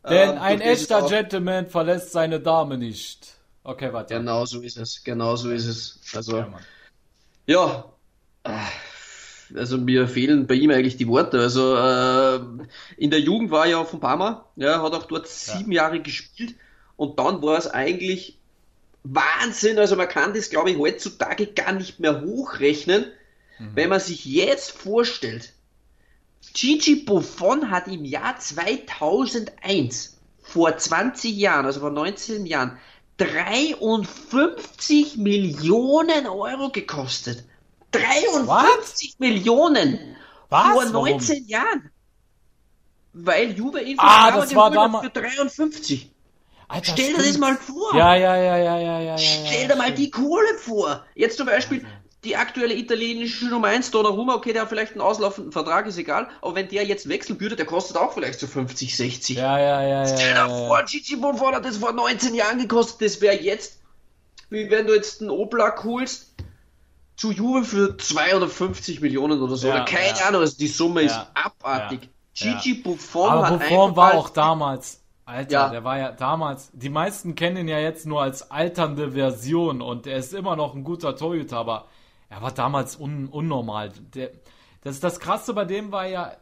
[0.09, 3.33] Denn Ähm, ein echter Gentleman verlässt seine Dame nicht.
[3.63, 4.13] Okay, warte.
[4.15, 5.99] Genau so ist es, genau so ist es.
[6.15, 6.45] Also,
[7.47, 7.85] Ja,
[8.45, 8.69] ja,
[9.55, 11.39] also mir fehlen bei ihm eigentlich die Worte.
[11.39, 12.39] Also äh,
[12.97, 16.55] in der Jugend war er ja von Parma, ja, hat auch dort sieben Jahre gespielt
[16.95, 18.39] und dann war es eigentlich
[19.03, 19.79] Wahnsinn.
[19.79, 23.05] Also man kann das, glaube ich, heutzutage gar nicht mehr hochrechnen,
[23.75, 25.53] wenn man sich jetzt vorstellt.
[26.53, 32.77] Gigi Buffon hat im Jahr 2001, vor 20 Jahren, also vor 19 Jahren,
[33.17, 37.45] 53 Millionen Euro gekostet.
[37.91, 40.15] 53 Millionen
[40.49, 40.63] Was?
[40.73, 40.91] vor Warum?
[40.91, 41.91] 19 Jahren.
[43.13, 46.11] Weil Juve ihn Ah, das war damals- für 53.
[46.67, 47.95] Alter, Stell dir das mal vor.
[47.95, 49.17] Ja, ja, ja, ja, ja, ja.
[49.17, 51.05] Stell dir mal die Kohle vor.
[51.13, 51.85] Jetzt zum Beispiel
[52.25, 56.27] die aktuelle italienische Nummer 1, Donnarumma, okay, der hat vielleicht einen auslaufenden Vertrag, ist egal,
[56.41, 59.37] aber wenn der jetzt wechseln würde, der kostet auch vielleicht so 50, 60.
[59.37, 60.05] Ja, ja, ja.
[60.07, 60.67] Stell dir ja, ja.
[60.67, 63.79] vor, Gigi Buffon hat das vor 19 Jahren gekostet, das wäre jetzt,
[64.49, 66.33] wie wenn du jetzt einen Oblak holst,
[67.15, 70.21] zu Juve für 250 Millionen oder so, Ja, oder keine.
[70.25, 72.09] Ahnung, also die Summe ist abartig.
[72.33, 75.01] Gigi Buffon Aber hat Buffon war auch damals.
[75.23, 75.69] Alter, Ja.
[75.69, 76.69] der war ja damals.
[76.73, 80.75] Die meisten kennen ihn ja jetzt nur als alternde Version und er ist immer noch
[80.75, 81.87] ein guter Torhüter, aber
[82.29, 83.91] er war damals un unnormal.
[84.13, 84.31] Der,
[84.81, 86.35] das, das Krasse bei dem war ja,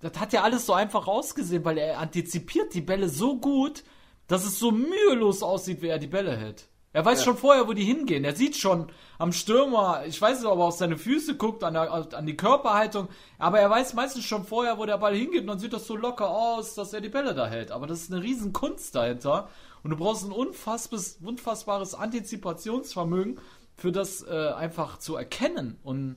[0.00, 3.84] das hat ja alles so einfach ausgesehen, weil er antizipiert die Bälle so gut,
[4.26, 6.68] dass es so mühelos aussieht, wie er die Bälle hält.
[6.94, 8.22] Er weiß schon vorher, wo die hingehen.
[8.24, 8.86] Er sieht schon
[9.18, 12.36] am Stürmer, ich weiß nicht, ob er auf seine Füße guckt, an, der, an die
[12.36, 15.88] Körperhaltung, aber er weiß meistens schon vorher, wo der Ball hingeht und dann sieht das
[15.88, 17.72] so locker aus, dass er die Bälle da hält.
[17.72, 19.48] Aber das ist eine riesen Kunst dahinter
[19.82, 23.40] und du brauchst ein unfassbares, unfassbares Antizipationsvermögen,
[23.76, 25.78] für das äh, einfach zu erkennen.
[25.82, 26.16] Und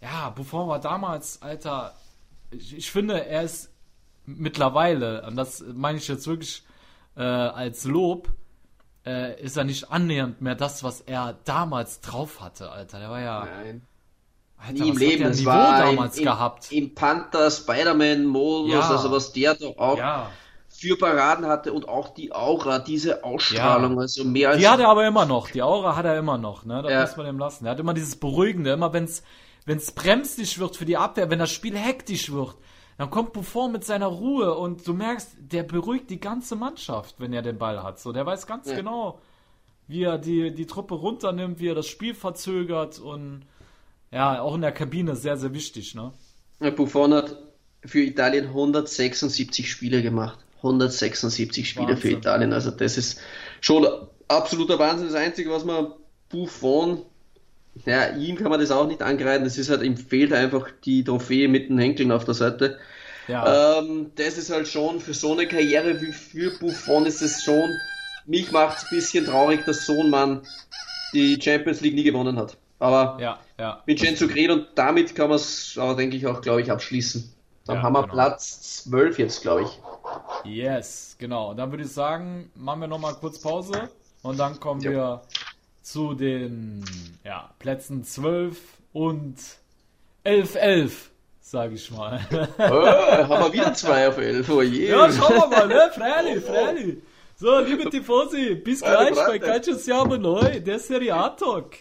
[0.00, 1.94] ja, Buffon war damals, Alter,
[2.50, 3.70] ich, ich finde, er ist
[4.26, 6.62] mittlerweile, und das meine ich jetzt wirklich
[7.16, 8.28] äh, als Lob,
[9.06, 12.98] äh, ist er nicht annähernd mehr das, was er damals drauf hatte, Alter.
[13.00, 13.82] Der war ja, Nein.
[14.56, 16.72] Alter, Nie im Leben, der war im, damals im, gehabt.
[16.72, 18.80] im Panther Spider-Man-Modus, Ja.
[18.88, 20.30] also was der da auch ja,
[20.76, 23.98] für Paraden hatte und auch die Aura, diese Ausstrahlung, Ja.
[24.00, 25.50] also mehr als die hat er aber immer noch.
[25.50, 26.82] Die Aura hat er immer noch, ne?
[26.82, 27.00] Das Ja.
[27.02, 27.64] muss man ihm lassen.
[27.66, 29.22] Er hat immer dieses Beruhigende, immer wenn's
[29.66, 32.54] wenn's bremsig wird für die Abwehr, wenn das Spiel hektisch wird,
[32.98, 37.32] dann kommt Buffon mit seiner Ruhe und du merkst, der beruhigt die ganze Mannschaft, wenn
[37.32, 37.98] er den Ball hat.
[37.98, 38.76] So, der weiß ganz Ja.
[38.76, 39.20] genau,
[39.88, 43.46] wie er die, die Truppe runternimmt, wie er das Spiel verzögert und
[44.10, 46.12] ja, auch in der Kabine sehr, sehr wichtig, ne?
[46.76, 47.36] Buffon hat
[47.86, 50.43] für Italien 176 Spiele gemacht.
[50.64, 52.18] 176 Spiele für Wahnsinn.
[52.18, 52.52] Italien.
[52.52, 53.20] Also das ist
[53.60, 53.86] schon
[54.28, 55.08] absoluter Wahnsinn.
[55.08, 55.92] Das Einzige, was man
[56.30, 57.02] Buffon,
[57.86, 59.44] ja, ihm kann man das auch nicht angreifen.
[59.44, 62.78] Das ist halt, ihm fehlt einfach die Trophäe mit den Henkeln auf der Seite.
[63.26, 67.42] Ja, Ähm, das ist halt schon für so eine Karriere wie für Buffon ist es
[67.42, 67.82] schon,
[68.26, 70.46] mich macht es ein bisschen traurig, dass so ein Mann
[71.12, 72.58] die Champions League nie gewonnen hat.
[72.78, 73.82] Aber ja, ja.
[73.86, 77.34] Vincenzo Grel und damit kann man es, denke ich, auch, glaube ich, abschließen.
[77.66, 78.12] Dann Ja, haben wir genau.
[78.12, 79.83] Platz 12 jetzt, glaube ich.
[80.44, 81.54] Yes, genau.
[81.54, 83.88] Dann würde ich sagen, machen wir nochmal kurz Pause
[84.22, 84.90] und dann kommen Ja.
[84.90, 85.22] wir
[85.82, 86.84] zu den
[87.24, 88.58] ja, Plätzen 12
[88.92, 89.36] und
[90.24, 90.90] 11-11,
[91.40, 92.20] sage ich mal.
[92.58, 94.88] Oh, haben wir wieder 2 auf 11, oh je.
[94.88, 95.90] ja, schauen wir mal, ne?
[95.94, 96.98] Freilich, freilich.
[97.36, 99.38] So, liebe Tifosi, bis gleich bei.
[99.38, 101.74] Calcio Siamo Neu, der Serie A Talk.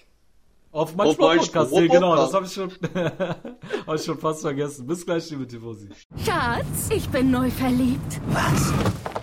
[0.74, 4.88] Auf mein nee, genau, das habe ich, schon, hab ich schon fast vergessen.
[4.88, 5.88] Bis gleich, liebe Tifosi.
[6.26, 8.20] Schatz, ich bin neu verliebt.
[8.30, 8.74] Was?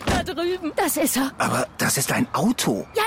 [0.06, 0.70] Da drüben.
[0.76, 1.32] Das ist er.
[1.38, 2.86] Aber das ist ein Auto.
[2.94, 3.02] Ja,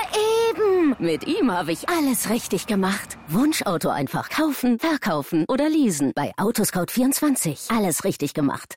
[0.50, 0.94] eben.
[0.98, 3.16] Mit ihm habe ich alles richtig gemacht.
[3.28, 6.12] Wunschauto einfach kaufen, verkaufen oder leasen.
[6.14, 7.74] Bei Autoscout24.
[7.74, 8.76] Alles richtig gemacht.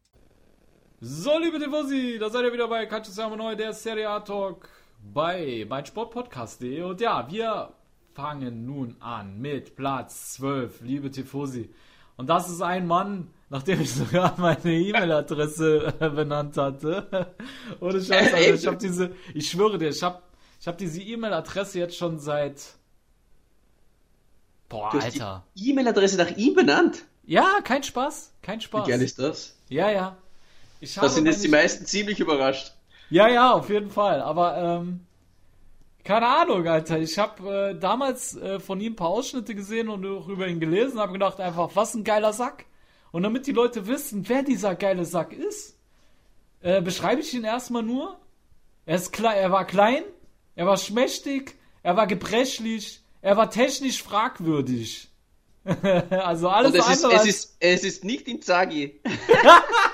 [1.03, 4.69] So, liebe Tifosi, da seid ihr wieder bei Calcio Neu, der Serie A Talk
[5.11, 6.83] bei meinsportpodcast.de.
[6.83, 7.73] Und ja, wir
[8.13, 11.73] fangen nun an mit Platz 12, liebe Tifosi.
[12.17, 17.33] Und das ist ein Mann, nachdem ich sogar meine E-Mail-Adresse äh, benannt hatte.
[17.79, 20.21] Ohne Scheiß, also ich habe diese, ich schwöre dir, ich habe
[20.59, 22.75] ich hab diese E-Mail-Adresse jetzt schon seit.
[24.69, 25.47] Boah, Alter.
[25.55, 27.05] E-Mail-Adresse nach ihm benannt.
[27.23, 28.87] Ja, kein Spaß, kein Wie Spaß.
[28.87, 29.57] geil ist das?
[29.67, 30.20] Ja, ja.
[30.81, 32.73] Ich Da sind jetzt die meisten ziemlich überrascht.
[33.09, 34.21] Ja, ja, auf jeden Fall.
[34.21, 35.01] Aber ähm,
[36.03, 36.99] keine Ahnung, Alter.
[36.99, 40.59] Ich habe äh, damals äh, von ihm ein paar Ausschnitte gesehen und auch über ihn
[40.59, 42.65] gelesen, habe gedacht einfach, was ein geiler Sack.
[43.11, 45.77] Und damit die Leute wissen, wer dieser geile Sack ist,
[46.61, 48.17] äh, beschreibe ich ihn erstmal nur.
[48.85, 50.03] Er ist klar, er war klein,
[50.55, 55.09] er war schmächtig, er war gebrechlich, er war technisch fragwürdig.
[56.09, 57.13] also alles Und es ist, andere.
[57.13, 58.99] es als- ist, es ist nicht Inzaghi.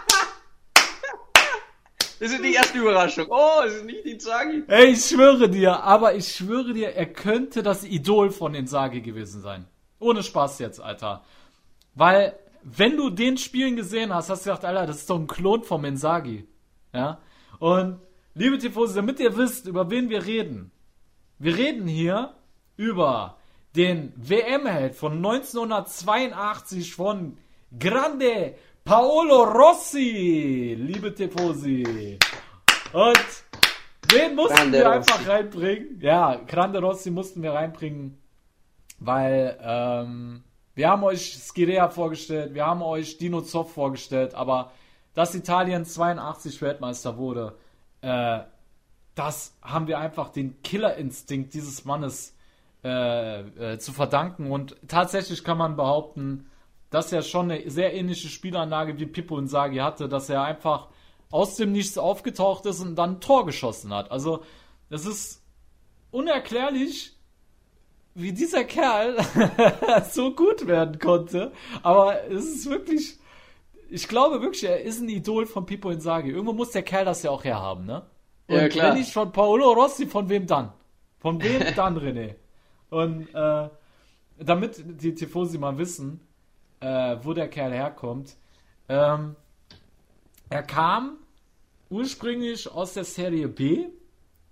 [2.20, 3.28] das ist die erste Überraschung.
[3.30, 4.64] Oh, es ist nicht Inzaghi.
[4.68, 9.42] Ey, ich schwöre dir, aber ich schwöre dir, er könnte das Idol von Insagi gewesen
[9.42, 9.66] sein.
[10.00, 11.24] Ohne Spaß jetzt, Alter.
[11.96, 15.28] Weil, wenn du den Spielen gesehen hast, hast du gedacht, Alter, das ist doch ein
[15.28, 16.48] Klon vom Insagi.
[16.94, 17.20] Ja?
[17.60, 18.00] Und,
[18.34, 20.72] liebe Tifosi, damit ihr wisst, über wen wir reden.
[21.40, 22.34] Wir reden hier
[22.78, 23.38] über
[23.76, 27.38] den WM-Held von 1982 von
[27.78, 28.56] Grande
[28.88, 32.18] Paolo Rossi, liebe Tifosi.
[32.94, 33.28] Und
[34.14, 34.98] den mussten Grande wir Rossi.
[34.98, 36.00] einfach reinbringen.
[36.00, 38.18] Ja, Grande Rossi mussten wir reinbringen,
[39.00, 40.42] weil ähm,
[40.74, 44.72] wir haben euch Skirea vorgestellt, wir haben euch Dino Zoff vorgestellt, aber
[45.14, 47.58] dass Italien 82 Weltmeister wurde,
[48.00, 48.40] äh,
[49.16, 52.38] das haben wir einfach den Killerinstinkt dieses Mannes
[52.86, 54.50] äh, äh, zu verdanken.
[54.50, 56.50] Und tatsächlich kann man behaupten,
[56.90, 60.88] dass er schon eine sehr ähnliche Spielanlage wie Pippo Inzaghi hatte, dass er einfach
[61.30, 64.12] aus dem Nichts aufgetaucht ist und dann ein Tor geschossen hat.
[64.12, 64.44] Also,
[64.90, 65.44] das ist
[66.12, 67.14] unerklärlich,
[68.16, 69.18] wie dieser Kerl
[70.12, 71.52] so gut werden konnte.
[71.84, 73.20] Aber es ist wirklich,
[73.90, 76.30] ich glaube wirklich, er ist ein Idol von Pippo Inzaghi.
[76.32, 78.04] Irgendwo muss der Kerl das ja auch herhaben, ne?
[78.48, 78.90] Und Ja, klar.
[78.92, 80.72] wenn nicht von Paolo Rossi, von wem dann?
[81.20, 82.36] Von wem dann, René?
[82.90, 83.70] Und äh,
[84.40, 86.22] damit die Tifosi mal wissen,
[86.80, 88.36] äh, wo der Kerl herkommt,
[88.90, 89.36] ähm,
[90.50, 91.18] er kam
[91.90, 93.88] ursprünglich aus der Serie B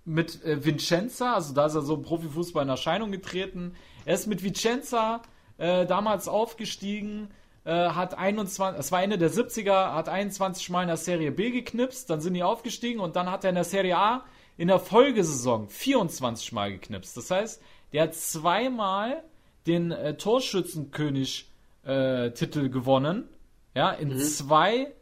[0.04, 3.74] mit äh, Vincenza, also da ist er so im Profifußball in Erscheinung getreten.
[4.04, 5.22] Er ist mit Vicenza
[5.58, 7.28] äh, damals aufgestiegen,
[7.64, 11.50] äh, hat 21, es war Ende der 70er, hat 21 Mal in der Serie B
[11.50, 14.24] geknipst, dann sind die aufgestiegen und dann hat er in der Serie A
[14.56, 17.16] in der Folgesaison 24 Mal geknipst.
[17.16, 17.60] Das heißt,
[17.92, 19.22] der hat zweimal
[19.66, 21.50] den äh, Torschützenkönig
[21.86, 23.28] äh, Titel gewonnen,
[23.74, 24.92] ja, in zwei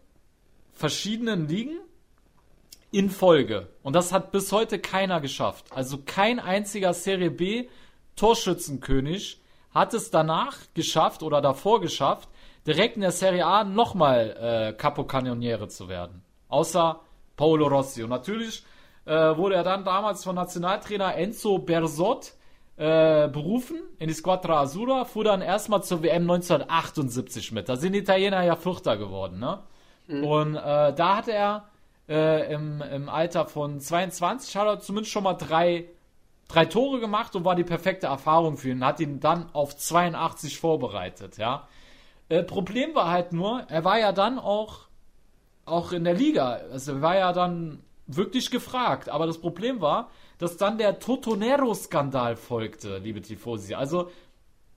[0.73, 1.79] verschiedenen Ligen
[2.91, 3.69] in Folge.
[3.83, 5.67] Und das hat bis heute keiner geschafft.
[5.71, 7.69] Also kein einziger Serie B
[8.17, 9.41] Torschützenkönig
[9.73, 12.29] hat es danach geschafft oder davor geschafft,
[12.67, 16.23] direkt in der Serie A nochmal äh, Capocannoniere zu werden.
[16.49, 17.01] Außer
[17.37, 18.05] Paolo Rossi.
[18.05, 18.65] Und natürlich
[19.07, 22.35] äh, wurde er dann damals von Nationaltrainer Enzo Bersot
[22.77, 27.69] äh, berufen in die Squadra Azzurra, fuhr dann erstmal zur WM 1978 mit.
[27.69, 29.61] Da sind die Italiener ja Vierter geworden, ne?
[30.09, 31.65] Und äh, da hat er
[32.09, 35.87] äh, im, im Alter von 22 hat er zumindest schon mal drei,
[36.49, 38.85] drei Tore gemacht und war die perfekte Erfahrung für ihn.
[38.85, 41.67] Hat ihn dann auf 82 vorbereitet, ja.
[42.29, 44.81] Äh, Problem war halt nur, er war ja dann auch,
[45.65, 46.61] auch in der Liga.
[46.71, 49.09] Also er war ja dann wirklich gefragt.
[49.09, 53.75] Aber das Problem war, dass dann der Totonero-Skandal folgte, liebe Tifosi.
[53.75, 54.11] Also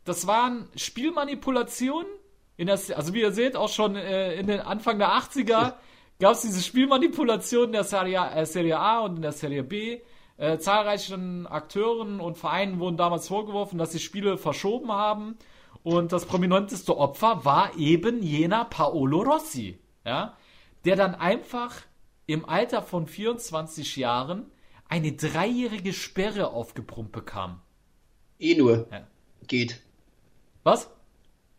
[0.04, 2.12] das waren Spielmanipulationen.
[2.56, 5.74] In der, also wie ihr seht, auch schon äh, in den Anfang der 80er
[6.20, 9.64] gab es diese Spielmanipulationen in der Serie A, äh, Serie A und in der Serie
[9.64, 10.00] B.
[10.38, 15.38] Äh, zahlreichen Akteuren und Vereinen wurden damals vorgeworfen, dass sie Spiele verschoben haben.
[15.84, 20.36] Und das prominenteste Opfer war eben jener Paolo Rossi, ja,
[20.86, 21.76] der dann einfach
[22.26, 24.52] im Alter von 24 Jahren
[24.90, 27.62] eine dreijährige Sperre aufgebrummt bekam.
[28.40, 28.88] Eh nur.
[28.92, 29.08] Ja.
[29.48, 29.82] Geht.
[30.64, 30.90] Was?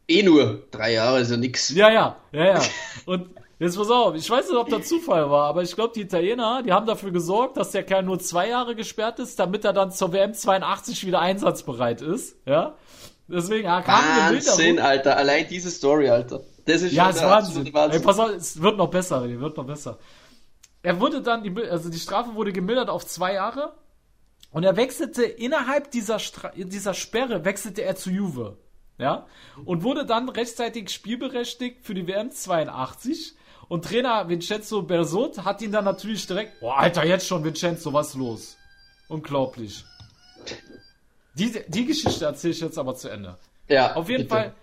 [0.06, 0.66] Eh nur.
[0.70, 1.70] Drei Jahre ist ja nix.
[1.70, 2.62] Ja, ja, ja, ja.
[3.06, 6.02] Und jetzt pass auf, ich weiß nicht, ob das Zufall war, aber ich glaube, die
[6.02, 9.72] Italiener, die haben dafür gesorgt, dass der Kerl nur zwei Jahre gesperrt ist, damit er
[9.72, 12.36] dann zur WM 82 wieder einsatzbereit ist.
[12.46, 12.74] Ja.
[13.26, 14.86] Deswegen ah, kam Wahnsinn, Milderung.
[14.86, 15.16] Alter.
[15.18, 16.40] Allein diese Story, Alter.
[16.64, 17.66] Das ist Ja, schon ist der Wahnsinn.
[17.66, 19.98] absolute Ey, pass auf, es wird noch besser, René, wird noch besser.
[20.82, 23.74] Er wurde dann, die, also die Strafe wurde gemildert auf zwei Jahre
[24.50, 28.58] und er wechselte innerhalb dieser, Stra dieser Sperre, wechselte er zu Juve.
[29.00, 29.26] Ja,
[29.64, 33.36] und wurde dann rechtzeitig spielberechtigt für die WM 82
[33.68, 38.14] und Trainer Vincenzo Bersot hat ihn dann natürlich direkt, boah, Alter, jetzt schon Vincenzo, was
[38.14, 38.56] los?
[39.08, 39.84] Unglaublich.
[41.34, 43.38] Die, die Geschichte erzähle ich jetzt aber zu Ende.
[43.68, 44.34] Ja, Auf jeden bitte.
[44.34, 44.54] Fall,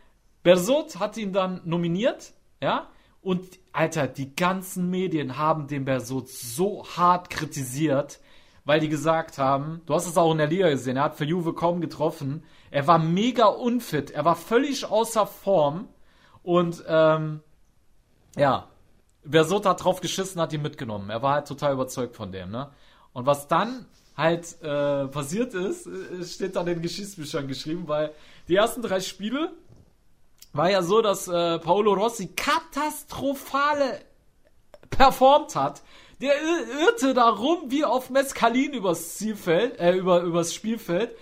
[0.43, 2.89] Bersot hat ihn dann nominiert, ja.
[3.21, 8.19] Und, Alter, die ganzen Medien haben den Bersot so hart kritisiert,
[8.63, 11.25] weil die gesagt haben, du hast es auch in der Liga gesehen, er hat für
[11.25, 12.43] Juve kaum getroffen.
[12.71, 15.87] Er war mega unfit, er war völlig außer Form.
[16.41, 17.41] Und, ähm,
[18.35, 18.67] ja,
[19.23, 21.09] Bersot hat drauf geschissen, hat ihn mitgenommen.
[21.09, 22.69] Er war halt total überzeugt von dem, ne?
[23.13, 23.85] Und was dann
[24.15, 28.11] halt äh, passiert ist, äh, steht dann in den Geschichtsbüchern geschrieben, weil
[28.47, 29.51] die ersten drei Spiele
[30.55, 34.01] war ja so, dass äh, Paolo Rossi katastrophale
[34.89, 35.81] performt hat.
[36.21, 36.33] Der
[36.81, 41.15] irrte da rum wie auf Mescalin übers Zielfeld, äh, über, übers Spielfeld.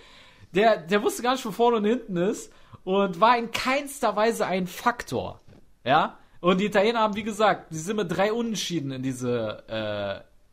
[0.52, 2.52] Der, der wusste gar nicht, wo vorne und hinten ist
[2.84, 5.40] und war in keinster Weise ein Faktor.
[5.84, 6.18] Ja?
[6.40, 9.64] Und die Italiener haben, wie gesagt, die sind mit drei Unentschieden in diese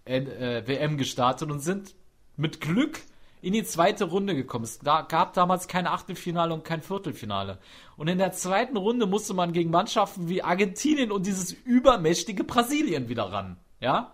[0.05, 1.93] äh, äh, WM gestartet und sind
[2.35, 3.01] mit Glück
[3.41, 4.65] in die zweite Runde gekommen.
[4.65, 7.57] Es gab damals kein Achtelfinale und kein Viertelfinale.
[7.97, 13.09] Und in der zweiten Runde musste man gegen Mannschaften wie Argentinien und dieses übermächtige Brasilien
[13.09, 13.57] wieder ran.
[13.79, 14.11] Ja?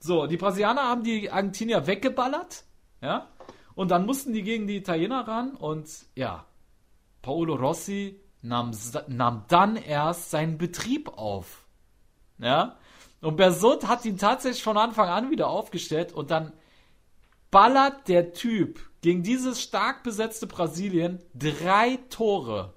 [0.00, 2.64] So, die Brasilianer haben die Argentinier weggeballert.
[3.00, 3.28] Ja?
[3.74, 6.44] Und dann mussten die gegen die Italiener ran und ja,
[7.22, 8.72] Paolo Rossi nahm,
[9.08, 11.64] nahm dann erst seinen Betrieb auf.
[12.38, 12.76] Ja?
[13.22, 16.52] Und Bersot hat ihn tatsächlich von Anfang an wieder aufgestellt und dann
[17.50, 22.74] ballert der Typ gegen dieses stark besetzte Brasilien drei Tore.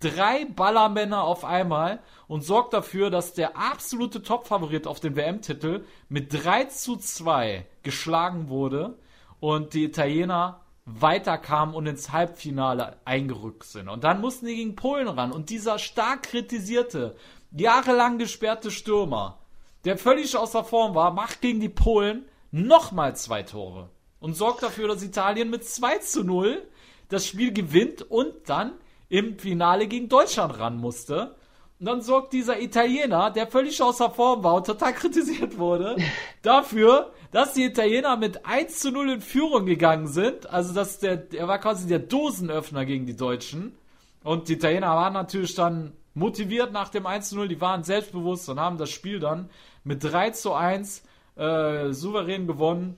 [0.00, 6.32] Drei Ballermänner auf einmal und sorgt dafür, dass der absolute Topfavorit auf den WM-Titel mit
[6.32, 8.98] 3 zu 2 geschlagen wurde
[9.38, 13.88] und die Italiener weiterkamen und ins Halbfinale eingerückt sind.
[13.88, 15.30] Und dann mussten die gegen Polen ran.
[15.30, 17.14] Und dieser stark kritisierte,
[17.52, 19.38] jahrelang gesperrte Stürmer,
[19.84, 24.86] der völlig außer Form war, macht gegen die Polen nochmal zwei Tore und sorgt dafür,
[24.86, 26.62] dass Italien mit 2 zu 0
[27.08, 28.72] das Spiel gewinnt und dann
[29.08, 31.34] im Finale gegen Deutschland ran musste.
[31.80, 35.96] Und dann sorgt dieser Italiener, der völlig außer Form war und total kritisiert wurde,
[36.42, 40.48] dafür, dass die Italiener mit 1 zu 0 in Führung gegangen sind.
[40.48, 43.74] Also, dass der, er war quasi der Dosenöffner gegen die Deutschen.
[44.22, 48.48] Und die Italiener waren natürlich dann motiviert nach dem 1 zu 0, die waren selbstbewusst
[48.48, 49.50] und haben das Spiel dann
[49.82, 51.02] mit 3 zu 1
[51.36, 52.96] äh, souverän gewonnen.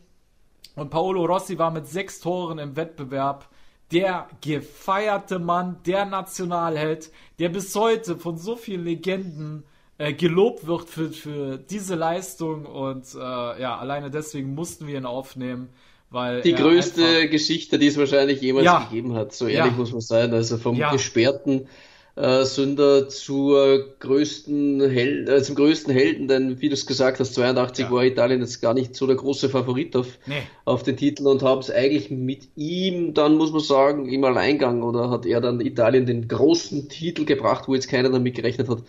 [0.76, 3.48] Und Paolo Rossi war mit sechs Toren im Wettbewerb
[3.92, 9.64] der gefeierte Mann, der Nationalheld, der bis heute von so vielen Legenden
[9.98, 12.66] äh, gelobt wird für, für diese Leistung.
[12.66, 15.68] Und äh, ja, alleine deswegen mussten wir ihn aufnehmen.
[16.10, 19.92] Weil die größte Geschichte, die es wahrscheinlich jemals ja, gegeben hat, so ehrlich ja, muss
[19.92, 20.32] man sein.
[20.32, 20.92] Also vom ja.
[20.92, 21.68] gesperrten
[22.16, 27.34] äh, Sünder zur größten Hel äh, zum größten Helden, denn wie du es gesagt hast,
[27.34, 27.90] 82 ja.
[27.90, 30.42] war Italien jetzt gar nicht so der große Favorit auf, nee.
[30.64, 34.82] auf den Titel und haben es eigentlich mit ihm, dann muss man sagen, im Alleingang
[34.82, 38.82] oder hat er dann Italien den großen Titel gebracht, wo jetzt keiner damit gerechnet hat.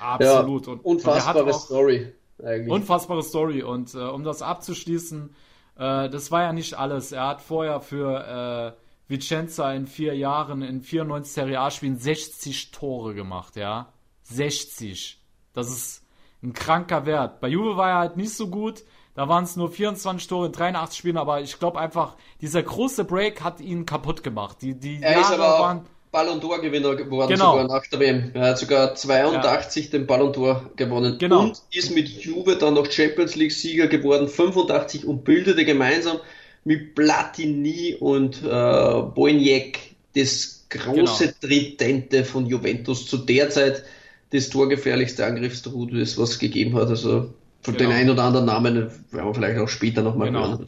[0.00, 0.66] Absolut.
[0.66, 2.12] Ja, und, unfassbare und Story.
[2.42, 2.72] Eigentlich.
[2.72, 3.62] Unfassbare Story.
[3.62, 5.30] Und äh, um das abzuschließen,
[5.76, 7.12] äh, das war ja nicht alles.
[7.12, 8.81] Er hat vorher für äh,
[9.12, 13.92] Vicenza in vier Jahren, in 94 Serie A-Spielen 60 Tore gemacht, ja.
[14.24, 15.20] 60.
[15.52, 16.02] Das ist
[16.42, 17.40] ein kranker Wert.
[17.40, 18.82] Bei Juve war er halt nicht so gut.
[19.14, 23.04] Da waren es nur 24 Tore in 83 Spielen, aber ich glaube einfach, dieser große
[23.04, 24.56] Break hat ihn kaputt gemacht.
[24.62, 25.86] Die, die er Jahre ist aber waren.
[26.10, 27.52] Ballon d'Or Gewinner geworden, genau.
[27.52, 28.32] sogar nach der WM.
[28.34, 29.90] Er hat sogar 82 ja.
[29.92, 31.16] den Ballon d'Or gewonnen.
[31.18, 31.44] Genau.
[31.44, 36.18] Und ist mit Juve dann noch Champions League Sieger geworden, 85 und bildete gemeinsam
[36.64, 39.78] mit Platini und äh, Boignac
[40.14, 41.38] das große genau.
[41.40, 43.84] Tridente von Juventus zu der Zeit
[44.30, 46.88] das torgefährlichste Angriffstruh, das was gegeben hat.
[46.88, 47.90] Also von genau.
[47.90, 48.74] den ein oder anderen Namen
[49.10, 50.48] werden wir vielleicht auch später nochmal genau.
[50.48, 50.66] hören.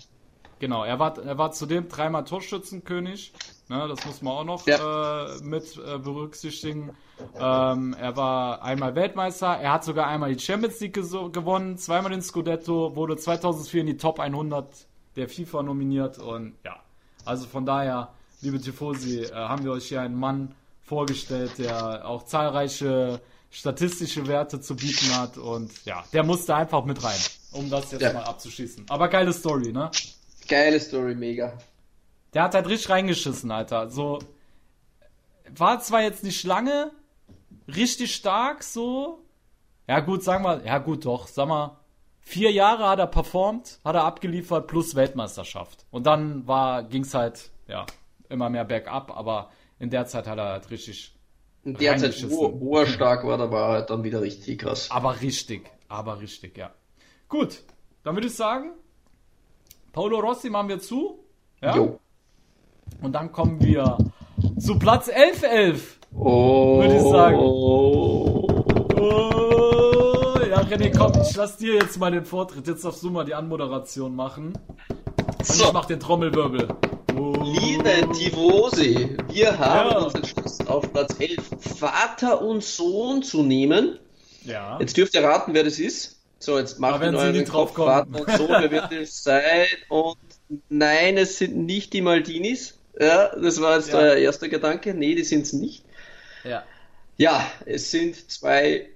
[0.60, 3.32] Genau, er war, er war zudem dreimal Torschützenkönig.
[3.68, 5.26] Ne, das muss man auch noch ja.
[5.26, 6.90] äh, mit äh, berücksichtigen.
[7.38, 12.20] Ähm, er war einmal Weltmeister, er hat sogar einmal die Champions League gewonnen, zweimal den
[12.22, 14.86] Scudetto, wurde 2004 in die Top 100
[15.16, 16.81] der FIFA nominiert und ja,
[17.24, 22.24] also von daher, liebe Tifosi, äh, haben wir euch hier einen Mann vorgestellt, der auch
[22.24, 23.20] zahlreiche
[23.51, 27.19] statistische Werte zu bieten hat und ja, der musste einfach mit rein,
[27.53, 28.12] um das jetzt ja.
[28.12, 28.86] mal abzuschießen.
[28.89, 29.91] Aber geile Story, ne?
[30.49, 31.57] Geile Story, mega.
[32.35, 33.89] Der hat halt richtig reingeschissen, Alter.
[33.91, 34.19] So,
[35.57, 36.91] war zwar jetzt nicht lange
[37.69, 39.20] richtig stark, so.
[39.86, 41.78] Ja, gut, sagen wir, ja, gut, doch, sag mal,
[42.26, 45.84] Vier Jahre hat er performt, hat er abgeliefert, plus Weltmeisterschaft.
[45.90, 47.84] Und dann war, ging's halt, ja,
[48.30, 51.14] immer mehr bergab, aber in der Zeit hat er halt richtig.
[51.64, 54.59] In der Zeit, wo, wo er stark war, da war er halt dann wieder richtig
[54.59, 54.90] krass.
[54.90, 56.72] Aber richtig, aber richtig, ja.
[57.28, 57.62] Gut,
[58.05, 58.72] dann würde ich sagen,
[59.92, 61.24] Paolo Rossi machen wir zu.
[61.60, 61.76] Ja?
[61.76, 62.01] Jo.
[63.02, 63.98] Und dann kommen wir
[64.59, 65.80] zu Platz 11-11.
[66.14, 66.80] Oh.
[66.80, 67.38] Würde ich sagen.
[67.38, 68.44] Oh.
[70.70, 72.66] René, komm, ich lass dir jetzt mal den Vortritt.
[72.66, 74.53] Jetzt darfst du mal die Anmoderation machen.
[74.89, 75.65] Und So.
[75.66, 76.69] ich mach den Trommelwirbel.
[77.12, 79.99] Liebe Tivose, wir haben Ja.
[79.99, 81.39] uns entschlossen, auf Platz 11
[81.78, 83.99] Vater und Sohn zu nehmen.
[84.45, 84.78] Ja.
[84.81, 86.20] Jetzt dürft ihr raten, wer das ist.
[86.41, 87.89] So, jetzt macht Sie euren Kopf kommen.
[87.89, 89.66] Vater und Sohn, wer wird das sein?
[89.89, 90.16] Und
[90.69, 92.78] nein, es sind nicht die Maldinis.
[92.99, 93.99] Ja, das war jetzt Ja.
[93.99, 94.93] euer erster Gedanke.
[94.95, 95.85] Nee, die sind es nicht.
[96.43, 96.65] Ja.
[97.16, 98.89] Ja, es sind zwei,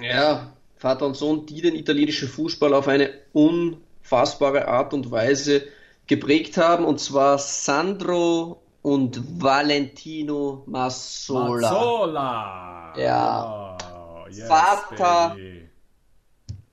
[0.00, 5.62] ja, Vater und Sohn, die den italienischen Fußball auf eine unfassbare Art und Weise
[6.06, 11.70] geprägt haben, und zwar Sandro und Valentino Massola.
[11.70, 12.94] Mazzola.
[12.98, 13.76] Ja.
[14.24, 15.34] Oh, yes, Vater.
[15.36, 15.68] baby.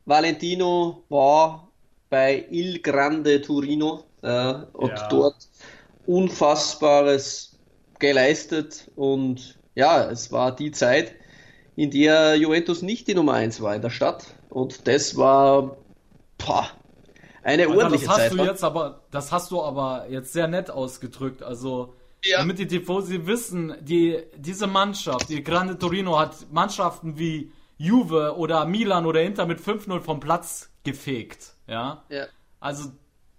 [0.06, 1.72] Valentino war
[2.10, 5.08] bei Il Grande Torino äh, und Ja.
[5.08, 5.48] dort
[6.06, 7.58] Unfassbares
[8.00, 11.16] geleistet und ja, es war die Zeit,
[11.76, 15.78] in der Juventus nicht die Nummer 1 war in der Stadt und das war
[16.38, 16.68] pah,
[17.44, 18.34] eine Alter, ordentliche das hast Zeit.
[18.40, 21.44] du jetzt aber, das hast du aber jetzt sehr nett ausgedrückt.
[21.44, 21.94] Also,
[22.24, 22.38] Ja.
[22.40, 28.66] damit die Tifosi wissen, die, diese Mannschaft, die Grande Torino hat Mannschaften wie Juve oder
[28.66, 31.54] Milan oder Inter mit 5-0 vom Platz gefegt.
[31.68, 32.04] Ja.
[32.10, 32.28] Ja.
[32.62, 32.91] Also,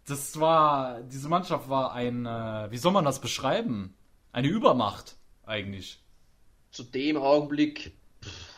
[0.07, 3.95] das war, diese Mannschaft war ein, äh, wie soll man das beschreiben?
[4.33, 5.17] Eine Übermacht,
[5.47, 6.03] eigentlich.
[6.71, 7.95] zu dem Augenblick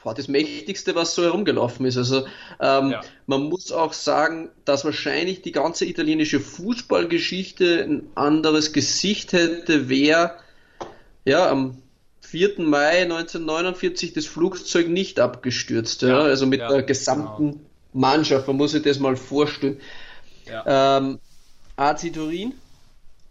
[0.06, 1.96] war das Mächtigste, was so herumgelaufen ist.
[1.96, 2.26] Also
[2.60, 3.00] ähm, Ja.
[3.26, 10.36] man muss auch sagen, dass wahrscheinlich die ganze italienische Fußballgeschichte ein anderes Gesicht hätte, wäre
[11.24, 11.82] ja am
[12.20, 12.54] 4.
[12.60, 16.02] Mai 1949 das Flugzeug nicht abgestürzt.
[16.02, 16.72] Ja, Ja, also mit genau.
[16.72, 18.46] der gesamten Mannschaft.
[18.46, 19.80] Man muss sich das mal vorstellen.
[20.46, 20.98] Ja.
[20.98, 21.18] Ähm,
[21.76, 22.54] AC Turin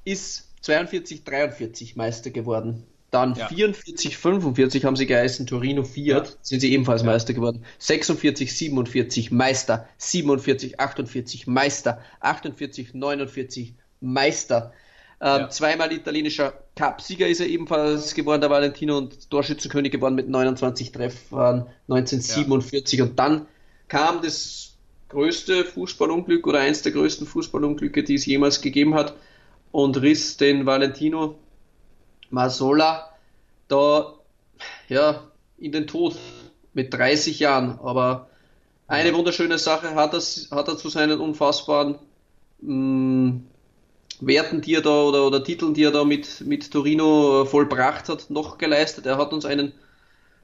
[0.04, 2.84] ist 42, 43 Meister geworden.
[3.16, 3.48] Dann Ja.
[3.48, 6.34] 44, 45 haben sie geheißen, Torino Fiat, Ja.
[6.42, 7.64] sind sie ebenfalls Meister geworden.
[7.80, 14.74] 46, 47 Meister, 47, 48 Meister, 48, 49 Meister.
[15.22, 15.50] Ähm, Ja.
[15.50, 21.68] Zweimal italienischer Cupsieger ist er ebenfalls geworden, der Valentino, und Torschützenkönig geworden mit 29 Treffern
[21.88, 23.02] 1947.
[23.02, 23.46] Und dann
[23.88, 24.74] kam das
[25.08, 29.16] größte Fußballunglück oder eins der größten Fußballunglücke, die es jemals gegeben hat,
[29.72, 31.36] und riss den Valentino
[32.36, 32.90] Masola
[33.68, 34.14] da
[34.90, 36.18] ja in den Tod
[36.74, 37.80] mit 30 Jahren.
[37.80, 38.30] Aber
[38.88, 40.22] eine wunderschöne Sache hat er,
[40.58, 42.00] hat er zu seinen unfassbaren
[42.62, 43.42] mh,
[44.22, 48.10] Werten, die er da oder, oder Titeln, die er da mit, mit Torino äh, vollbracht
[48.10, 49.06] hat, noch geleistet.
[49.06, 49.74] Er hat uns einen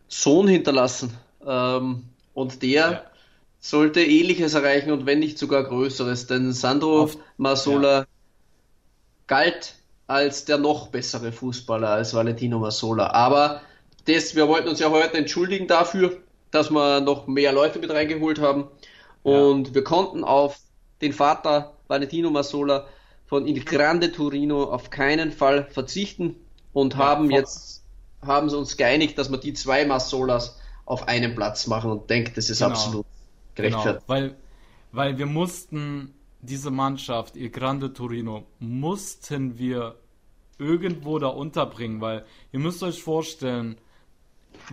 [0.08, 1.18] Sohn hinterlassen.
[1.46, 2.04] Ähm,
[2.34, 3.12] und der Ja.
[3.60, 8.06] sollte ähnliches erreichen und wenn nicht sogar größeres, denn Sandro Masola
[9.28, 9.81] galt
[10.12, 13.08] als der noch bessere Fußballer als Valentino Masola.
[13.12, 13.62] Aber
[14.06, 16.18] das, wir wollten uns ja heute entschuldigen dafür,
[16.52, 18.68] dass wir noch mehr Leute mit reingeholt haben.
[19.24, 20.60] Und wir konnten auf
[21.02, 22.88] den Vater Valentino Masola
[23.28, 26.36] von Il Grande Torino auf keinen Fall verzichten
[26.74, 27.84] und haben vor- jetzt
[28.26, 32.38] haben sie uns geeinigt, dass wir die zwei Masolas auf einen Platz machen und denkt,
[32.38, 32.72] das ist Genau.
[32.72, 33.06] absolut
[33.56, 34.04] Genau, gerechtfertigt.
[34.08, 34.36] weil,
[34.92, 39.96] weil wir mussten diese Mannschaft, Il Grande Torino, mussten wir
[40.58, 43.78] irgendwo da unterbringen, weil ihr müsst euch vorstellen,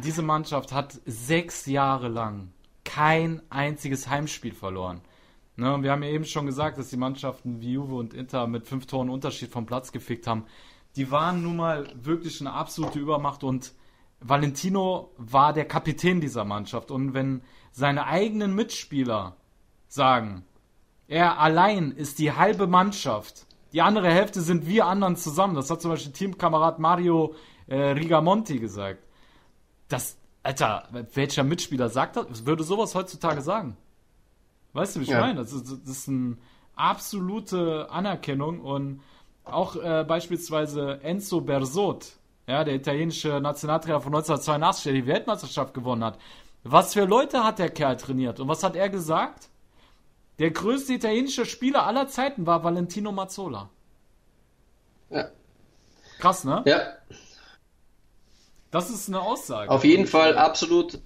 [0.02, 2.52] diese Mannschaft hat sechs Jahre lang
[2.84, 5.00] kein einziges Heimspiel verloren.
[5.56, 8.46] Ne, und wir haben ja eben schon gesagt, dass die Mannschaften wie Juve und Inter
[8.46, 10.44] mit fünf Toren Unterschied vom Platz gefickt haben.
[10.94, 13.72] Die waren nun mal wirklich eine absolute Übermacht und
[14.20, 16.90] Valentino war der Kapitän dieser Mannschaft.
[16.90, 17.42] Und wenn
[17.72, 19.36] seine eigenen Mitspieler
[19.88, 20.44] sagen,
[21.08, 25.82] er allein ist die halbe Mannschaft, die andere Hälfte sind wir anderen zusammen, das hat
[25.82, 27.34] zum Beispiel Teamkamerad Mario
[27.66, 29.02] äh, Rigamonti gesagt.
[29.88, 32.46] Das, Alter, welcher Mitspieler sagt das?
[32.46, 33.76] Würde sowas heutzutage sagen?
[34.74, 35.20] Weißt du, wie ich Ja.
[35.20, 35.40] meine?
[35.40, 36.36] Das ist, das ist eine
[36.76, 39.00] absolute Anerkennung und
[39.44, 42.06] auch äh, beispielsweise Enzo Bersot,
[42.46, 46.18] ja, der italienische Nationaltrainer von 1982, der die Weltmeisterschaft gewonnen hat.
[46.64, 49.48] Was für Leute hat der Kerl trainiert und was hat er gesagt?
[50.38, 53.70] Der größte italienische Spieler aller Zeiten war Valentino Mazzola.
[55.10, 55.28] Ja.
[56.18, 56.62] Krass, ne?
[56.66, 56.80] ja,
[58.70, 59.70] Das ist eine Aussage.
[59.70, 60.98] auf jeden Fall absolut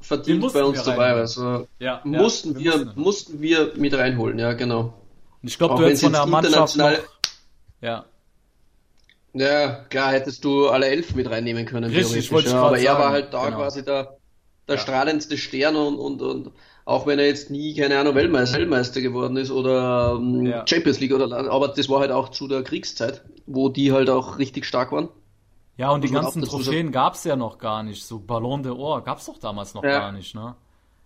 [0.00, 1.12] verdient bei uns dabei.
[1.12, 3.00] Also Ja, ja, mussten wir wir, mussten.
[3.00, 4.94] mussten wir mit reinholen, ja genau.
[5.42, 6.92] Und ich glaube, du hättest von der Mannschaft noch.
[7.80, 8.04] Ja.
[9.34, 12.98] Ja, klar hättest du alle elf mit reinnehmen können, Richtig, wollte ich ja, aber er
[12.98, 13.58] war halt da genau.
[13.58, 14.16] quasi der,
[14.66, 14.80] der Ja.
[14.80, 16.52] strahlendste Stern und, und, und
[16.86, 20.64] auch wenn er jetzt nie, keine Ahnung, Weltmeister, Weltmeister geworden ist oder ähm, Ja.
[20.66, 24.38] Champions League oder aber das war halt auch zu der Kriegszeit, wo die halt auch
[24.38, 25.08] richtig stark waren.
[25.76, 28.04] Ja, und die Muss man ganzen Trophäen gab's ja noch gar nicht.
[28.04, 29.98] So Ballon d'Or gab's doch damals noch Ja.
[29.98, 30.54] gar nicht, ne?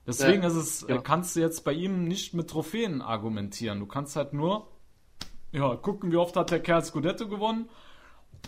[0.07, 3.81] Deswegen ja, ist es, kannst du jetzt bei ihm nicht mit Trophäen argumentieren.
[3.81, 4.69] Du kannst halt nur,
[5.53, 7.69] ja, gucken, wie oft hat der Kerl Scudetto gewonnen.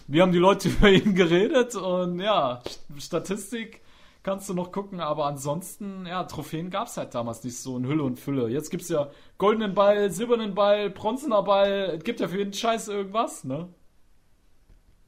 [0.07, 2.63] Wir haben die Leute über ihn geredet und ja,
[2.99, 3.82] Statistik
[4.23, 7.87] kannst du noch gucken, aber ansonsten, ja, Trophäen gab es halt damals nicht so in
[7.87, 8.49] Hülle und Fülle.
[8.49, 12.53] Jetzt gibt es ja goldenen Ball, silbernen Ball, bronzener Ball, es gibt ja für jeden
[12.53, 13.69] Scheiß irgendwas, ne?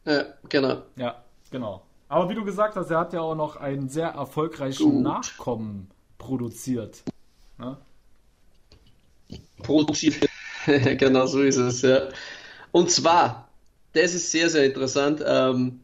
[0.05, 0.82] Ja, genau.
[0.97, 1.82] Ja, genau.
[2.09, 5.03] Aber wie du gesagt hast, er hat ja auch noch einen sehr erfolgreichen Gut.
[5.03, 7.03] Nachkommen produziert.
[7.59, 7.78] Ne?
[9.62, 10.28] Produziert.
[10.66, 12.09] genau so ist es, ja.
[12.73, 13.49] Und zwar,
[13.93, 15.23] das ist sehr, sehr interessant.
[15.27, 15.81] Ähm,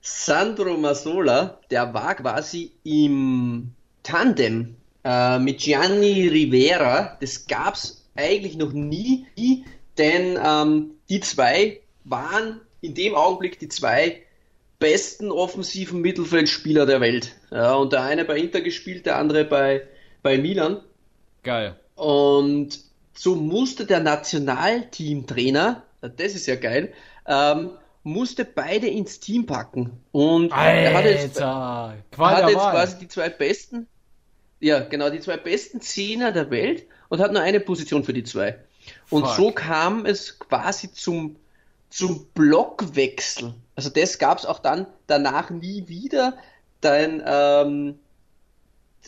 [0.00, 3.72] Sandro Masola, der war quasi im
[4.02, 7.16] Tandem äh, mit Gianni Rivera.
[7.20, 9.26] Das gab es eigentlich noch nie,
[9.98, 14.22] denn ähm, die zwei waren in dem Augenblick die zwei
[14.78, 17.36] besten offensiven Mittelfeldspieler der Welt.
[17.50, 19.86] Ja, und der eine bei Inter gespielt, der andere bei,
[20.22, 20.80] bei Milan.
[21.42, 21.76] Geil.
[21.94, 22.80] Und
[23.14, 26.92] so musste der Nationalteamtrainer, das ist ja geil,
[27.26, 27.72] ähm,
[28.02, 30.00] musste beide ins Team packen.
[30.12, 33.86] Und Alter, er hat jetzt, er hat jetzt quasi die zwei besten,
[34.58, 38.24] ja, genau, die zwei besten Zehner der Welt und hat nur eine Position für die
[38.24, 38.58] zwei.
[39.10, 39.36] Und Fuck.
[39.36, 41.36] so kam es quasi zum,
[41.90, 43.54] zum Blockwechsel.
[43.76, 46.36] Also das gab es auch dann danach nie wieder.
[46.82, 47.98] Denn ähm,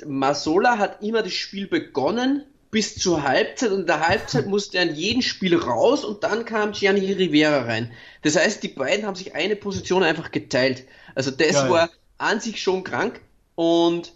[0.04, 4.84] Masola hat immer das Spiel begonnen bis zur Halbzeit und in der Halbzeit musste er
[4.84, 7.92] in jedem Spiel raus und dann kam Gianni Rivera rein.
[8.22, 10.84] Das heißt, die beiden haben sich eine Position einfach geteilt.
[11.14, 11.70] Also das Geil.
[11.70, 13.20] war an sich schon krank
[13.54, 14.14] und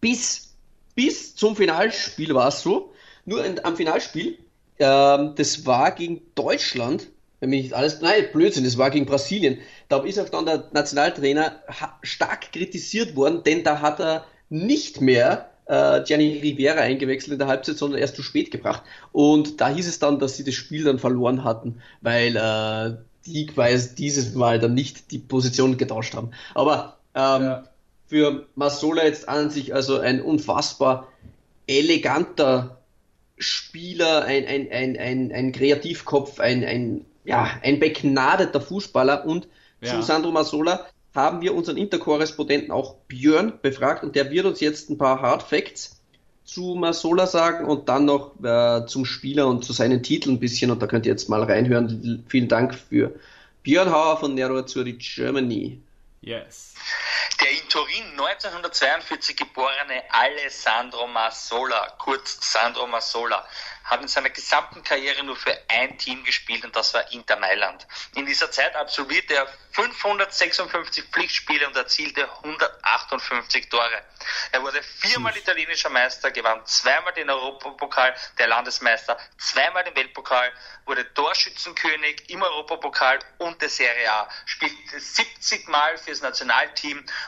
[0.00, 0.54] bis,
[0.96, 2.92] bis zum Finalspiel war es so,
[3.24, 4.38] nur in, am Finalspiel,
[4.80, 7.06] ähm, das war gegen Deutschland,
[7.38, 9.58] wenn mich nicht alles, nein, Blödsinn, das war gegen Brasilien.
[9.88, 11.62] Da ist auch dann der Nationaltrainer
[12.02, 17.48] stark kritisiert worden, denn da hat er nicht mehr äh, Gianni Rivera eingewechselt in der
[17.48, 18.82] Halbzeit, sondern erst zu spät gebracht.
[19.10, 23.46] Und da hieß es dann, dass sie das Spiel dann verloren hatten, weil äh, die
[23.46, 26.32] quasi dieses Mal dann nicht die Position getauscht haben.
[26.54, 27.64] Aber ähm, ja.
[28.06, 31.08] für Masola jetzt an sich also ein unfassbar
[31.66, 32.78] eleganter
[33.38, 39.48] Spieler, ein, ein, ein, ein, ein Kreativkopf, ein, ein, ja, ein begnadeter Fußballer und
[39.80, 39.94] ja.
[39.94, 44.90] zu Sandro Masola haben wir unseren Interkorrespondenten auch Björn befragt und der wird uns jetzt
[44.90, 46.00] ein paar Hard Facts
[46.44, 50.70] zu Masola sagen und dann noch äh, zum Spieler und zu seinen Titeln ein bisschen
[50.70, 52.24] und da könnt ihr jetzt mal reinhören.
[52.28, 53.14] Vielen Dank für
[53.62, 55.78] Björn Hauer von Nero Zurich Germany.
[56.20, 56.71] Yes.
[57.40, 63.46] Der in Turin 1942 geborene Alessandro Masola, kurz Sandro Masola,
[63.84, 67.86] hat in seiner gesamten Karriere nur für ein Team gespielt und das war Inter Mailand.
[68.14, 74.02] In dieser Zeit absolvierte er 556 Pflichtspiele und erzielte 158 Tore.
[74.52, 80.52] Er wurde viermal italienischer Meister, gewann zweimal den Europapokal der Landesmeister, zweimal den Weltpokal,
[80.84, 86.81] wurde Torschützenkönig im Europapokal und der Serie A, spielte 70 Mal fürs Nationalteam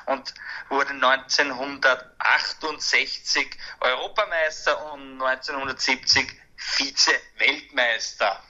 [0.06, 0.34] und
[0.68, 6.26] wurde 1968 Europameister und 1970
[6.56, 8.40] Vize-Weltmeister.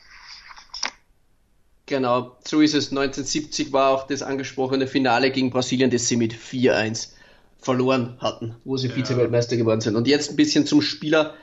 [1.86, 2.90] Genau, so ist es.
[2.90, 7.10] 1970 war auch das angesprochene Finale gegen Brasilien, das sie mit 4-1
[7.60, 8.94] verloren hatten, wo sie ja.
[8.94, 9.96] Vize-Weltmeister geworden sind.
[9.96, 11.34] Und jetzt ein bisschen zum Spieler.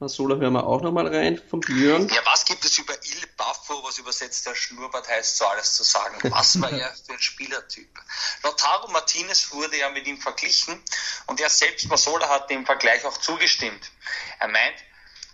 [0.00, 2.08] Masola hören wir auch nochmal rein vom Björn.
[2.08, 5.82] Ja, was gibt es über Il Baffo, was übersetzt der Schnurrbart heißt, so alles zu
[5.82, 6.16] sagen?
[6.32, 7.86] Was war er für ein Spielertyp?
[8.42, 10.82] Lautaro Martinez wurde ja mit ihm verglichen
[11.26, 13.90] und er selbst, Masola, hat dem Vergleich auch zugestimmt.
[14.38, 14.76] Er meint,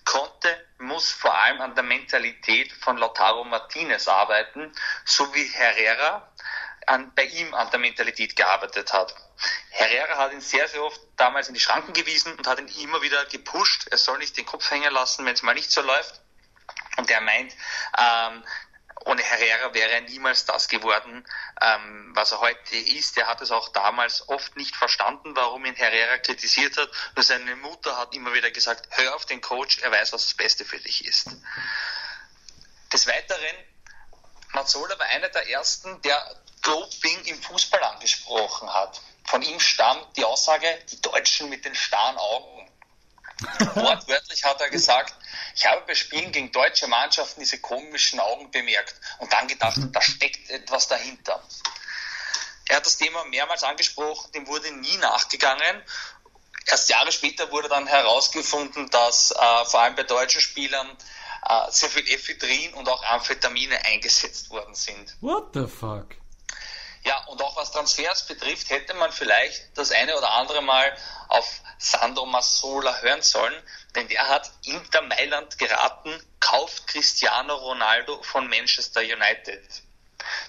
[0.05, 4.73] Conte muss vor allem an der Mentalität von Lautaro Martinez arbeiten,
[5.05, 6.29] so wie Herrera
[6.87, 9.15] an, bei ihm an der Mentalität gearbeitet hat.
[9.71, 13.03] Herrera hat ihn sehr, sehr oft damals in die Schranken gewiesen und hat ihn immer
[13.03, 13.89] wieder gepusht.
[13.91, 16.21] Er soll nicht den Kopf hängen lassen, wenn es mal nicht so läuft.
[16.97, 17.53] Und er meint,
[17.99, 18.45] ähm,
[19.05, 21.27] ohne Herrera wäre er niemals das geworden,
[21.61, 23.17] ähm, was er heute ist.
[23.19, 26.91] Er hat es auch damals oft nicht verstanden, warum ihn Herrera kritisiert hat.
[27.15, 30.35] Nur seine Mutter hat immer wieder gesagt, hör auf den Coach, er weiß, was das
[30.35, 31.29] Beste für dich ist.
[32.93, 33.57] Des Weiteren,
[34.53, 36.37] Mazzola war einer der ersten, der
[36.67, 39.01] Doping im Fußball angesprochen hat.
[39.25, 42.71] Von ihm stammt die Aussage, die Deutschen mit den starren Augen.
[43.75, 45.15] Wortwörtlich hat er gesagt,
[45.55, 50.01] ich habe bei Spielen gegen deutsche Mannschaften diese komischen Augen bemerkt und dann gedacht, da
[50.01, 51.43] steckt etwas dahinter.
[52.69, 55.83] Er hat das Thema mehrmals angesprochen, dem wurde nie nachgegangen.
[56.67, 60.97] Erst Jahre später wurde dann herausgefunden, dass äh, vor allem bei deutschen Spielern
[61.49, 65.15] äh, sehr viel Ephedrin und auch Amphetamine eingesetzt worden sind.
[65.21, 66.17] What the fuck?
[67.07, 70.93] Ja, und auch was Transfers betrifft, hätte man vielleicht das eine oder andere Mal
[71.29, 71.47] auf
[71.79, 73.55] Sandro Massola hören sollen,
[73.95, 79.63] denn der hat Inter Mailand geraten, kauft Cristiano Ronaldo von Manchester United.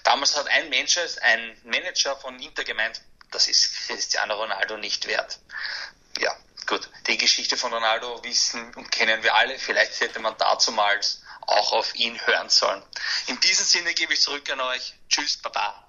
[0.02, 5.38] Damals hat ein Mensch, ein Manager von Inter gemeint, das ist Cristiano Ronaldo nicht wert.
[6.18, 6.36] Ja,
[6.66, 6.90] gut.
[7.06, 9.60] Die Geschichte von Ronaldo wissen und kennen wir alle.
[9.60, 12.82] Vielleicht hätte man dazumals auch auf ihn hören sollen.
[13.28, 14.94] In diesem Sinne gebe ich zurück an euch.
[15.08, 15.87] Tschüss, Baba.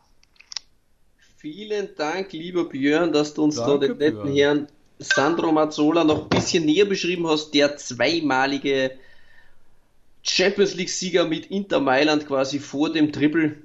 [1.42, 4.36] Vielen Dank, lieber Björn, dass du uns Danke, da den netten Björn.
[4.36, 4.68] Herrn
[5.00, 8.92] Sandro Mazzola noch ein bisschen näher beschrieben hast, der zweimalige
[10.22, 13.56] Champions League-Sieger mit Inter Mailand quasi vor dem Triple,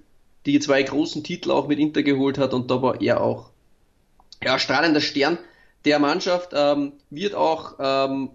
[0.46, 3.50] die zwei großen Titel auch mit Inter geholt hat und da war er auch
[4.40, 5.38] ja, strahlender Stern
[5.84, 8.30] der Mannschaft, ähm, wird auch ähm,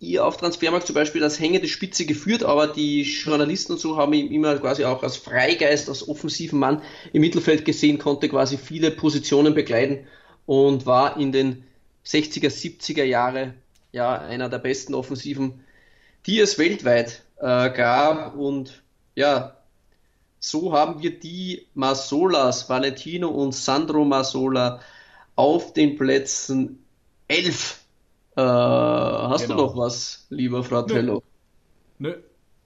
[0.00, 4.14] ihr auf Transfermarkt zum Beispiel als hängende Spitze geführt, aber die Journalisten und so haben
[4.14, 6.82] ihn immer quasi auch als Freigeist, als offensiven Mann
[7.12, 10.06] im Mittelfeld gesehen, konnte quasi viele Positionen begleiten
[10.46, 11.64] und war in den
[12.06, 13.54] 60er, 70er Jahre
[13.92, 15.64] ja einer der besten Offensiven,
[16.26, 18.82] die es weltweit äh, gab und
[19.14, 19.56] ja,
[20.38, 24.80] so haben wir die Masolas, Valentino und Sandro Masola
[25.36, 26.82] auf den Plätzen
[27.28, 27.79] 11.
[28.36, 29.56] Äh, hast Genau.
[29.56, 31.22] du noch was, lieber Fratello?
[31.98, 32.14] Nö.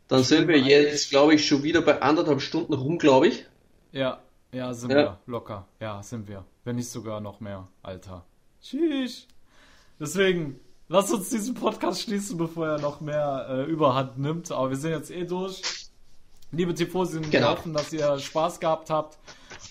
[0.08, 3.46] Dann sind wir jetzt, glaube ich, schon wieder bei anderthalb Stunden rum, glaube ich.
[3.92, 4.20] Ja,
[4.52, 4.96] ja, sind Ja.
[4.96, 5.18] wir.
[5.26, 5.66] Locker.
[5.80, 6.44] Ja, sind wir.
[6.64, 8.24] Wenn nicht sogar noch mehr, Alter.
[8.62, 9.26] Tschüss.
[9.98, 14.52] Deswegen, lass uns diesen Podcast schließen, bevor er noch mehr äh, Überhand nimmt.
[14.52, 15.62] Aber wir sind jetzt eh durch.
[16.52, 17.50] Liebe Tifosi, wir Genau.
[17.52, 19.18] hoffen, dass ihr Spaß gehabt habt.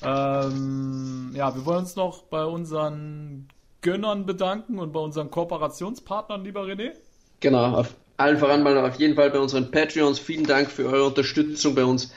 [0.02, 3.48] Ähm, ja, wir wollen uns noch bei unseren
[3.84, 6.94] Gönnern bedanken und bei unseren Kooperationspartnern, lieber René.
[7.40, 10.18] Genau, auf allen voran mal auf jeden Fall bei unseren Patreons.
[10.18, 12.12] Vielen Dank für eure Unterstützung bei uns.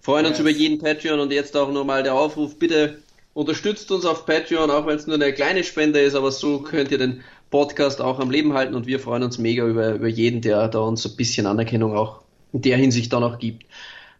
[0.00, 0.40] Freuen uns Yes.
[0.40, 2.98] über jeden Patreon und jetzt auch nochmal der Aufruf, bitte
[3.34, 6.90] unterstützt uns auf Patreon, auch wenn es nur eine kleine Spende ist, aber so könnt
[6.90, 10.40] ihr den Podcast auch am Leben halten und wir freuen uns mega über, über jeden,
[10.40, 12.22] der da uns ein bisschen Anerkennung auch
[12.52, 13.66] in der Hinsicht dann auch gibt.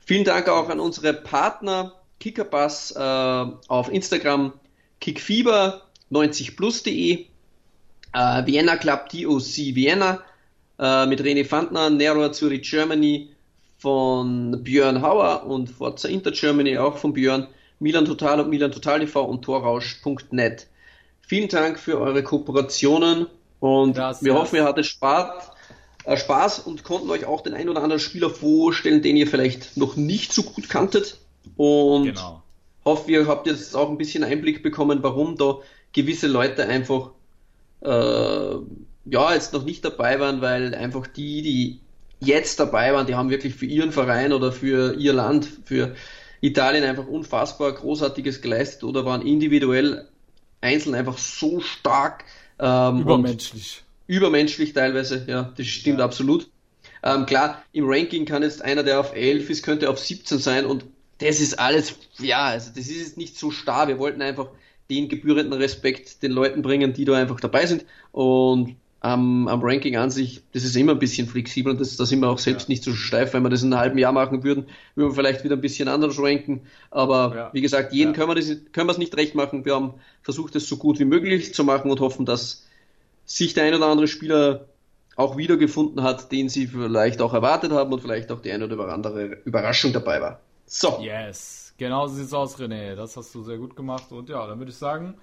[0.05, 3.01] Vielen Dank auch an unsere Partner Kickerpass äh,
[3.69, 4.53] auf Instagram,
[6.11, 7.27] kickfieber90plus.de,
[8.13, 10.23] äh, Vienna Club DOC Vienna
[10.79, 13.31] äh, mit René Fandner, Nero Zurich Germany
[13.79, 19.01] von Björn Hauer und Forza Inter Germany auch von Björn, Milan Total und Milan Total
[19.01, 20.67] TV und Torrausch.net.
[21.21, 23.27] Vielen Dank für eure Kooperationen
[23.61, 24.25] und Gracias.
[24.25, 25.51] wir hoffen, ihr hattet Spaß,
[26.05, 29.77] äh, Spaß und konnten euch auch den ein oder anderen Spieler vorstellen, den ihr vielleicht
[29.77, 31.19] noch nicht so gut kanntet.
[31.57, 32.43] Und Genau.
[32.87, 35.59] Hoffe, ihr habt jetzt auch ein bisschen Einblick bekommen, warum da
[35.93, 37.11] gewisse Leute einfach
[37.81, 38.57] äh,
[39.05, 41.81] ja jetzt noch nicht dabei waren, weil einfach die, die
[42.21, 45.95] jetzt dabei waren, die haben wirklich für ihren Verein oder für ihr Land, für
[46.41, 50.09] Italien einfach unfassbar Großartiges geleistet oder waren individuell
[50.61, 52.25] einzeln einfach so stark
[52.59, 53.83] ähm, Übermenschlich.
[54.07, 56.49] übermenschlich teilweise, ja, das stimmt absolut.
[57.03, 60.67] Ähm, klar, im Ranking kann jetzt einer, der auf 11 ist, könnte auf 17 sein
[60.67, 60.85] und
[61.19, 63.89] das ist alles, ja, also das ist jetzt nicht so starr.
[63.89, 64.49] Wir wollten einfach
[64.91, 69.97] den gebührenden Respekt den Leuten bringen, die da einfach dabei sind und am, am Ranking
[69.97, 72.69] an sich, das ist immer ein bisschen flexibel und das, da sind wir auch selbst
[72.69, 73.35] nicht so steif.
[73.35, 75.87] Wenn wir das in einem halben Jahr machen würden, würden wir vielleicht wieder ein bisschen
[75.89, 76.63] anders ranken.
[76.91, 77.51] Aber Ja.
[77.53, 78.17] wie gesagt, jeden Ja.
[78.17, 79.65] können, wir das, können wir es nicht recht machen.
[79.65, 82.67] Wir haben versucht, es so gut wie möglich zu machen und hoffen, dass
[83.27, 84.67] sich der ein oder andere Spieler
[85.15, 88.89] auch wiedergefunden hat, den sie vielleicht auch erwartet haben und vielleicht auch die eine oder
[88.89, 90.41] andere Überraschung dabei war.
[90.67, 92.95] So, Yes, genau so sieht's aus, René.
[92.97, 94.11] Das hast du sehr gut gemacht.
[94.11, 95.15] Und ja, dann würde ich sagen,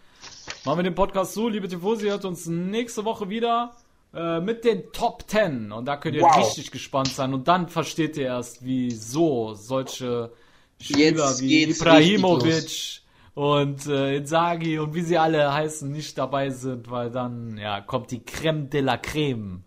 [0.66, 1.50] machen wir den Podcast so.
[1.50, 3.74] Liebe Tifosi, hört uns nächste Woche wieder
[4.14, 5.72] äh, mit den Top 10.
[5.72, 6.38] Und da könnt ihr Wow.
[6.38, 7.34] richtig gespannt sein.
[7.34, 10.32] Und dann versteht ihr erst, wieso solche
[10.82, 13.02] Spieler Jetzt wie Ibrahimovic
[13.36, 18.12] und äh, Inzaghi und wie sie alle heißen, nicht dabei sind, weil dann ja kommt
[18.12, 19.64] die Creme de la Creme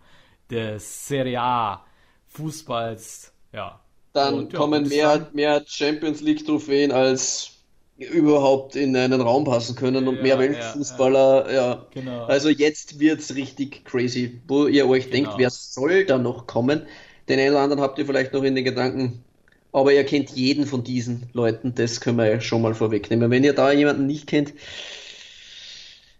[0.50, 1.84] des Serie A
[2.28, 3.32] Fußballs.
[3.52, 3.80] Ja,
[4.16, 7.52] dann Und ja, kommen mehr, mehr Champions League Trophäen als
[7.98, 11.86] überhaupt in einen Raum passen können und Ja, mehr ja, Weltfußballer, ja.
[11.92, 12.24] Genau.
[12.26, 15.38] Also jetzt wird's richtig crazy, wo ihr euch denkt, Genau.
[15.38, 16.86] wer soll da noch kommen?
[17.28, 19.24] Den einen oder anderen habt ihr vielleicht noch in den Gedanken,
[19.72, 23.30] aber ihr kennt jeden von diesen Leuten, das können wir ja schon mal vorwegnehmen.
[23.30, 24.52] Wenn ihr da jemanden nicht kennt,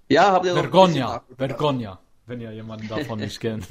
[0.08, 1.22] ja, habt ihr noch Nachholbedarf.
[1.36, 3.66] Vergogna, wenn ihr jemanden davon nicht kennt.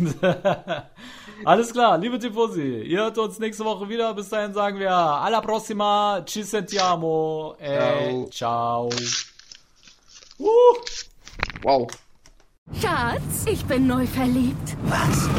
[1.46, 4.14] Alles klar, liebe Tifosi, ihr hört uns nächste Woche wieder.
[4.14, 8.90] Bis dahin sagen wir alla prossima, ci sentiamo, e ciao.
[10.38, 10.48] Uh.
[11.64, 11.88] Wow.
[12.82, 14.78] Schatz, ich bin neu verliebt.
[14.84, 15.30] Was?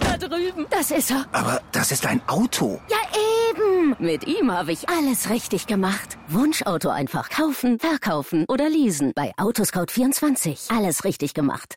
[0.00, 0.66] Da drüben.
[0.70, 1.26] Das ist er.
[1.32, 2.80] Aber das ist ein Auto.
[2.88, 3.30] Ja, eben.
[3.50, 3.96] eben.
[3.98, 6.18] Mit ihm habe ich alles richtig gemacht.
[6.28, 9.12] Wunschauto einfach kaufen, verkaufen oder leasen.
[9.14, 10.76] Bei Autoscout24.
[10.76, 11.76] Alles richtig gemacht.